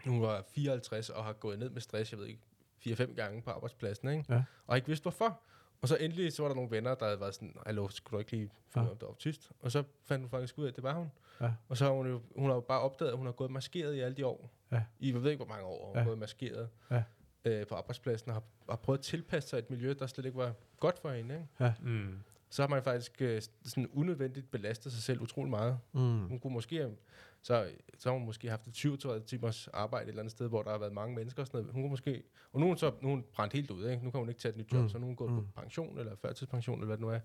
Hun 0.05 0.21
var 0.21 0.43
54 0.55 1.10
og 1.10 1.23
har 1.23 1.34
gået 1.34 1.60
ned 1.60 1.69
med 1.69 1.81
stress, 1.81 2.12
jeg 2.12 2.19
ved 2.19 2.27
ikke, 2.27 2.41
4-5 2.79 3.15
gange 3.15 3.41
på 3.41 3.49
arbejdspladsen, 3.51 4.10
ikke? 4.10 4.25
Ja. 4.29 4.36
Og 4.36 4.43
har 4.67 4.75
ikke 4.75 4.88
vidst 4.88 5.03
hvorfor. 5.03 5.39
Og 5.81 5.88
så 5.88 5.97
endelig, 5.97 6.33
så 6.33 6.41
var 6.43 6.49
der 6.49 6.55
nogle 6.55 6.71
venner, 6.71 6.95
der 6.95 7.05
havde 7.05 7.19
været 7.19 7.33
sådan, 7.35 7.55
hallo, 7.65 7.88
skulle 7.89 8.11
du 8.11 8.19
ikke 8.19 8.31
lige 8.31 8.49
finde 8.69 8.79
Ja. 8.79 8.81
ud 8.83 8.88
af, 8.88 8.91
om 8.91 8.97
du 8.97 9.05
er 9.05 9.09
autist? 9.09 9.51
Og 9.59 9.71
så 9.71 9.83
fandt 10.05 10.23
hun 10.23 10.29
faktisk 10.29 10.57
ud 10.57 10.63
af, 10.63 10.67
at 10.69 10.75
det 10.75 10.83
var 10.83 10.93
hun. 10.93 11.11
Ja. 11.41 11.51
Og 11.69 11.77
så 11.77 11.85
har 11.85 11.91
hun 11.91 12.07
jo, 12.07 12.21
hun 12.35 12.45
har 12.49 12.55
jo 12.55 12.61
bare 12.61 12.81
opdaget, 12.81 13.11
at 13.11 13.17
hun 13.17 13.25
har 13.25 13.33
gået 13.33 13.51
maskeret 13.51 13.95
i 13.95 13.99
alle 13.99 14.17
de 14.17 14.25
år. 14.25 14.49
Ja. 14.71 14.83
I, 14.99 15.11
jeg 15.13 15.23
ved 15.23 15.31
ikke, 15.31 15.43
hvor 15.45 15.53
mange 15.53 15.65
år, 15.65 15.85
hun 15.88 15.95
Ja. 15.95 15.99
har 16.01 16.07
gået 16.07 16.17
maskeret 16.19 16.69
Ja. 16.91 17.03
øh, 17.45 17.67
på 17.67 17.75
arbejdspladsen, 17.75 18.29
og 18.29 18.35
har, 18.35 18.43
har 18.69 18.75
prøvet 18.75 18.97
at 18.99 19.03
tilpasse 19.03 19.49
sig 19.49 19.57
et 19.57 19.69
miljø, 19.69 19.93
der 19.99 20.07
slet 20.07 20.25
ikke 20.25 20.38
var 20.38 20.53
godt 20.79 20.99
for 20.99 21.11
hende, 21.11 21.35
ikke? 21.59 21.73
Mm. 21.81 22.19
så 22.49 22.61
har 22.61 22.67
man 22.69 22.83
faktisk 22.83 23.21
øh, 23.21 23.41
sådan 23.63 23.88
unødvendigt 23.93 24.51
belastet 24.51 24.91
sig 24.91 25.03
selv 25.03 25.21
utrolig 25.21 25.49
meget. 25.49 25.79
Mm. 25.93 26.27
Hun 26.27 26.39
kunne 26.39 26.53
måske, 26.53 26.75
have- 26.75 26.97
så, 27.45 27.71
så 27.97 28.10
har 28.10 28.17
hun 28.17 28.25
måske 28.25 28.49
haft 28.49 28.67
et 28.67 28.73
20 28.73 28.97
timers 29.27 29.67
arbejde 29.67 30.03
et 30.05 30.10
eller 30.10 30.21
andet 30.21 30.31
sted, 30.31 30.47
hvor 30.47 30.63
der 30.63 30.71
har 30.71 30.77
været 30.77 30.93
mange 30.93 31.15
mennesker 31.15 31.41
og 31.43 31.47
sådan 31.47 31.60
noget. 31.62 31.73
Hun 31.73 31.81
kunne 31.84 31.89
måske, 31.89 32.23
og 32.53 32.60
nu 32.60 32.65
er 32.65 32.67
hun 32.69 32.77
så 32.77 32.91
nu 33.01 33.08
er 33.08 33.13
hun 33.13 33.23
brændt 33.34 33.53
helt 33.53 33.71
ud, 33.71 33.89
ikke? 33.89 34.03
nu 34.03 34.12
kan 34.12 34.19
hun 34.19 34.29
ikke 34.29 34.41
tage 34.41 34.49
et 34.51 34.58
nyt 34.58 34.73
job, 34.73 34.81
Mm. 34.81 34.89
så 34.89 34.97
nu 34.97 35.03
er 35.03 35.08
hun 35.08 35.15
gået 35.15 35.31
Mm. 35.31 35.38
på 35.45 35.62
pension 35.62 35.99
eller 35.99 36.15
førtidspension 36.15 36.75
eller 36.79 36.86
hvad 36.86 36.97
det 36.97 37.01
nu 37.01 37.10
er. 37.10 37.19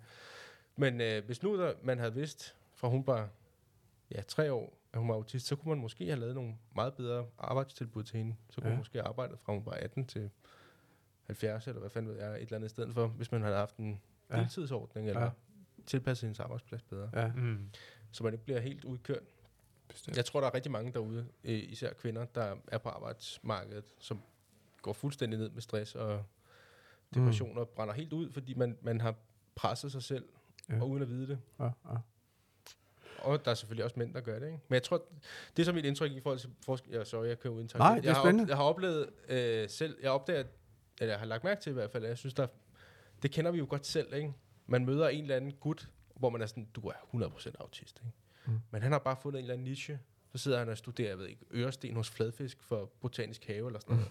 Men 0.77 1.01
øh, 1.01 1.25
hvis 1.27 1.43
nu 1.43 1.59
der, 1.59 1.73
man 1.83 1.99
havde 1.99 2.15
vidst, 2.15 2.57
fra 2.75 2.89
hun 2.89 3.07
var 3.07 3.29
ja, 4.15 4.21
tre 4.23 4.53
år, 4.53 4.79
at 4.93 4.99
hun 4.99 5.09
var 5.09 5.15
autist, 5.15 5.47
så 5.47 5.57
kunne 5.57 5.69
man 5.69 5.79
måske 5.79 6.07
have 6.07 6.21
lavet 6.21 6.35
nogle 6.35 6.55
meget 6.75 6.95
bedre 6.95 7.27
arbejdstilbud 7.39 8.03
til 8.03 8.17
hende. 8.19 8.35
Så 8.51 8.61
kunne 8.61 8.69
Ja. 8.69 8.75
hun 8.75 8.79
måske 8.81 8.99
have 8.99 9.07
arbejdet 9.09 9.39
fra 9.41 9.53
hun 9.53 9.67
var 9.67 9.73
18 9.73 10.07
til 10.07 10.31
70, 11.27 11.67
eller 11.67 11.81
hvad 11.81 11.91
fanden 11.91 12.13
ved 12.13 12.19
jeg, 12.23 12.35
et 12.35 12.41
eller 12.43 12.55
andet 12.57 12.69
i 12.69 12.71
stedet 12.71 12.95
for, 12.95 13.07
hvis 13.07 13.33
man 13.33 13.43
havde 13.43 13.57
haft 13.57 13.77
en 13.77 14.01
Ja. 14.31 14.37
ja. 14.37 14.43
deltidsordning, 14.43 15.09
eller 15.09 15.23
ja. 15.23 15.31
tilpasset 15.87 16.27
hendes 16.27 16.41
arbejdsplads 16.41 16.83
bedre. 16.83 17.11
Ja. 17.15 17.33
Mm. 17.37 17.69
Så 18.13 18.25
man 18.25 18.33
ikke 18.33 18.45
bliver 18.45 18.61
helt 18.61 18.85
udkørt. 18.85 19.23
Bestemt. 19.93 20.17
Jeg 20.17 20.25
tror, 20.25 20.41
der 20.41 20.47
er 20.49 20.55
rigtig 20.55 20.73
mange 20.73 20.93
derude, 20.93 21.27
øh, 21.45 21.59
især 21.73 21.93
kvinder, 21.93 22.25
der 22.25 22.57
er 22.69 22.79
på 22.79 22.89
arbejdsmarkedet, 22.89 23.85
som 23.99 24.23
går 24.83 24.93
fuldstændig 24.93 25.39
ned 25.39 25.51
med 25.51 25.63
stress 25.63 25.95
og 25.95 26.25
depression 27.15 27.59
og 27.59 27.69
brænder 27.69 27.95
helt 27.95 28.13
ud, 28.13 28.31
fordi 28.33 28.55
man, 28.55 28.79
man 28.83 29.01
har 29.01 29.15
presset 29.55 29.93
sig 29.93 30.03
selv, 30.03 30.25
Ja. 30.71 30.81
og 30.81 30.89
uden 30.91 31.03
at 31.03 31.09
vide 31.09 31.27
det. 31.27 31.39
Ja, 31.61 31.65
ja. 31.65 31.97
Og 33.19 33.45
der 33.45 33.51
er 33.51 33.55
selvfølgelig 33.55 33.85
også 33.85 33.99
mænd, 33.99 34.15
der 34.15 34.21
gør 34.21 34.39
det, 34.39 34.47
ikke? 34.47 34.59
Men 34.69 34.75
jeg 34.75 34.83
tror, 34.83 35.03
det 35.57 35.63
er 35.63 35.65
så 35.65 35.73
mit 35.73 35.85
indtryk 35.85 36.13
i 36.13 36.21
forhold 36.21 36.39
til 36.39 36.51
forskel... 36.65 36.93
Ja, 36.93 37.05
sorry, 37.05 37.27
jeg 37.27 37.39
kører 37.39 37.55
uden 37.55 37.71
Nej, 37.75 37.95
det 37.95 38.05
er 38.05 38.09
jeg 38.09 38.17
har, 38.17 38.47
jeg 38.49 38.57
har 38.57 38.65
oplevet 38.65 39.11
øh, 39.29 39.69
selv... 39.69 39.99
Jeg 40.03 40.11
opdager, 40.11 40.45
eller 41.01 41.13
jeg 41.13 41.19
har 41.19 41.27
lagt 41.27 41.45
mærke 41.45 41.61
til 41.61 41.71
i 41.71 41.73
hvert 41.73 41.91
fald, 41.91 42.05
at 42.05 42.09
jeg 42.09 42.19
synes, 42.19 42.35
der... 42.35 42.47
Det 43.23 43.31
kender 43.31 43.51
vi 43.51 43.59
jo 43.59 43.67
godt 43.69 43.87
selv, 43.87 44.15
ikke? 44.15 44.33
Man 44.67 44.85
møder 44.85 45.09
en 45.09 45.23
eller 45.23 45.37
anden 45.37 45.53
gut, 45.53 45.89
hvor 46.17 46.31
man 46.31 46.41
er 46.43 46.47
sådan, 46.47 46.69
du 46.75 46.81
er 46.89 46.93
100% 47.15 47.53
autist, 47.61 48.01
ikke? 48.05 48.13
Mm. 48.47 48.53
Mm. 48.53 48.61
Men 48.71 48.83
han 48.83 48.93
har 48.93 48.99
bare 48.99 49.17
fundet 49.23 49.39
en 49.39 49.45
eller 49.45 49.55
anden 49.55 49.65
niche. 49.69 50.01
Så 50.33 50.39
sidder 50.39 50.59
han 50.59 50.69
og 50.69 50.79
studerer, 50.79 51.09
jeg 51.09 51.19
ved 51.19 51.27
ikke, 51.27 51.45
øresten 51.53 51.97
hos 51.97 52.11
fladfisk 52.11 52.63
for 52.63 52.85
botanisk 53.01 53.45
have 53.47 53.67
eller 53.67 53.81
sådan 53.81 53.97
noget. 53.97 54.11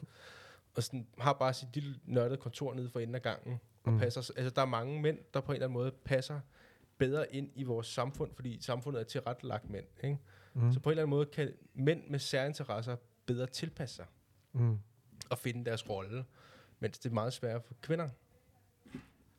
Og 0.76 0.84
sådan, 0.84 1.08
har 1.18 1.34
bare 1.34 1.54
sit 1.54 1.76
lille 1.76 1.96
nørdede 2.06 2.38
kontor 2.38 2.74
nede 2.74 2.89
for 2.89 3.00
enden 3.00 3.15
af 3.15 3.22
gangen. 3.22 3.54
Og 3.84 3.89
Mm. 3.89 3.94
mm. 3.94 4.00
passer, 4.00 4.22
altså, 4.36 4.50
der 4.50 4.62
er 4.62 4.65
mange 4.65 5.02
mænd, 5.02 5.20
der 5.34 5.42
på 5.42 5.52
en 5.52 5.56
eller 5.56 5.68
anden 5.68 5.74
måde 5.74 5.92
passer 5.92 6.39
bedre 6.98 7.36
ind 7.36 7.50
i 7.56 7.63
vores 7.63 7.88
samfund, 7.88 8.32
fordi 8.36 8.62
samfundet 8.62 9.00
er 9.00 9.04
tilrettelagt 9.04 9.70
mænd. 9.70 9.86
Ikke? 10.04 10.18
Mm. 10.54 10.62
Mm. 10.63 10.74
Så 10.74 10.80
på 10.80 10.89
en 10.89 10.92
eller 10.92 11.04
anden 11.04 11.10
måde 11.10 11.26
kan 11.26 11.54
mænd 11.74 12.04
med 12.08 12.20
særinteresser 12.20 12.96
bedre 13.26 13.46
tilpasse 13.48 13.96
sig 13.96 14.06
Mm. 14.54 14.80
og 15.30 15.38
finde 15.38 15.65
deres 15.65 15.89
rolle, 15.89 16.26
mens 16.80 17.00
det 17.00 17.10
er 17.10 17.13
meget 17.13 17.34
sværere 17.34 17.62
for 17.62 17.74
kvinder. 17.82 18.10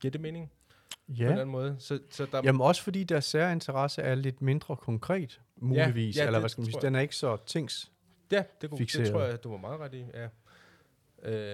Giver 0.01 0.11
det 0.13 0.21
mening? 0.21 0.51
På 0.91 1.13
en 1.13 1.17
Ja. 1.17 1.31
anden 1.31 1.49
måde. 1.49 1.77
Så, 1.79 2.01
så 2.11 2.27
der, 2.33 2.41
Jamen 2.45 2.61
også 2.61 2.83
fordi 2.83 3.05
deres 3.05 3.25
særinteresse 3.25 4.03
er 4.03 4.15
lidt 4.15 4.43
mindre 4.43 4.77
konkret, 4.77 5.41
muligvis. 5.57 6.17
ja, 6.17 6.21
eller 6.23 6.33
det 6.33 6.41
hvad 6.43 6.49
skal 6.49 6.61
man 6.63 6.71
sige, 6.73 6.81
den 6.83 6.95
er 6.95 7.01
ikke 7.01 7.17
så 7.17 7.37
tings. 7.47 7.93
ja, 8.33 8.43
det, 8.61 8.71
kunne, 8.71 8.79
fixeret. 8.79 9.05
det 9.07 9.13
tror 9.13 9.23
jeg, 9.23 9.45
du 9.45 9.51
var 9.51 9.57
meget 9.57 9.81
ret 9.81 9.95
i. 9.95 10.05
Ja, 10.15 10.29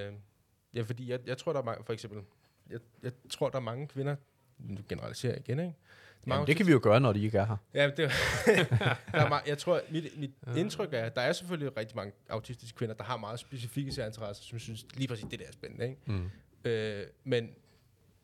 øh, 0.09 0.13
ja 0.75 0.83
fordi 0.83 1.11
jeg, 1.11 1.21
jeg 1.27 1.39
tror, 1.39 1.53
der 1.53 1.61
er 1.61 1.65
mange, 1.65 1.85
for 1.85 1.93
eksempel, 1.93 2.23
jeg, 2.71 2.81
jeg 3.03 3.13
tror, 3.31 3.49
der 3.49 3.57
er 3.57 3.63
mange 3.63 3.89
kvinder, 3.89 4.17
nu 4.59 4.79
generaliserer 4.89 5.33
jeg 5.33 5.41
igen, 5.49 5.59
ikke? 5.61 5.75
Mange 6.25 6.39
Jamen, 6.41 6.47
det 6.47 6.57
kan 6.57 6.67
vi 6.67 6.73
jo 6.73 6.81
gøre, 6.83 7.01
når 7.01 7.13
de 7.13 7.23
ikke 7.25 7.39
er 7.39 7.47
her. 7.47 7.57
Ja, 7.75 7.87
det, 7.87 7.97
der 9.13 9.25
er 9.25 9.29
meget, 9.29 9.47
jeg 9.47 9.59
tror, 9.59 9.81
mit, 9.91 10.19
mit 10.19 10.31
ja. 10.47 10.55
indtryk 10.55 10.93
er, 10.93 11.05
at 11.05 11.17
der 11.17 11.23
er 11.23 11.33
selvfølgelig 11.33 11.77
rigtig 11.77 11.97
mange 11.97 12.13
autistiske 12.29 12.77
kvinder, 12.77 12.95
der 12.95 13.05
har 13.05 13.17
meget 13.17 13.41
specifikke 13.41 13.93
særinteresser, 13.93 14.45
som 14.45 14.59
synes 14.59 14.87
lige 14.95 15.09
præcis, 15.09 15.27
det 15.31 15.39
der 15.39 15.47
er 15.47 15.53
spændende. 15.53 15.85
Ikke? 15.89 16.01
Mm. 16.07 16.31
Øh, 16.65 17.05
men 17.25 17.51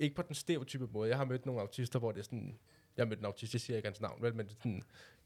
ikke 0.02 0.16
på 0.16 0.22
den 0.22 0.34
stereotype 0.34 0.86
måde. 0.92 1.08
Jeg 1.08 1.18
har 1.18 1.24
mødt 1.24 1.46
nogle 1.46 1.60
autister, 1.60 1.98
hvor 1.98 2.12
det 2.12 2.18
er 2.20 2.24
sådan... 2.24 2.58
Jeg 2.96 3.04
har 3.04 3.08
mødt 3.08 3.18
en 3.18 3.24
autist, 3.24 3.54
jeg 3.54 3.60
siger 3.60 3.76
ikke 3.76 3.86
hans 3.86 4.00
navn, 4.00 4.22
vel, 4.22 4.34
men 4.34 4.46
det 4.46 4.52
er, 4.52 4.58
sådan, 4.58 4.82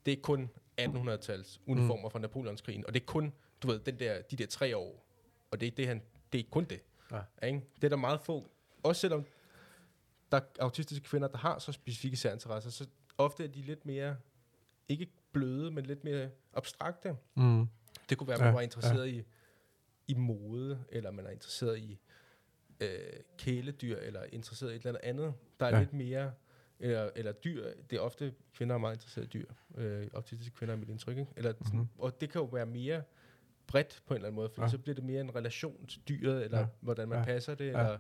det 0.07 0.13
er 0.13 0.21
kun 0.23 0.51
1800-tals 0.81 1.61
uniformer 1.67 2.09
mm. 2.09 2.11
fra 2.11 2.19
Napoleonskrigen, 2.19 2.87
og 2.87 2.95
det 2.95 3.01
er 3.01 3.07
kun, 3.07 3.33
du 3.63 3.69
ved, 3.69 3.81
den 3.81 3.99
der, 3.99 4.23
de 4.23 4.37
der 4.37 4.47
tre 4.47 4.77
år, 4.77 5.07
og 5.51 5.61
det 5.61 5.67
er, 5.67 5.71
det, 5.71 5.87
han, 5.87 6.03
det 6.33 6.41
er 6.41 6.45
kun 6.51 6.65
det. 6.65 6.81
Ja. 7.13 7.47
Ikke? 7.47 7.63
Det 7.77 7.85
er 7.85 7.89
der 7.89 7.97
meget 7.97 8.21
få, 8.21 8.47
også 8.83 9.01
selvom 9.01 9.25
der 10.33 10.37
er 10.37 10.43
autistiske 10.61 11.05
kvinder, 11.05 11.29
der 11.29 11.39
har 11.39 11.59
så 11.59 11.73
specifikke 11.73 12.17
særinteresser, 12.17 12.71
så 12.71 12.87
ofte 13.19 13.45
er 13.45 13.49
de 13.49 13.63
lidt 13.63 13.87
mere, 13.87 14.17
ikke 14.89 15.07
bløde, 15.33 15.71
men 15.71 15.87
lidt 15.87 16.05
mere 16.05 16.31
abstrakte. 16.55 17.17
Mm. 17.35 17.69
Det 18.09 18.19
kunne 18.19 18.29
være, 18.29 18.37
at 18.37 18.41
Ja, 18.41 18.45
man 18.45 18.55
var 18.55 18.61
interesseret 18.61 19.09
i, 19.09 19.23
i 20.09 20.15
mode, 20.15 20.85
eller 20.89 21.11
man 21.11 21.27
er 21.27 21.31
interesseret 21.31 21.79
i 21.79 21.99
øh, 22.81 22.89
kæledyr, 23.39 23.97
eller 23.99 24.23
interesseret 24.33 24.73
i 24.73 24.77
et 24.77 24.87
eller 24.87 25.01
andet 25.03 25.35
der 25.61 25.67
er 25.67 25.71
Ja. 25.75 25.79
lidt 25.79 25.93
mere, 25.93 26.33
eller, 26.81 27.11
eller 27.17 27.33
dyr. 27.33 27.71
Det 27.91 27.97
er 27.97 28.01
ofte, 28.01 28.35
kvinder 28.55 28.75
er 28.75 28.79
meget 28.79 28.95
interesseret 28.95 29.25
i 29.25 29.29
dyr. 29.29 29.47
Øh, 29.77 30.07
autistiske 30.15 30.55
kvinder 30.57 30.75
er 30.75 30.79
mit 30.79 30.89
indtryk. 30.89 31.19
Ikke? 31.19 31.31
Eller, 31.37 31.53
sådan, 31.65 31.79
Mhm. 31.79 31.89
Og 31.99 32.21
det 32.21 32.31
kan 32.31 32.41
jo 32.41 32.45
være 32.47 32.67
mere 32.67 33.03
bredt 33.67 34.03
på 34.07 34.15
en 34.15 34.17
eller 34.17 34.27
anden 34.29 34.37
måde, 34.37 34.49
for 34.49 34.63
Ja. 34.63 34.69
så 34.69 34.79
bliver 34.79 34.95
det 34.95 35.05
mere 35.05 35.21
en 35.21 35.35
relation 35.35 35.87
til 35.87 36.03
dyret, 36.09 36.45
eller 36.45 36.59
Ja. 36.59 36.67
hvordan 36.81 37.09
man 37.09 37.19
Ja. 37.19 37.25
passer 37.25 37.55
det, 37.55 37.65
Ja. 37.65 37.71
eller 37.71 37.99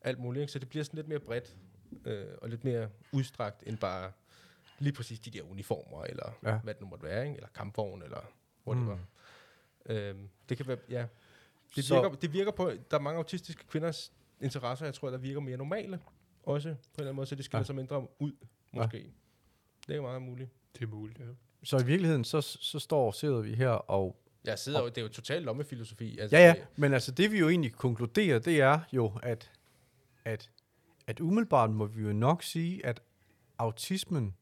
alt 0.00 0.18
muligt. 0.18 0.40
Ikke? 0.40 0.52
Så 0.52 0.58
det 0.58 0.68
bliver 0.68 0.84
sådan 0.84 0.96
lidt 0.98 1.08
mere 1.08 1.20
bredt. 1.20 1.56
øh, 2.04 2.26
og 2.42 2.48
lidt 2.48 2.64
mere 2.64 2.88
udstrakt 3.12 3.62
end 3.66 3.78
bare 3.78 4.12
lige 4.78 4.92
præcis 4.92 5.20
de 5.20 5.30
der 5.30 5.42
uniformer, 5.42 6.04
eller 6.04 6.38
Ja. 6.42 6.50
ja. 6.52 6.58
hvad 6.58 6.74
det 6.74 6.80
nu 6.80 6.86
måtte 6.88 7.04
være, 7.04 7.24
ikke? 7.24 7.36
eller 7.36 7.48
kampvogn, 7.54 8.02
eller 8.02 8.32
whatever. 8.66 8.96
Mm. 9.88 9.94
Øhm, 9.94 10.28
det 10.48 10.56
kan 10.56 10.66
være, 10.66 10.76
ja. 10.90 11.06
Det 11.76 11.84
Så- 11.84 11.94
virker, 12.02 12.16
det 12.16 12.32
virker 12.32 12.50
på, 12.52 12.70
der 12.90 12.96
er 12.96 13.00
mange 13.00 13.18
autistiske 13.18 13.64
kvinders 13.66 14.12
interesser, 14.40 14.84
jeg 14.86 14.94
tror, 14.94 15.10
der 15.10 15.18
virker 15.18 15.40
mere 15.40 15.56
normale, 15.56 16.00
også 16.42 16.68
på 16.68 16.74
en 16.74 16.78
eller 16.98 17.02
anden 17.04 17.16
måde, 17.16 17.26
så 17.26 17.34
det 17.34 17.44
skiller 17.44 17.58
Ja. 17.58 17.62
ja. 17.62 17.64
sig 17.66 17.74
mindre 17.74 18.06
ud, 18.18 18.32
måske. 18.72 18.98
Ja. 18.98 19.04
Det 19.88 19.96
er 19.96 20.00
meget 20.02 20.22
muligt. 20.22 20.50
Det 20.74 20.82
er 20.82 20.86
muligt, 20.86 21.18
ja. 21.18 21.24
Så 21.64 21.78
i 21.78 21.84
virkeligheden, 21.86 22.24
så, 22.24 22.40
så 22.40 22.78
står 22.78 23.10
sidder 23.10 23.40
vi 23.40 23.54
her 23.54 23.68
og... 23.68 24.16
Jeg 24.44 24.58
sidder 24.58 24.80
jo, 24.80 24.88
det 24.88 24.98
er 24.98 25.02
jo 25.02 25.08
totalt 25.08 25.44
lommefilosofi. 25.44 26.18
Altså, 26.18 26.36
Ja, 26.36 26.44
ja, 26.46 26.54
men 26.76 26.92
altså 26.94 27.12
det 27.12 27.32
vi 27.32 27.38
jo 27.38 27.48
egentlig 27.48 27.72
konkluderer, 27.72 28.38
det 28.38 28.60
er 28.60 28.80
jo, 28.92 29.12
at, 29.22 29.52
at, 30.24 30.50
at 31.06 31.20
umiddelbart 31.20 31.70
må 31.70 31.86
vi 31.86 32.02
jo 32.02 32.12
nok 32.12 32.42
sige, 32.42 32.86
at 32.86 33.02
autismen, 33.58 34.34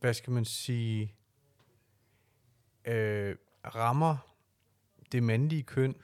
hvad 0.00 0.14
skal 0.14 0.32
man 0.32 0.44
sige, 0.44 1.14
øh, 2.84 3.36
rammer 3.74 4.31
det 5.12 5.22
mandlige 5.22 5.62
køn 5.62 5.94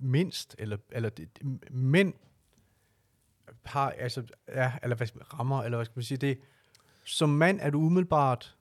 mindst, 0.00 0.56
eller, 0.58 0.76
eller 0.92 1.08
det, 1.08 1.38
det, 1.38 1.70
mænd 1.70 2.14
har, 3.64 3.90
altså, 3.90 4.26
ja, 4.48 4.72
eller 4.82 4.96
hvad 4.96 5.34
rammer, 5.34 5.62
eller 5.62 5.78
hvad 5.78 5.84
skal 5.84 5.98
man 5.98 6.04
sige, 6.04 6.18
det, 6.18 6.40
som 7.04 7.28
mand 7.28 7.60
er 7.60 7.70
du 7.70 7.80
umiddelbart 7.80 8.56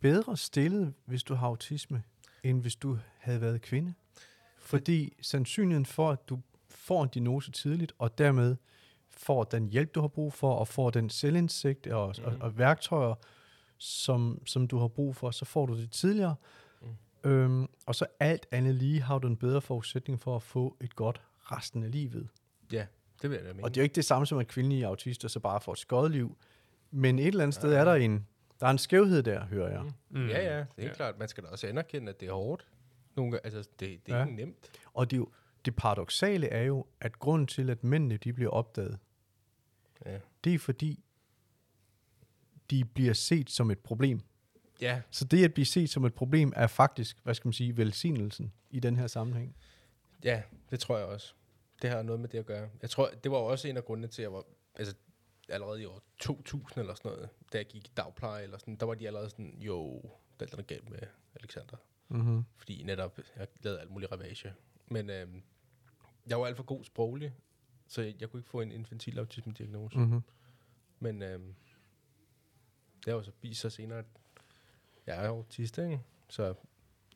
bedre 0.00 0.36
stillet, 0.36 0.94
hvis 1.04 1.22
du 1.22 1.34
har 1.34 1.46
autisme, 1.46 2.02
end 2.42 2.60
hvis 2.60 2.76
du 2.76 2.98
havde 3.18 3.40
været 3.40 3.62
kvinde. 3.62 3.94
Fordi 4.58 5.16
sandsynligheden 5.22 5.86
for, 5.86 6.10
at 6.10 6.28
du 6.28 6.40
får 6.68 7.02
en 7.02 7.08
diagnose 7.08 7.50
tidligt, 7.50 7.92
og 7.98 8.18
dermed 8.18 8.56
får 9.10 9.44
den 9.44 9.68
hjælp, 9.68 9.94
du 9.94 10.00
har 10.00 10.08
brug 10.08 10.32
for, 10.32 10.54
og 10.54 10.68
får 10.68 10.90
den 10.90 11.10
selvindsigt 11.10 11.86
og, 11.86 12.14
mm. 12.18 12.24
og, 12.24 12.36
og 12.40 12.58
værktøjer, 12.58 13.14
som, 13.78 14.42
som 14.46 14.66
du 14.68 14.78
har 14.78 14.88
brug 14.88 15.16
for, 15.16 15.30
så 15.30 15.44
får 15.44 15.66
du 15.66 15.76
det 15.76 15.90
tidligere. 15.90 16.34
Mm. 16.82 17.30
Øhm, 17.30 17.66
og 17.86 17.94
så 17.94 18.06
alt 18.20 18.46
andet 18.50 18.74
lige 18.74 19.02
har 19.02 19.18
du 19.18 19.28
en 19.28 19.36
bedre 19.36 19.60
forudsætning 19.60 20.20
for 20.20 20.36
at 20.36 20.42
få 20.42 20.76
et 20.80 20.96
godt 20.96 21.20
resten 21.38 21.82
af 21.82 21.90
livet. 21.92 22.28
ja, 22.72 22.86
det 23.22 23.30
vil 23.30 23.36
jeg 23.36 23.44
da 23.46 23.52
mene. 23.52 23.64
Og 23.64 23.70
det 23.70 23.76
er 23.76 23.82
jo 23.82 23.84
ikke 23.84 23.94
det 23.94 24.04
samme 24.04 24.26
som, 24.26 24.38
at 24.38 24.48
kvindelige 24.48 24.86
autister 24.86 25.28
så 25.28 25.40
bare 25.40 25.60
får 25.60 25.72
et 25.72 25.78
skodliv. 25.78 26.36
Men 26.90 27.18
et 27.18 27.26
eller 27.26 27.42
andet 27.42 27.54
sted 27.54 27.72
er 27.72 27.84
der 27.84 27.94
en, 27.94 28.26
der 28.60 28.66
er 28.66 28.70
en 28.70 28.78
skævhed 28.78 29.22
der, 29.22 29.44
hører 29.46 29.70
jeg. 29.70 29.92
Mm. 30.10 30.28
Ja, 30.28 30.56
ja, 30.56 30.58
det 30.76 30.84
er 30.84 30.88
ja. 30.88 30.92
klart. 30.94 31.18
Man 31.18 31.28
skal 31.28 31.44
da 31.44 31.48
også 31.48 31.66
anerkende, 31.66 32.08
at 32.12 32.20
det 32.20 32.28
er 32.28 32.32
hårdt. 32.32 32.68
Nogle 33.16 33.32
gange, 33.32 33.44
altså, 33.44 33.70
det, 33.80 34.06
det 34.06 34.12
er 34.12 34.16
Ja. 34.16 34.18
ja. 34.18 34.24
ikke 34.26 34.36
nemt. 34.36 34.70
Og 34.94 35.10
det, 35.10 35.16
er 35.16 35.18
jo, 35.18 35.28
det 35.64 35.76
paradoxale 35.76 36.46
er 36.48 36.62
jo, 36.62 36.86
at 37.00 37.18
grunden 37.18 37.46
til, 37.46 37.70
at 37.70 37.84
mændene 37.84 38.16
de 38.16 38.32
bliver 38.32 38.50
opdaget, 38.50 38.98
Ja. 40.06 40.18
det 40.44 40.54
er 40.54 40.58
fordi, 40.58 41.04
de 42.70 42.84
bliver 42.84 43.12
set 43.12 43.50
som 43.50 43.70
et 43.70 43.78
problem. 43.78 44.20
Ja, 44.80 45.02
Så 45.10 45.24
det 45.24 45.44
at 45.44 45.54
blive 45.54 45.66
set 45.66 45.90
som 45.90 46.04
et 46.04 46.14
problem, 46.14 46.52
er 46.56 46.66
faktisk, 46.66 47.18
hvad 47.22 47.34
skal 47.34 47.48
man 47.48 47.52
sige, 47.52 47.76
velsignelsen 47.76 48.52
i 48.70 48.80
den 48.80 48.96
her 48.96 49.06
sammenhæng. 49.06 49.56
ja, 50.24 50.42
det 50.70 50.80
tror 50.80 50.98
jeg 50.98 51.06
også. 51.06 51.34
Det 51.82 51.90
har 51.90 52.02
noget 52.02 52.20
med 52.20 52.28
det 52.28 52.38
at 52.38 52.46
gøre. 52.46 52.70
Jeg 52.82 52.90
tror, 52.90 53.10
det 53.24 53.30
var 53.30 53.36
også 53.38 53.68
en 53.68 53.76
af 53.76 53.84
grundene 53.84 54.08
til, 54.08 54.22
at 54.22 54.24
jeg 54.24 54.32
var, 54.32 54.44
altså, 54.74 54.94
allerede 55.48 55.82
i 55.82 55.84
år 55.84 56.02
2000 56.18 56.80
eller 56.80 56.94
sådan 56.94 57.10
noget, 57.10 57.28
da 57.52 57.58
jeg 57.58 57.66
gik 57.66 57.84
i 57.86 57.90
dagpleje 57.96 58.42
eller 58.42 58.58
sådan, 58.58 58.76
der 58.76 58.86
var 58.86 58.94
de 58.94 59.06
allerede 59.06 59.30
sådan, 59.30 59.58
jo, 59.60 60.02
der 60.40 60.46
er 60.46 60.50
noget 60.52 60.66
galt 60.66 60.90
med 60.90 60.98
Alexander. 61.34 61.76
Mm-hmm. 62.08 62.44
Fordi 62.56 62.82
netop, 62.82 63.18
jeg 63.36 63.46
lavede 63.62 63.80
alt 63.80 63.90
muligt 63.90 64.12
ravage. 64.12 64.52
Men 64.86 65.10
øhm, 65.10 65.42
jeg 66.26 66.40
var 66.40 66.46
alt 66.46 66.56
for 66.56 66.64
god 66.64 66.84
sproglig, 66.84 67.34
så 67.86 68.02
jeg, 68.02 68.14
jeg 68.20 68.30
kunne 68.30 68.40
ikke 68.40 68.50
få 68.50 68.60
en 68.60 68.72
infantil 68.72 69.18
autisme-diagnose. 69.18 69.98
Mm. 69.98 70.04
Mm-hmm. 70.04 70.22
Men 71.00 71.22
øhm, 71.22 71.54
det 73.08 73.12
har 73.14 73.18
jo 73.18 73.22
så 73.24 73.30
vist 73.42 73.60
sig 73.60 73.72
senere, 73.72 73.98
at 73.98 74.04
jeg 75.06 75.24
er 75.24 75.28
autist, 75.28 75.78
ikke? 75.78 76.00
Så 76.28 76.48
det 76.48 76.56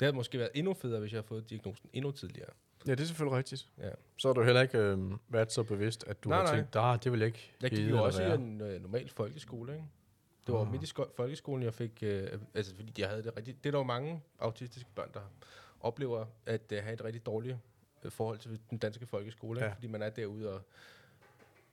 havde 0.01 0.13
måske 0.17 0.39
været 0.39 0.51
endnu 0.55 0.75
federe, 0.75 1.01
hvis 1.01 1.13
jeg 1.13 1.17
havde 1.17 1.27
fået 1.27 1.51
diagnosen 1.51 1.91
endnu 1.93 2.11
tidligere. 2.11 2.49
Ja, 2.87 2.91
det 2.91 3.01
er 3.01 3.05
selvfølgelig 3.05 3.39
rigtigt. 3.39 3.69
Ja. 3.79 3.91
Så 4.19 4.29
har 4.29 4.33
du 4.33 4.43
heller 4.43 4.63
ikke 4.63 4.79
øh, 4.79 4.99
været 5.29 5.53
så 5.53 5.63
bevidst, 5.63 6.05
at 6.07 6.25
du 6.25 6.29
Nej, 6.29 6.39
har 6.39 6.45
nej. 6.47 6.55
tænkt, 6.57 6.75
der, 6.75 6.97
det 6.97 7.13
vil 7.13 7.19
jeg 7.21 7.27
ikke 7.27 7.53
Jeg 7.63 7.71
gik 7.71 7.91
jo 7.91 8.05
også 8.05 8.23
i 8.23 8.25
være." 8.25 8.35
en 8.35 8.61
øh, 8.61 8.83
normal 8.83 9.09
folkeskole, 9.11 9.73
ikke? 9.73 9.85
Det 10.47 10.55
var 10.55 10.61
Ah. 10.61 10.71
midt 10.71 10.83
i 10.83 10.87
sko- 10.87 11.13
folkeskolen, 11.17 11.63
jeg 11.63 11.75
fik, 11.75 11.99
øh, 12.03 12.29
altså 12.55 12.75
fordi 12.77 12.93
jeg 13.01 13.09
havde 13.09 13.23
det 13.23 13.37
rigtigt. 13.37 13.65
Det 13.65 13.71
er 13.71 13.73
der 13.73 13.79
jo 13.79 13.85
mange 13.85 14.21
autistiske 14.39 14.89
børn, 14.95 15.11
der 15.15 15.21
oplever 15.81 16.27
at 16.47 16.73
øh, 16.73 16.83
have 16.83 16.95
et 16.95 17.05
rigtig 17.05 17.27
dårligt 17.27 17.57
øh, 18.03 18.11
forhold 18.11 18.39
til 18.39 18.61
den 18.71 18.79
danske 18.79 19.07
folkeskole, 19.07 19.61
Ja. 19.61 19.67
ja. 19.67 19.73
fordi 19.73 19.87
man 19.87 20.03
er 20.03 20.11
derude 20.11 20.53
og... 20.55 20.61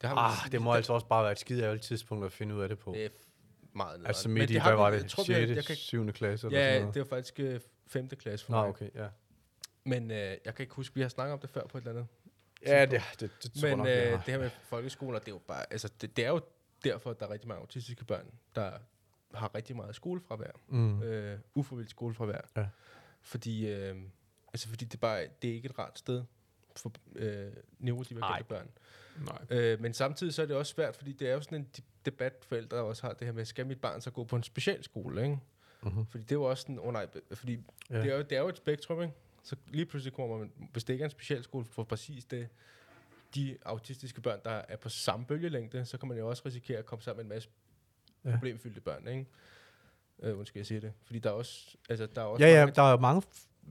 Det, 0.01 0.09
har 0.09 0.15
Ah, 0.45 0.51
det 0.51 0.61
må 0.61 0.73
altså 0.73 0.93
også 0.93 1.07
bare 1.07 1.23
være 1.23 1.31
et 1.31 1.39
skide 1.39 1.77
tidspunkt 1.77 2.25
at 2.25 2.31
finde 2.31 2.55
ud 2.55 2.61
af 2.61 2.69
det 2.69 2.79
på. 2.79 2.91
Det 2.93 3.11
meget 3.79 3.97
nederen. 3.99 4.07
altså 4.07 4.29
midt 4.29 4.49
i, 4.49 4.53
hvad 4.59 4.73
var 4.75 4.91
jeg 4.91 5.01
det, 5.01 5.09
tror, 5.11 5.23
6. 5.23 5.49
jeg 5.55 5.65
kan, 5.65 5.75
7. 5.75 6.11
klasse 6.11 6.47
eller 6.47 6.59
Ja, 6.59 6.67
sådan 6.67 6.81
noget? 6.81 6.93
det 6.95 6.99
var 6.99 7.07
faktisk 7.07 7.39
øh, 7.39 7.59
5. 7.87 8.07
klasse 8.09 8.45
for 8.45 8.53
Nå, 8.53 8.59
mig. 8.61 8.69
okay, 8.69 8.89
ja. 8.95 9.07
Men 9.83 10.11
øh, 10.11 10.17
jeg 10.17 10.55
kan 10.55 10.63
ikke 10.63 10.73
huske, 10.73 10.95
vi 10.95 11.01
har 11.01 11.09
snakket 11.09 11.33
om 11.33 11.39
det 11.39 11.49
før 11.49 11.67
på 11.67 11.77
et 11.77 11.81
eller 11.81 11.91
andet. 11.91 12.07
Ja, 12.65 12.85
det, 12.85 13.01
det, 13.19 13.31
det 13.43 13.51
tror 13.53 13.69
Men 13.69 13.77
nok, 13.77 13.87
øh, 13.87 13.93
det 14.11 14.19
her 14.21 14.37
med 14.39 14.49
folkeskoler, 14.63 15.19
det 15.19 15.27
er 15.27 15.31
jo 15.31 15.41
bare, 15.47 15.65
altså 15.71 15.89
det, 16.01 16.17
det 16.17 16.25
er 16.25 16.29
jo 16.29 16.41
derfor, 16.83 17.09
at 17.11 17.19
der 17.19 17.25
er 17.27 17.31
rigtig 17.31 17.47
mange 17.47 17.61
autistiske 17.61 18.05
børn, 18.05 18.25
der 18.55 18.71
har 19.33 19.55
rigtig 19.55 19.75
meget 19.75 19.95
skolefravær. 19.95 20.51
Mm. 20.67 21.03
Øh, 21.03 21.39
uforvildt 21.55 21.89
skolefravær. 21.89 22.41
Ja. 22.57 22.65
Fordi, 23.21 23.67
øh, 23.67 23.95
altså 24.53 24.69
fordi 24.69 24.85
det, 24.85 24.99
bare, 24.99 25.27
det 25.41 25.49
er 25.49 25.53
ikke 25.53 25.65
et 25.69 25.79
rart 25.79 25.99
sted 25.99 26.23
for 26.79 26.93
øh, 27.15 27.51
neurodivergente 27.79 28.43
børn. 28.43 28.69
Nej. 29.25 29.57
Øh, 29.59 29.81
men 29.81 29.93
samtidig 29.93 30.33
så 30.33 30.41
er 30.41 30.45
det 30.45 30.55
også 30.55 30.73
svært, 30.73 30.95
fordi 30.95 31.11
det 31.13 31.29
er 31.29 31.33
jo 31.33 31.41
sådan 31.41 31.57
en 31.57 31.67
de- 31.77 31.81
debat, 32.05 32.33
forældre 32.47 32.77
også 32.77 33.07
har, 33.07 33.13
det 33.13 33.27
her 33.27 33.33
med, 33.33 33.45
skal 33.45 33.65
mit 33.67 33.81
barn 33.81 34.01
så 34.01 34.11
gå 34.11 34.23
på 34.23 34.35
en 34.35 34.43
specialskole, 34.43 35.23
ikke? 35.23 35.39
Mm-hmm. 35.83 36.05
Fordi 36.05 36.23
det 36.23 36.31
er 36.31 36.35
jo 36.35 36.43
også 36.43 36.61
sådan, 36.61 36.79
oh 36.79 36.93
nej, 36.93 37.07
fordi 37.33 37.59
Ja. 37.89 37.97
ja. 37.97 38.03
det, 38.03 38.11
er 38.11 38.15
jo, 38.17 38.21
det 38.21 38.31
er 38.31 38.41
jo 38.41 38.47
et 38.49 38.57
spektrum, 38.57 39.01
ikke? 39.01 39.13
Så 39.43 39.55
lige 39.67 39.85
pludselig 39.85 40.13
kommer 40.13 40.37
man, 40.37 40.51
hvis 40.71 40.83
det 40.83 40.93
ikke 40.93 41.03
er 41.03 41.05
en 41.07 41.11
specialskole 41.11 41.65
for 41.65 41.83
præcis 41.83 42.25
det, 42.25 42.47
de 43.35 43.57
autistiske 43.65 44.21
børn, 44.21 44.39
der 44.45 44.51
er 44.51 44.75
på 44.77 44.89
samme 44.89 45.25
bølgelængde, 45.25 45.85
så 45.85 45.97
kan 45.97 46.09
man 46.09 46.17
jo 46.17 46.29
også 46.29 46.43
risikere 46.45 46.77
at 46.77 46.85
komme 46.85 47.03
sammen 47.03 47.17
med 47.17 47.23
en 47.25 47.29
masse 47.35 47.49
Ja. 48.25 48.29
ja. 48.29 48.35
problemfyldte 48.35 48.81
børn, 48.81 49.07
ikke? 49.07 49.25
Øh, 50.23 50.37
undskyld, 50.39 50.59
jeg 50.59 50.65
siger 50.65 50.81
det. 50.81 50.93
Fordi 51.05 51.19
der 51.19 51.29
er 51.29 51.33
også, 51.33 51.77
altså, 51.89 52.05
der 52.15 52.21
er 52.21 52.25
også 52.25 52.45
Ja, 52.45 52.51
ja, 52.51 52.59
mange, 52.65 52.75
der 52.75 52.81
er 52.81 52.99
mange, 52.99 53.21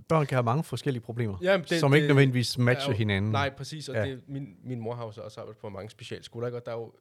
børn 0.09 0.27
kan 0.27 0.37
have 0.37 0.43
mange 0.45 0.65
forskellige 0.65 1.03
problemer, 1.03 1.39
Jamen, 1.43 1.67
det- 1.71 1.81
som 1.81 1.95
ikke 1.95 2.03
det- 2.09 2.15
nødvendigvis 2.15 2.59
matcher 2.59 2.89
er 2.89 2.93
jo- 2.93 2.97
hinanden. 2.99 3.33
Nej, 3.33 3.51
præcis, 3.57 3.89
og 3.89 3.95
Ja. 3.95 4.05
det, 4.11 4.23
min, 4.29 4.57
min 4.65 4.81
mor 4.81 4.95
har 4.95 5.05
jo 5.05 5.13
så 5.13 5.21
også 5.21 5.41
arbejdet 5.41 5.61
på 5.61 5.69
mange 5.69 5.91
specialskoler, 5.91 6.47
ikke? 6.47 6.59
og 6.59 6.67
der 6.67 6.73
er 6.73 6.77
jo 6.77 6.93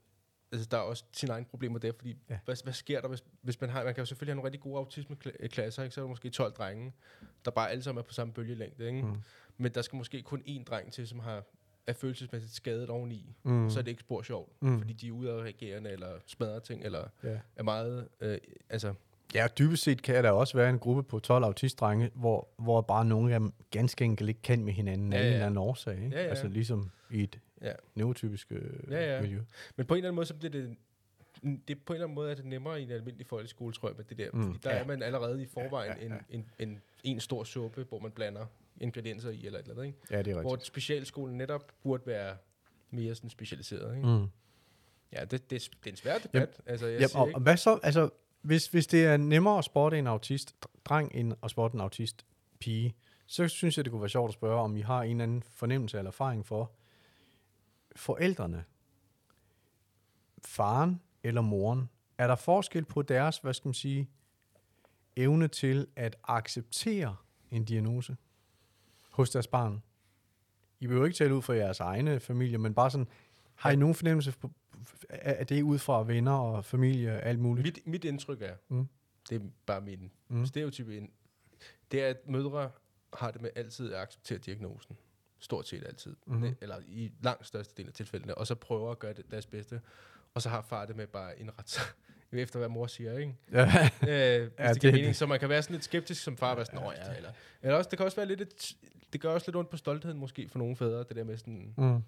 altså, 0.51 0.67
der 0.71 0.77
er 0.77 0.81
også 0.81 1.03
sine 1.13 1.31
egne 1.33 1.45
problemer 1.45 1.79
der, 1.79 1.91
fordi 1.97 2.15
Ja. 2.29 2.37
hvad, 2.45 2.63
hvad 2.63 2.73
sker 2.73 3.01
der, 3.01 3.07
hvis, 3.07 3.23
hvis 3.41 3.61
man 3.61 3.69
har, 3.69 3.83
man 3.83 3.93
kan 3.93 4.01
jo 4.01 4.05
selvfølgelig 4.05 4.31
have 4.31 4.35
nogle 4.35 4.45
rigtig 4.47 4.61
gode 4.61 4.77
autismeklasser, 4.77 5.83
ikke? 5.83 5.95
så 5.95 6.01
er 6.01 6.03
der 6.03 6.09
måske 6.09 6.29
12 6.29 6.53
drenge, 6.53 6.93
der 7.45 7.51
bare 7.51 7.71
alle 7.71 7.83
sammen 7.83 7.99
er 7.99 8.03
på 8.03 8.13
samme 8.13 8.33
bølgelængde, 8.33 8.87
ikke? 8.87 9.01
Mm. 9.01 9.13
Men 9.57 9.71
der 9.71 9.81
skal 9.81 9.97
måske 9.97 10.21
kun 10.21 10.41
én 10.47 10.63
dreng 10.63 10.91
til, 10.93 11.07
som 11.07 11.19
har 11.19 11.43
er 11.87 11.93
følelsesmæssigt 11.93 12.53
skadet 12.53 12.89
oveni, 12.89 13.35
Mm. 13.43 13.69
så 13.69 13.79
er 13.79 13.83
det 13.83 13.91
ikke 13.91 13.99
spor 14.01 14.21
sjovt, 14.21 14.61
mm. 14.61 14.77
fordi 14.77 14.93
de 14.93 15.07
er 15.07 15.11
ude 15.11 15.31
af 15.31 15.41
reagerende, 15.41 15.89
eller 15.89 16.07
smadrer 16.25 16.59
ting, 16.59 16.83
eller 16.83 17.07
Ja. 17.23 17.37
er 17.55 17.63
meget, 17.63 18.07
øh, 18.21 18.37
altså, 18.69 18.93
Ja, 19.35 19.47
dybest 19.59 19.83
set 19.83 20.01
kan 20.01 20.23
der 20.23 20.31
også 20.31 20.57
være 20.57 20.69
en 20.69 20.79
gruppe 20.79 21.03
på 21.03 21.19
12 21.19 21.43
autistdrenge, 21.43 22.11
hvor, 22.15 22.47
hvor 22.57 22.81
bare 22.81 23.05
nogle 23.05 23.33
af 23.33 23.39
dem 23.39 23.53
ganske 23.71 24.05
enkelt 24.05 24.29
ikke 24.29 24.41
kan 24.41 24.63
med 24.65 24.73
hinanden 24.73 25.13
af 25.13 25.17
Ja, 25.17 25.23
en 25.23 25.27
ja. 25.27 25.33
eller 25.33 25.45
anden 25.45 25.57
årsag. 25.57 25.95
Ikke? 26.03 26.15
Ja, 26.17 26.23
ja. 26.23 26.29
Altså 26.29 26.47
ligesom 26.47 26.91
i 27.11 27.23
et 27.23 27.39
Ja. 27.61 27.73
neurotypisk 27.95 28.47
øh, 28.51 28.91
Ja, 28.91 29.15
ja. 29.15 29.21
miljø. 29.21 29.41
Men 29.75 29.85
på 29.85 29.93
en 29.93 29.97
eller 29.97 30.09
anden 30.09 30.15
måde, 30.15 30.25
så 30.25 30.33
bliver 30.35 30.51
det, 30.51 30.75
det 31.67 31.77
på 31.85 31.93
en 31.93 31.95
eller 31.95 32.05
anden 32.05 32.15
måde 32.15 32.31
er 32.31 32.35
det 32.35 32.45
nemmere 32.45 32.81
i 32.81 32.83
en 32.83 32.91
almindelig 32.91 33.27
folkeskole, 33.27 33.73
tror 33.73 33.87
jeg, 33.89 33.95
med 33.97 34.05
det 34.05 34.17
der. 34.17 34.29
Mm. 34.33 34.43
Fordi 34.43 34.57
der 34.63 34.69
Ja. 34.69 34.75
ja. 34.75 34.81
er 34.83 34.87
man 34.87 35.03
allerede 35.03 35.41
i 35.41 35.45
forvejen 35.45 35.91
Ja, 35.97 36.03
ja, 36.03 36.07
ja, 36.07 36.13
ja, 36.13 36.21
ja. 36.29 36.35
En, 36.37 36.45
en, 36.59 36.69
en, 36.69 36.79
en 37.03 37.19
stor 37.19 37.43
suppe, 37.43 37.85
hvor 37.89 37.99
man 37.99 38.11
blander 38.11 38.45
ingredienser 38.81 39.29
i, 39.29 39.45
eller 39.45 39.59
et 39.59 39.63
eller 39.63 39.75
andet, 39.75 39.85
ikke? 39.85 39.97
Ja, 40.11 40.21
det 40.21 40.27
er 40.33 40.41
Hvor 40.41 40.51
rigtigt. 40.51 40.67
specialskolen 40.67 41.37
netop 41.37 41.71
burde 41.83 42.03
være 42.05 42.35
mere 42.91 43.15
sådan 43.15 43.29
specialiseret, 43.29 43.95
ikke? 43.95 44.07
Mm. 44.07 44.25
Ja, 45.13 45.21
det, 45.21 45.31
det, 45.31 45.51
det 45.51 45.59
er 45.85 45.89
en 45.89 45.95
svær 45.95 46.17
debat. 46.17 46.33
Jamen, 46.33 46.47
altså, 46.65 46.87
jeg 46.87 46.99
Ja, 47.01 47.07
siger 47.07 47.19
og, 47.21 47.27
ikke, 47.27 47.37
og 47.37 47.41
hvad 47.41 47.57
så? 47.57 47.79
Altså, 47.83 48.09
hvis, 48.47 48.67
hvis 48.67 48.87
det 48.87 49.05
er 49.05 49.17
nemmere 49.17 49.57
at 49.57 49.63
spotte 49.63 49.99
en 49.99 50.07
autist 50.07 50.55
dreng 50.85 51.11
end 51.15 51.33
at 51.43 51.51
spotte 51.51 51.75
en 51.75 51.81
autist 51.81 52.25
pige, 52.59 52.95
så 53.25 53.47
synes 53.47 53.77
jeg, 53.77 53.85
det 53.85 53.91
kunne 53.91 54.01
være 54.01 54.09
sjovt 54.09 54.29
at 54.29 54.33
spørge, 54.33 54.61
om 54.61 54.75
I 54.75 54.81
har 54.81 55.03
en 55.03 55.11
eller 55.11 55.23
anden 55.23 55.43
fornemmelse 55.43 55.97
eller 55.97 56.09
erfaring 56.09 56.45
for 56.45 56.71
forældrene, 57.95 58.63
faren 60.45 61.01
eller 61.23 61.41
moren. 61.41 61.89
Er 62.17 62.27
der 62.27 62.35
forskel 62.35 62.85
på 62.85 63.01
deres, 63.01 63.37
hvad 63.37 63.53
skal 63.53 63.67
man 63.67 63.73
sige, 63.73 64.09
evne 65.15 65.47
til 65.47 65.87
at 65.95 66.15
acceptere 66.23 67.15
en 67.51 67.65
diagnose 67.65 68.17
hos 69.11 69.29
deres 69.29 69.47
barn? 69.47 69.83
I 70.79 70.87
behøver 70.87 71.05
ikke 71.05 71.17
tale 71.17 71.35
ud 71.35 71.41
fra 71.41 71.53
jeres 71.53 71.79
egne 71.79 72.19
familie, 72.19 72.57
men 72.57 72.73
bare 72.73 72.91
sådan, 72.91 73.07
har 73.55 73.71
I 73.71 73.75
nogen 73.75 73.95
fornemmelse 73.95 74.33
af 75.09 75.47
det 75.47 75.61
ud 75.61 75.79
fra 75.79 76.03
venner 76.03 76.31
og 76.37 76.65
familie 76.65 77.13
og 77.13 77.23
alt 77.23 77.39
muligt? 77.39 77.65
mit, 77.65 77.87
mit 77.87 78.05
indtryk 78.05 78.41
er, 78.41 78.55
Mm. 78.69 78.77
mm. 78.77 78.87
det 79.29 79.41
er 79.41 79.45
bare 79.65 79.81
min 79.81 80.11
Mm. 80.27 80.37
mm. 80.37 80.45
stereotype 80.45 80.97
ind, 80.97 81.09
det 81.91 82.03
er, 82.03 82.07
at 82.09 82.17
mødre 82.29 82.71
har 83.13 83.31
det 83.31 83.41
med 83.41 83.49
altid 83.55 83.93
at 83.93 83.99
acceptere 84.01 84.37
diagnosen. 84.37 84.97
stort 85.39 85.67
set 85.67 85.83
altid. 85.85 86.15
Mm-hmm. 86.27 86.55
Eller 86.61 86.75
i 86.87 87.11
langt 87.23 87.47
største 87.47 87.73
del 87.77 87.87
af 87.87 87.93
tilfældene. 87.93 88.35
Og 88.35 88.47
så 88.47 88.55
prøver 88.55 88.91
at 88.91 88.99
gøre 88.99 89.13
det 89.13 89.31
deres 89.31 89.45
bedste. 89.45 89.81
Og 90.33 90.41
så 90.41 90.49
har 90.49 90.61
far 90.61 90.85
det 90.85 90.95
med 90.95 91.07
bare 91.07 91.31
at 91.33 91.39
indrette 91.39 91.71
sig 91.71 91.83
efter, 92.31 92.59
hvad 92.59 92.69
mor 92.69 92.87
siger, 92.87 93.17
ikke? 93.17 93.35
Ja. 93.51 93.61
øh, 93.63 93.67
hvis 93.67 94.07
Ja, 94.07 94.43
det, 94.43 94.47
det- 94.57 94.73
det 94.73 94.81
giver 94.81 94.93
mening. 94.93 95.15
Så 95.15 95.25
man 95.25 95.39
kan 95.39 95.49
være 95.49 95.61
sådan 95.61 95.73
lidt 95.73 95.83
skeptisk 95.83 96.23
som 96.23 96.37
far, 96.37 96.55
være 96.55 96.65
sådan, 96.65 96.79
"Nå 96.81 96.91
ja, 96.91 97.15
eller, 97.17 97.31
eller 97.61 97.77
også, 97.77 97.89
det 97.89 97.97
kan 97.99 98.05
også 98.05 98.15
være 98.17 98.25
lidt, 98.27 98.41
et, 98.41 98.75
det 99.13 99.21
gør 99.21 99.29
også 99.29 99.47
lidt 99.47 99.55
ondt 99.55 99.69
på 99.69 99.77
stoltheden 99.77 100.17
måske 100.17 100.49
for 100.49 100.59
nogle 100.59 100.75
fædre, 100.75 100.99
det 101.03 101.15
der 101.15 101.23
med 101.23 101.37
sådan, 101.37 101.73
Mm. 101.77 102.01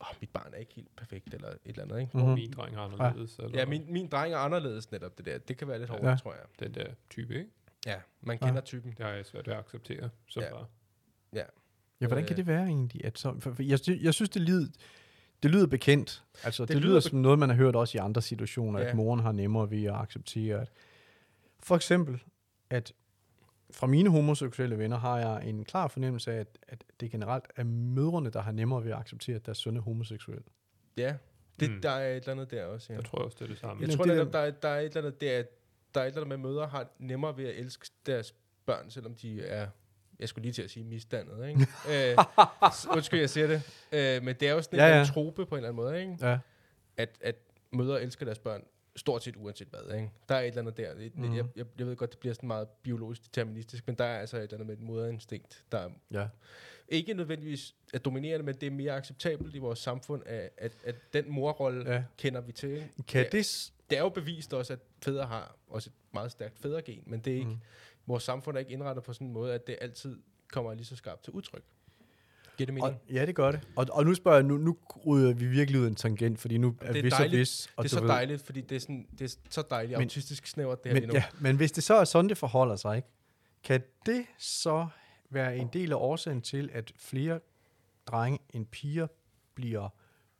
Åh, 0.00 0.06
mit 0.20 0.30
barn 0.30 0.50
er 0.52 0.58
ikke 0.58 0.74
helt 0.74 0.96
perfekt, 0.96 1.34
eller 1.34 1.48
et 1.48 1.58
eller 1.64 1.82
andet, 1.82 2.00
ikke? 2.00 2.16
Mhm. 2.18 2.26
Min 2.28 2.50
dreng 2.52 2.74
er 2.76 2.80
anderledes. 2.80 3.36
Eller 3.38 3.58
Ja, 3.58 3.66
min, 3.66 3.92
min 3.92 4.06
dreng 4.08 4.34
er 4.34 4.38
anderledes 4.38 4.90
netop 4.92 5.18
det 5.18 5.26
der. 5.26 5.38
Det 5.38 5.56
kan 5.56 5.68
være 5.68 5.78
lidt 5.78 5.90
hårdt, 5.90 6.02
Ja. 6.02 6.10
ja. 6.10 6.16
tror 6.16 6.32
jeg. 6.32 6.42
Den 6.60 6.74
der 6.74 6.86
type, 7.10 7.34
ikke? 7.34 7.50
Ja, 7.86 7.96
man 8.20 8.38
Ja. 8.40 8.46
kender 8.46 8.60
typen. 8.60 8.90
Det 8.90 9.06
har 9.06 9.12
jeg 9.12 9.26
svært 9.26 9.46
ved 9.46 9.54
at 9.54 9.60
acceptere 9.60 10.10
som 10.28 10.42
Ja. 10.42 10.52
far. 10.52 10.68
Ja, 12.00 12.06
hvordan 12.06 12.24
kan 12.24 12.32
Øh. 12.32 12.36
det 12.36 12.46
være 12.46 12.64
egentlig? 12.66 13.04
At 13.04 13.18
så, 13.18 13.34
for, 13.40 13.52
for 13.54 13.62
jeg, 13.62 13.78
jeg 14.02 14.14
synes, 14.14 14.30
det 14.30 14.42
lyder, 14.42 14.68
det 15.42 15.50
lyder 15.50 15.66
bekendt. 15.66 16.24
Altså, 16.44 16.62
det, 16.62 16.68
Det 16.68 16.76
lyder, 16.76 16.88
lyder 16.88 17.00
som 17.00 17.18
noget, 17.18 17.38
man 17.38 17.48
har 17.48 17.56
hørt 17.56 17.76
også 17.76 17.98
i 17.98 18.00
andre 18.00 18.22
situationer, 18.22 18.78
ja. 18.78 18.84
Ja. 18.84 18.90
at 18.90 18.96
moren 18.96 19.20
har 19.20 19.32
nemmere 19.32 19.70
ved 19.70 19.84
at 19.84 19.94
acceptere. 19.94 20.60
At, 20.60 20.70
for 21.60 21.76
eksempel, 21.76 22.22
at 22.70 22.92
fra 23.70 23.86
mine 23.86 24.10
homoseksuelle 24.10 24.78
venner 24.78 24.96
har 24.98 25.18
jeg 25.18 25.48
en 25.48 25.64
klar 25.64 25.88
fornemmelse 25.88 26.32
af, 26.32 26.40
at, 26.40 26.58
at 26.68 26.84
det 27.00 27.10
generelt 27.10 27.44
er 27.56 27.64
mødrene, 27.64 28.30
der 28.30 28.40
har 28.42 28.52
nemmere 28.52 28.84
ved 28.84 28.90
at 28.92 28.98
acceptere, 28.98 29.36
at 29.36 29.46
deres 29.46 29.58
søn 29.58 29.76
er 29.76 29.80
homoseksuel. 29.80 30.42
Ja, 30.96 31.16
det, 31.60 31.70
Mm. 31.70 31.80
der 31.80 31.90
er 31.90 32.10
et 32.10 32.16
eller 32.16 32.32
andet 32.32 32.50
der 32.50 32.64
også, 32.64 32.92
ja. 32.92 32.96
Jeg 32.98 33.04
tror 33.04 33.18
også, 33.18 33.36
det 33.38 33.44
er 33.44 33.48
det 33.48 33.58
samme. 33.58 33.80
Jeg 33.80 33.88
Men 33.88 33.96
tror 33.96 34.04
det 34.04 34.16
der- 34.16 34.24
der, 34.30 34.38
er, 34.38 34.50
der 34.50 34.68
er 34.68 34.80
et 34.80 34.84
eller 34.84 35.00
andet 35.00 35.20
der, 35.20 35.42
der 35.94 36.00
er 36.00 36.04
et 36.04 36.08
eller 36.08 36.20
andet 36.24 36.26
med, 36.28 36.34
at 36.50 36.52
mødre 36.54 36.66
har 36.66 36.86
nemmere 36.98 37.36
ved 37.36 37.44
at 37.44 37.56
elske 37.58 37.86
deres 38.06 38.34
børn, 38.66 38.90
selvom 38.90 39.14
de 39.14 39.46
er, 39.46 39.68
jeg 40.18 40.28
skulle 40.28 40.42
lige 40.42 40.52
til 40.52 40.62
at 40.62 40.70
sige 40.70 40.84
misdannet, 40.84 41.48
ikke? 41.48 41.60
øh, 41.92 42.16
undskyld, 42.94 43.20
jeg 43.20 43.30
siger 43.30 43.46
det. 43.46 43.62
Øh, 43.92 44.22
men 44.22 44.36
det 44.40 44.48
er 44.48 44.52
jo 44.52 44.62
sådan 44.62 44.78
Ja, 44.78 44.86
en 44.86 44.92
ja. 44.92 44.98
ja. 44.98 45.04
trope 45.04 45.46
på 45.46 45.54
en 45.54 45.58
eller 45.58 45.68
anden 45.68 45.84
måde, 45.84 46.00
ikke? 46.00 46.16
Ja. 46.20 46.38
At, 46.96 47.10
at 47.20 47.36
mødre 47.72 48.02
elsker 48.02 48.24
deres 48.24 48.38
børn 48.38 48.64
stort 48.96 49.22
set 49.22 49.36
uanset 49.36 49.68
hvad, 49.68 49.96
ikke? 49.96 50.10
Der 50.28 50.34
er 50.34 50.40
et 50.40 50.46
eller 50.46 50.58
andet 50.60 50.76
der. 50.76 50.94
Det, 50.94 51.16
Mhm. 51.16 51.26
mm. 51.28 51.36
jeg, 51.36 51.44
jeg, 51.56 51.66
jeg 51.78 51.86
ved 51.86 51.96
godt, 51.96 52.10
det 52.10 52.18
bliver 52.18 52.34
sådan 52.34 52.46
meget 52.46 52.68
biologisk 52.68 53.24
deterministisk, 53.24 53.86
men 53.86 53.96
der 53.96 54.04
er 54.04 54.18
altså 54.20 54.36
et 54.36 54.42
eller 54.42 54.54
andet 54.54 54.66
med 54.66 54.74
et 54.76 54.80
moderinstinkt, 54.82 55.64
der 55.72 55.78
er 55.78 55.90
Ja. 56.10 56.28
ikke 56.88 57.14
nødvendigvis 57.14 57.74
er 57.94 57.98
dominerende, 57.98 58.44
men 58.46 58.54
det 58.54 58.66
er 58.66 58.70
mere 58.70 58.92
acceptabelt 58.92 59.54
i 59.54 59.58
vores 59.58 59.78
samfund, 59.78 60.22
at, 60.26 60.50
at, 60.58 60.72
at 60.84 60.94
den 61.12 61.30
morrolle 61.30 61.92
ja. 61.92 62.04
kender 62.18 62.40
vi 62.40 62.52
til. 62.52 62.70
Ikke? 62.70 62.88
Kan 63.08 63.26
det... 63.32 63.46
s- 63.46 63.72
Det 63.90 63.98
er 63.98 64.02
jo 64.02 64.08
bevist 64.08 64.54
også, 64.54 64.72
at 64.72 64.78
fædre 65.04 65.24
har 65.26 65.56
også 65.68 65.90
et 65.90 65.94
meget 66.14 66.30
stærkt 66.32 66.58
fædregen, 66.58 67.02
men 67.06 67.20
det 67.20 67.32
er 67.32 67.36
ikke, 67.36 67.50
mm. 67.50 67.58
vores 68.06 68.22
samfund 68.22 68.56
er 68.56 68.60
ikke 68.60 68.72
indrettet 68.72 69.04
på 69.04 69.12
sådan 69.12 69.26
en 69.26 69.32
måde, 69.32 69.54
at 69.54 69.66
det 69.66 69.76
altid 69.80 70.18
kommer 70.52 70.74
lige 70.74 70.84
så 70.86 70.96
skarpt 70.96 71.24
til 71.24 71.32
udtryk. 71.32 71.62
Giver 72.56 72.66
det 72.66 72.74
mening? 72.74 72.84
Og, 72.94 73.00
ja, 73.12 73.26
det 73.26 73.34
gør 73.34 73.50
det. 73.50 73.60
Og, 73.76 73.86
og 73.92 74.04
nu 74.04 74.14
spørger 74.14 74.36
jeg, 74.38 74.44
nu, 74.46 74.56
nu 74.56 74.76
ryger 75.06 75.32
vi 75.34 75.46
virkelig 75.46 75.80
ud 75.80 75.84
af 75.84 75.88
en 75.90 75.94
tangent, 75.94 76.38
fordi 76.40 76.58
nu 76.58 76.76
er 76.80 76.86
er 76.88 76.92
vis 77.02 77.12
og 77.12 77.18
dejligt. 77.18 77.40
vis. 77.40 77.68
Og 77.76 77.84
det 77.84 77.90
er 77.92 77.94
så 77.96 78.00
ved- 78.00 78.08
dejligt, 78.08 78.42
fordi 78.42 78.60
det 78.60 78.76
er, 78.76 78.80
sådan, 78.80 79.06
det 79.18 79.24
er 79.32 79.36
så 79.50 79.62
dejligt 79.70 79.98
Men- 79.98 80.02
autistisk 80.04 80.46
snævert, 80.46 80.84
det 80.84 80.92
her 80.92 80.94
Men, 80.94 81.02
lige 81.02 81.08
nu. 81.08 81.14
ja, 81.14 81.24
men 81.40 81.56
hvis 81.56 81.72
det 81.72 81.84
så 81.84 81.94
er 81.94 82.04
sådan, 82.04 82.28
det 82.28 82.38
forholder 82.38 82.76
sig, 82.76 82.96
ikke? 82.96 83.08
kan 83.64 83.82
det 84.06 84.24
så 84.38 84.86
være 85.30 85.56
en 85.56 85.68
del 85.72 85.92
af 85.92 85.96
årsagen 85.96 86.42
til, 86.42 86.70
at 86.72 86.92
flere 86.96 87.40
drenge 88.06 88.38
end 88.50 88.66
piger 88.66 89.06
bliver, 89.54 89.88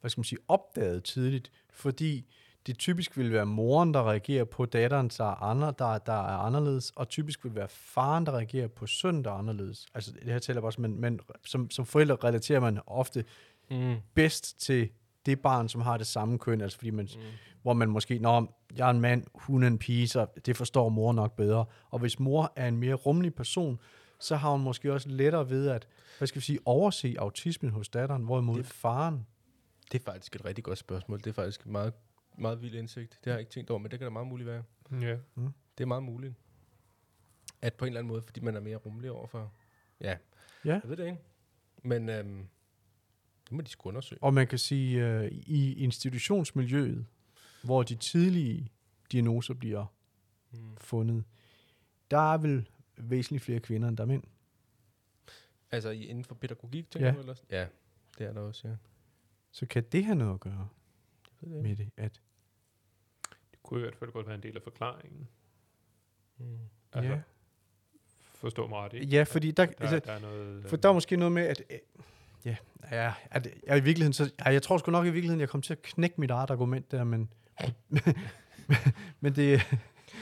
hvad 0.01 0.09
skal 0.09 0.19
man 0.19 0.23
sige, 0.25 0.39
opdaget 0.47 1.03
tidligt, 1.03 1.51
fordi 1.73 2.31
det 2.67 2.77
typisk 2.77 3.17
vil 3.17 3.31
være 3.31 3.45
moren, 3.45 3.93
der 3.93 4.09
reagerer 4.09 4.43
på 4.43 4.65
datteren, 4.65 5.07
der 5.07 5.25
er, 5.25 5.43
andre, 5.43 5.73
der, 5.79 5.97
der 5.97 6.13
er 6.13 6.37
anderledes, 6.37 6.91
og 6.95 7.09
typisk 7.09 7.43
vil 7.43 7.55
være 7.55 7.67
faren, 7.69 8.25
der 8.25 8.31
reagerer 8.31 8.67
på 8.67 8.87
sønnen, 8.87 9.23
der 9.23 9.31
er 9.31 9.35
anderledes. 9.35 9.85
Altså 9.93 10.11
det 10.11 10.23
her 10.23 10.39
tæller 10.39 10.61
bare, 10.61 10.67
også, 10.67 10.81
men, 10.81 11.01
men 11.01 11.19
som, 11.45 11.69
som 11.69 11.85
forældre 11.85 12.15
relaterer 12.23 12.59
man 12.59 12.79
ofte 12.87 13.25
Mm. 13.71 13.95
bedst 14.13 14.59
til 14.61 14.89
det 15.25 15.39
barn, 15.39 15.69
som 15.69 15.81
har 15.81 15.97
det 15.97 16.07
samme 16.07 16.39
køn, 16.39 16.61
altså 16.61 16.77
fordi 16.77 16.89
man, 16.89 17.09
Mm. 17.15 17.21
hvor 17.61 17.73
man 17.73 17.89
måske, 17.89 18.19
når 18.19 18.61
jeg 18.77 18.85
er 18.87 18.91
en 18.91 19.01
mand, 19.01 19.23
hun 19.33 19.63
er 19.63 19.67
en 19.67 19.77
pige, 19.77 20.07
så 20.07 20.25
det 20.45 20.57
forstår 20.57 20.89
mor 20.89 21.13
nok 21.13 21.35
bedre. 21.35 21.65
Og 21.91 21.99
hvis 21.99 22.19
mor 22.19 22.53
er 22.55 22.67
en 22.67 22.77
mere 22.77 22.93
rummelig 22.93 23.35
person, 23.35 23.79
så 24.19 24.35
har 24.35 24.51
hun 24.51 24.61
måske 24.61 24.93
også 24.93 25.09
lettere 25.09 25.49
ved 25.49 25.67
at, 25.69 25.87
hvad 26.17 26.27
skal 26.27 26.39
vi 26.39 26.45
sige, 26.45 26.59
overse 26.65 27.15
autismen 27.19 27.71
hos 27.71 27.89
datteren, 27.89 28.23
hvorimod 28.23 28.55
det, 28.57 28.65
Det- 28.65 28.73
faren, 28.73 29.25
Det 29.91 29.99
er 29.99 30.03
faktisk 30.05 30.35
et 30.35 30.45
rigtig 30.45 30.63
godt 30.63 30.77
spørgsmål. 30.77 31.17
Det 31.19 31.27
er 31.27 31.33
faktisk 31.33 31.61
et 31.61 31.71
meget, 31.71 31.93
meget 32.37 32.61
vild 32.61 32.75
indsigt. 32.75 33.11
Det 33.23 33.31
har 33.31 33.31
jeg 33.31 33.39
ikke 33.39 33.51
tænkt 33.51 33.69
over, 33.69 33.79
men 33.79 33.91
det 33.91 33.99
kan 33.99 34.05
da 34.05 34.09
meget 34.09 34.27
muligt 34.27 34.47
være. 34.47 34.63
Ja. 34.91 35.17
Det 35.77 35.83
er 35.83 35.85
meget 35.85 36.03
muligt. 36.03 36.33
At 37.61 37.73
på 37.73 37.85
en 37.85 37.89
eller 37.89 37.99
anden 37.99 38.07
måde, 38.07 38.21
fordi 38.21 38.39
man 38.39 38.55
er 38.55 38.59
mere 38.59 38.75
rummelig 38.75 39.11
overfor. 39.11 39.51
Ja, 40.01 40.17
ja, 40.65 40.73
jeg 40.73 40.81
ved 40.89 40.97
det 40.97 41.05
ikke. 41.05 41.17
Men 41.83 42.09
øhm, 42.09 42.47
det 43.43 43.51
må 43.51 43.61
de 43.61 43.69
sgu 43.69 43.89
undersøge. 43.89 44.23
og 44.23 44.33
man 44.33 44.47
kan 44.47 44.59
sige, 44.59 45.07
øh, 45.07 45.31
i 45.31 45.73
institutionsmiljøet, 45.83 47.05
hvor 47.63 47.83
de 47.83 47.95
tidlige 47.95 48.71
diagnoser 49.11 49.53
bliver 49.53 49.85
Mm. 50.51 50.77
fundet, 50.77 51.23
der 52.11 52.33
er 52.33 52.37
vel 52.37 52.69
væsentligt 52.97 53.43
flere 53.43 53.59
kvinder, 53.59 53.87
end 53.87 53.97
der 53.97 54.03
er 54.03 54.07
mænd. 54.07 54.23
Altså 55.71 55.89
i, 55.89 56.03
inden 56.05 56.23
for 56.23 56.35
pædagogik, 56.35 56.91
tænker 56.91 57.07
Ja. 57.07 57.13
du? 57.15 57.19
Eller? 57.19 57.35
Ja, 57.51 57.67
det 58.17 58.27
er 58.27 58.33
der 58.33 58.41
også, 58.41 58.67
ja. 58.67 58.75
Så 59.51 59.65
kan 59.65 59.83
det 59.91 60.05
have 60.05 60.15
noget 60.15 60.33
at 60.33 60.39
gøre 60.39 60.69
det 61.41 61.49
med 61.49 61.75
det, 61.75 61.89
at 61.97 62.21
Det 63.51 63.63
kunne 63.63 63.79
i 63.79 63.81
hvert 63.83 63.95
fald 63.95 64.11
godt 64.11 64.25
være 64.27 64.35
en 64.35 64.43
del 64.43 64.55
af 64.55 64.61
forklaringen. 64.63 65.27
Mm. 66.37 66.45
Altså, 66.93 67.11
ja, 67.11 67.19
Forstå 68.35 68.67
mig 68.67 68.77
ret, 68.79 68.93
ikke? 68.93 69.05
ja, 69.07 69.23
fordi 69.23 69.51
der, 69.51 69.65
Der, 69.65 69.73
altså, 69.79 69.99
der 69.99 70.11
er 70.11 70.19
noget... 70.19 70.65
For 70.65 70.77
der 70.77 70.89
er 70.89 70.93
måske 70.93 71.17
noget 71.17 71.31
med, 71.31 71.43
at... 71.43 71.63
øh, 71.69 71.77
Ja, 72.45 72.55
ja, 72.91 73.13
at 73.31 73.47
jeg 73.67 73.77
i 73.77 73.81
virkeligheden, 73.81 74.13
så, 74.13 74.31
ja, 74.45 74.49
jeg 74.49 74.61
tror 74.63 74.77
sgu 74.77 74.91
nok 74.91 75.05
i 75.05 75.09
virkeligheden, 75.09 75.39
jeg 75.39 75.49
kom 75.49 75.61
til 75.61 75.73
at 75.73 75.81
knække 75.81 76.21
mit 76.21 76.31
eget 76.31 76.49
argument 76.49 76.91
der, 76.91 77.03
men... 77.03 77.29
men 79.21 79.35
det... 79.35 79.61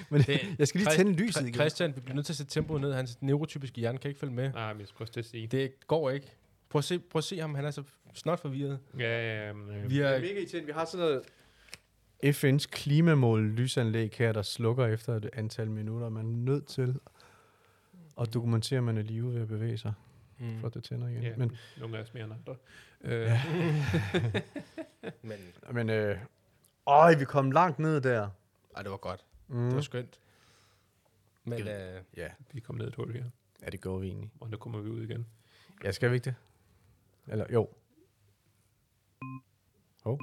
Men 0.10 0.22
Det- 0.22 0.42
jeg 0.60 0.68
skal 0.68 0.80
lige 0.80 0.90
Chris- 0.92 0.96
tænde 0.98 1.12
lyset 1.14 1.42
igen. 1.42 1.54
Christian, 1.54 1.96
vi 1.96 2.02
bliver 2.02 2.16
nødt 2.16 2.26
til 2.26 2.34
at 2.34 2.38
sætte 2.38 2.52
tempoet 2.52 2.82
ned. 2.82 2.94
Hans 2.94 3.22
neurotypiske 3.22 3.80
hjerne 3.82 3.98
kan 3.98 4.10
ikke 4.10 4.20
følge 4.20 4.34
med. 4.34 4.54
Nej, 4.54 4.74
men 4.74 4.80
jeg 4.80 4.88
skulle 4.88 5.04
også 5.04 5.14
til 5.14 5.20
at 5.20 5.26
sige. 5.26 5.48
Det 5.48 5.88
går 5.88 6.10
ikke. 6.10 6.28
Prøv 6.74 6.80
at 6.80 6.84
se, 6.86 7.00
prøv 7.00 7.18
at 7.20 7.24
se 7.24 7.40
ham, 7.40 7.56
han 7.56 7.66
er 7.66 7.72
så 7.72 7.84
snart 8.14 8.40
forvirret. 8.40 8.80
Ja, 9.00 9.04
ja, 9.04 9.46
ja. 9.48 9.54
øh, 9.54 9.90
Vi 9.90 10.00
er, 10.00 10.20
mega 10.20 10.34
irriterende. 10.34 10.66
Vi 10.66 10.72
har 10.72 10.86
sådan 10.86 11.06
noget... 11.06 11.24
FN's 12.26 12.66
klimamål 12.72 13.50
lysanlæg 13.50 14.14
her, 14.18 14.32
der 14.32 14.42
slukker 14.42 14.86
efter 14.88 15.16
et 15.16 15.30
antal 15.34 15.70
minutter. 15.72 16.10
Man 16.10 16.26
er 16.26 16.30
nødt 16.30 16.66
til 16.68 17.00
at 18.22 18.34
dokumentere, 18.34 18.78
at 18.78 18.84
man 18.84 18.98
er 18.98 19.02
live 19.02 19.34
ved 19.34 19.42
at 19.42 19.48
bevæge 19.48 19.78
sig, 19.78 19.94
mm. 20.40 20.60
for 20.60 20.68
at 20.68 20.74
det 20.74 20.84
tænder 20.84 21.08
igen. 21.08 21.24
ja, 21.24 21.30
Men, 21.30 21.40
men, 21.40 21.58
nogle 21.80 21.98
af 21.98 22.02
os 22.02 22.14
mere 22.14 22.24
end 22.24 22.34
andre. 22.34 22.56
Øh, 23.02 23.22
Ja. 23.22 23.42
Men 25.22 25.38
men 25.72 25.90
øh, 25.90 26.18
øj, 26.86 27.16
vi 27.16 27.26
kom 27.26 27.52
langt 27.52 27.80
ned 27.80 28.02
der. 28.02 28.30
ej, 28.76 28.82
det 28.82 28.92
var 28.92 28.98
godt. 28.98 29.26
Mm. 29.48 29.66
Det 29.66 29.76
var 29.76 29.82
skønt. 29.82 30.20
Men 31.44 31.68
øh, 31.68 32.02
Ja, 32.18 32.28
Vi 32.54 32.60
kom 32.60 32.76
ned 32.76 32.88
et 32.88 32.96
hul 32.96 33.14
her, 33.14 33.24
ja, 33.64 33.70
det 33.70 33.82
går 33.82 34.00
vi 34.00 34.08
egentlig. 34.08 34.32
og 34.40 34.50
nu 34.50 34.58
kommer 34.58 34.80
vi 34.80 34.90
ud 34.90 35.02
igen. 35.04 35.28
Ja, 35.84 35.92
skal 35.92 36.10
vi 36.10 36.16
ikke 36.16 36.26
det? 36.26 36.36
Eller, 37.28 37.46
jo. 37.54 37.70
Hov. 40.04 40.20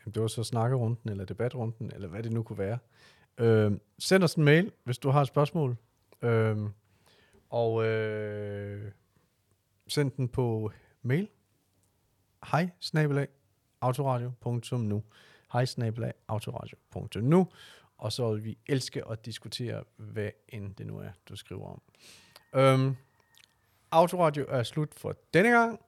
Jamen, 0.00 0.14
det 0.14 0.22
var 0.22 0.28
så 0.28 0.44
snakkerunden, 0.44 1.10
eller 1.10 1.24
debatrunden, 1.24 1.92
eller 1.94 2.08
hvad 2.08 2.22
det 2.22 2.32
nu 2.32 2.42
kunne 2.42 2.58
være. 2.58 2.78
Øh, 3.38 3.72
send 3.98 4.24
os 4.24 4.34
en 4.34 4.44
mail, 4.44 4.72
hvis 4.84 4.98
du 4.98 5.10
har 5.10 5.20
et 5.20 5.28
spørgsmål. 5.28 5.76
Øh, 6.22 6.58
og 7.50 7.84
øh, 7.84 8.92
send 9.88 10.10
den 10.10 10.28
på 10.28 10.70
mail. 11.02 11.28
Hej, 12.50 12.70
snabelag, 12.80 13.28
autoradio.nu. 13.80 15.02
Hej, 15.52 15.64
snabelag, 15.64 16.12
autoradio.nu. 16.28 17.48
Og 17.98 18.12
så 18.12 18.32
vil 18.34 18.44
vi 18.44 18.58
elske 18.66 19.08
at 19.08 19.26
diskutere, 19.26 19.84
hvad 19.96 20.30
end 20.48 20.74
det 20.74 20.86
nu 20.86 20.98
er, 20.98 21.10
du 21.28 21.36
skriver 21.36 21.66
om. 21.66 21.82
Øh, 22.54 22.94
Autoradio 23.94 24.46
er 24.48 24.62
slut 24.62 24.94
for 24.94 25.16
denne 25.34 25.50
gang. 25.50 25.80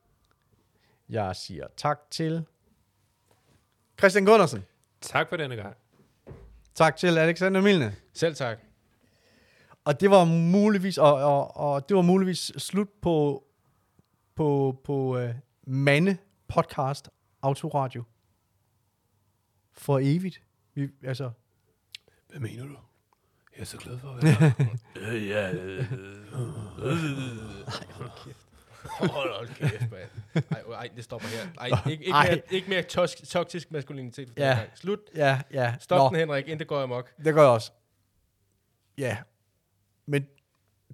Jeg 1.08 1.36
siger 1.36 1.66
tak 1.76 2.00
til 2.10 2.44
Christian 3.98 4.24
Gundersen. 4.24 4.64
Tak 5.00 5.28
for 5.28 5.36
denne 5.36 5.56
gang. 5.56 5.76
Tak 6.74 6.96
til 6.96 7.18
Alexander 7.18 7.60
Milne. 7.60 7.96
selv 8.14 8.34
tak. 8.34 8.58
Og 9.84 10.00
det 10.00 10.10
var 10.10 10.24
muligvis 10.24 10.98
og, 10.98 11.14
og, 11.14 11.56
og 11.56 11.88
det 11.88 11.96
var 11.96 12.02
muligvis 12.02 12.52
slut 12.58 12.88
på 13.02 13.44
på 14.34 14.80
på 14.84 15.22
uh, 15.22 15.30
Mande 15.66 16.18
podcast 16.48 17.08
Autoradio. 17.42 18.04
For 19.72 19.98
evigt. 20.02 20.42
Vi, 20.74 20.88
altså 21.04 21.30
Hvad 22.28 22.40
mener 22.40 22.66
du? 22.66 22.76
Jeg 23.56 23.60
er 23.60 23.64
så 23.64 23.76
glad 23.76 23.98
for 23.98 24.08
at 24.08 24.22
være 24.22 24.32
her. 24.32 24.76
Øh, 25.12 25.28
ja. 25.28 25.52
Øh, 25.52 25.92
Hold, 29.00 29.36
hold 29.36 29.48
kæft, 29.48 29.90
mand. 29.90 30.44
Ej, 30.50 30.60
ej, 30.74 30.90
det 30.96 31.04
stopper 31.04 31.28
her. 31.28 31.48
Ej, 31.60 31.90
ikke, 31.90 32.04
ikke, 32.04 32.12
Ej. 32.12 32.28
mere, 32.30 32.40
ikke 32.50 32.68
mere 32.68 32.82
tosk, 32.82 33.28
toksisk 33.28 33.70
maskulinitet 33.70 34.28
for 34.30 34.34
Ja. 34.40 34.48
ja. 34.48 34.54
gang. 34.58 34.70
Slut. 34.74 34.98
ja, 35.14 35.42
ja. 35.52 35.74
Stop 35.80 35.98
Nå, 35.98 36.08
den, 36.08 36.16
Henrik, 36.28 36.44
inden 36.44 36.58
det 36.58 36.66
går 36.66 36.82
amok. 36.82 37.12
Det 37.24 37.34
gør 37.34 37.42
jeg 37.42 37.50
også. 37.50 37.72
Ja. 38.98 39.18
Men 40.06 40.26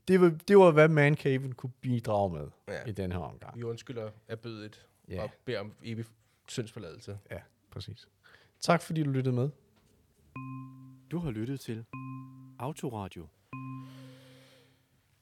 det, 0.08 0.20
var, 0.20 0.34
det 0.48 0.58
var, 0.58 0.70
hvad 0.70 0.88
Man 0.88 1.16
Caven 1.16 1.52
kunne 1.54 1.72
bidrage 1.80 2.30
med 2.32 2.48
Ja. 2.68 2.84
i 2.86 2.92
den 2.92 3.12
her 3.12 3.18
omgang. 3.18 3.56
Vi 3.56 3.62
undskylder 3.62 4.10
er 4.28 4.36
bødet 4.36 4.86
Ja, 5.08 5.22
og 5.22 5.30
beder 5.44 5.60
om 5.60 5.72
evig 5.82 6.04
syndsforladelse. 6.48 7.18
ja, 7.30 7.38
præcis. 7.70 8.08
Tak 8.60 8.82
fordi 8.82 9.02
du 9.02 9.10
lyttede 9.10 9.34
med. 9.34 9.50
Du 11.10 11.18
har 11.18 11.30
lyttet 11.30 11.60
til 11.60 11.84
Autoradio. 12.62 13.28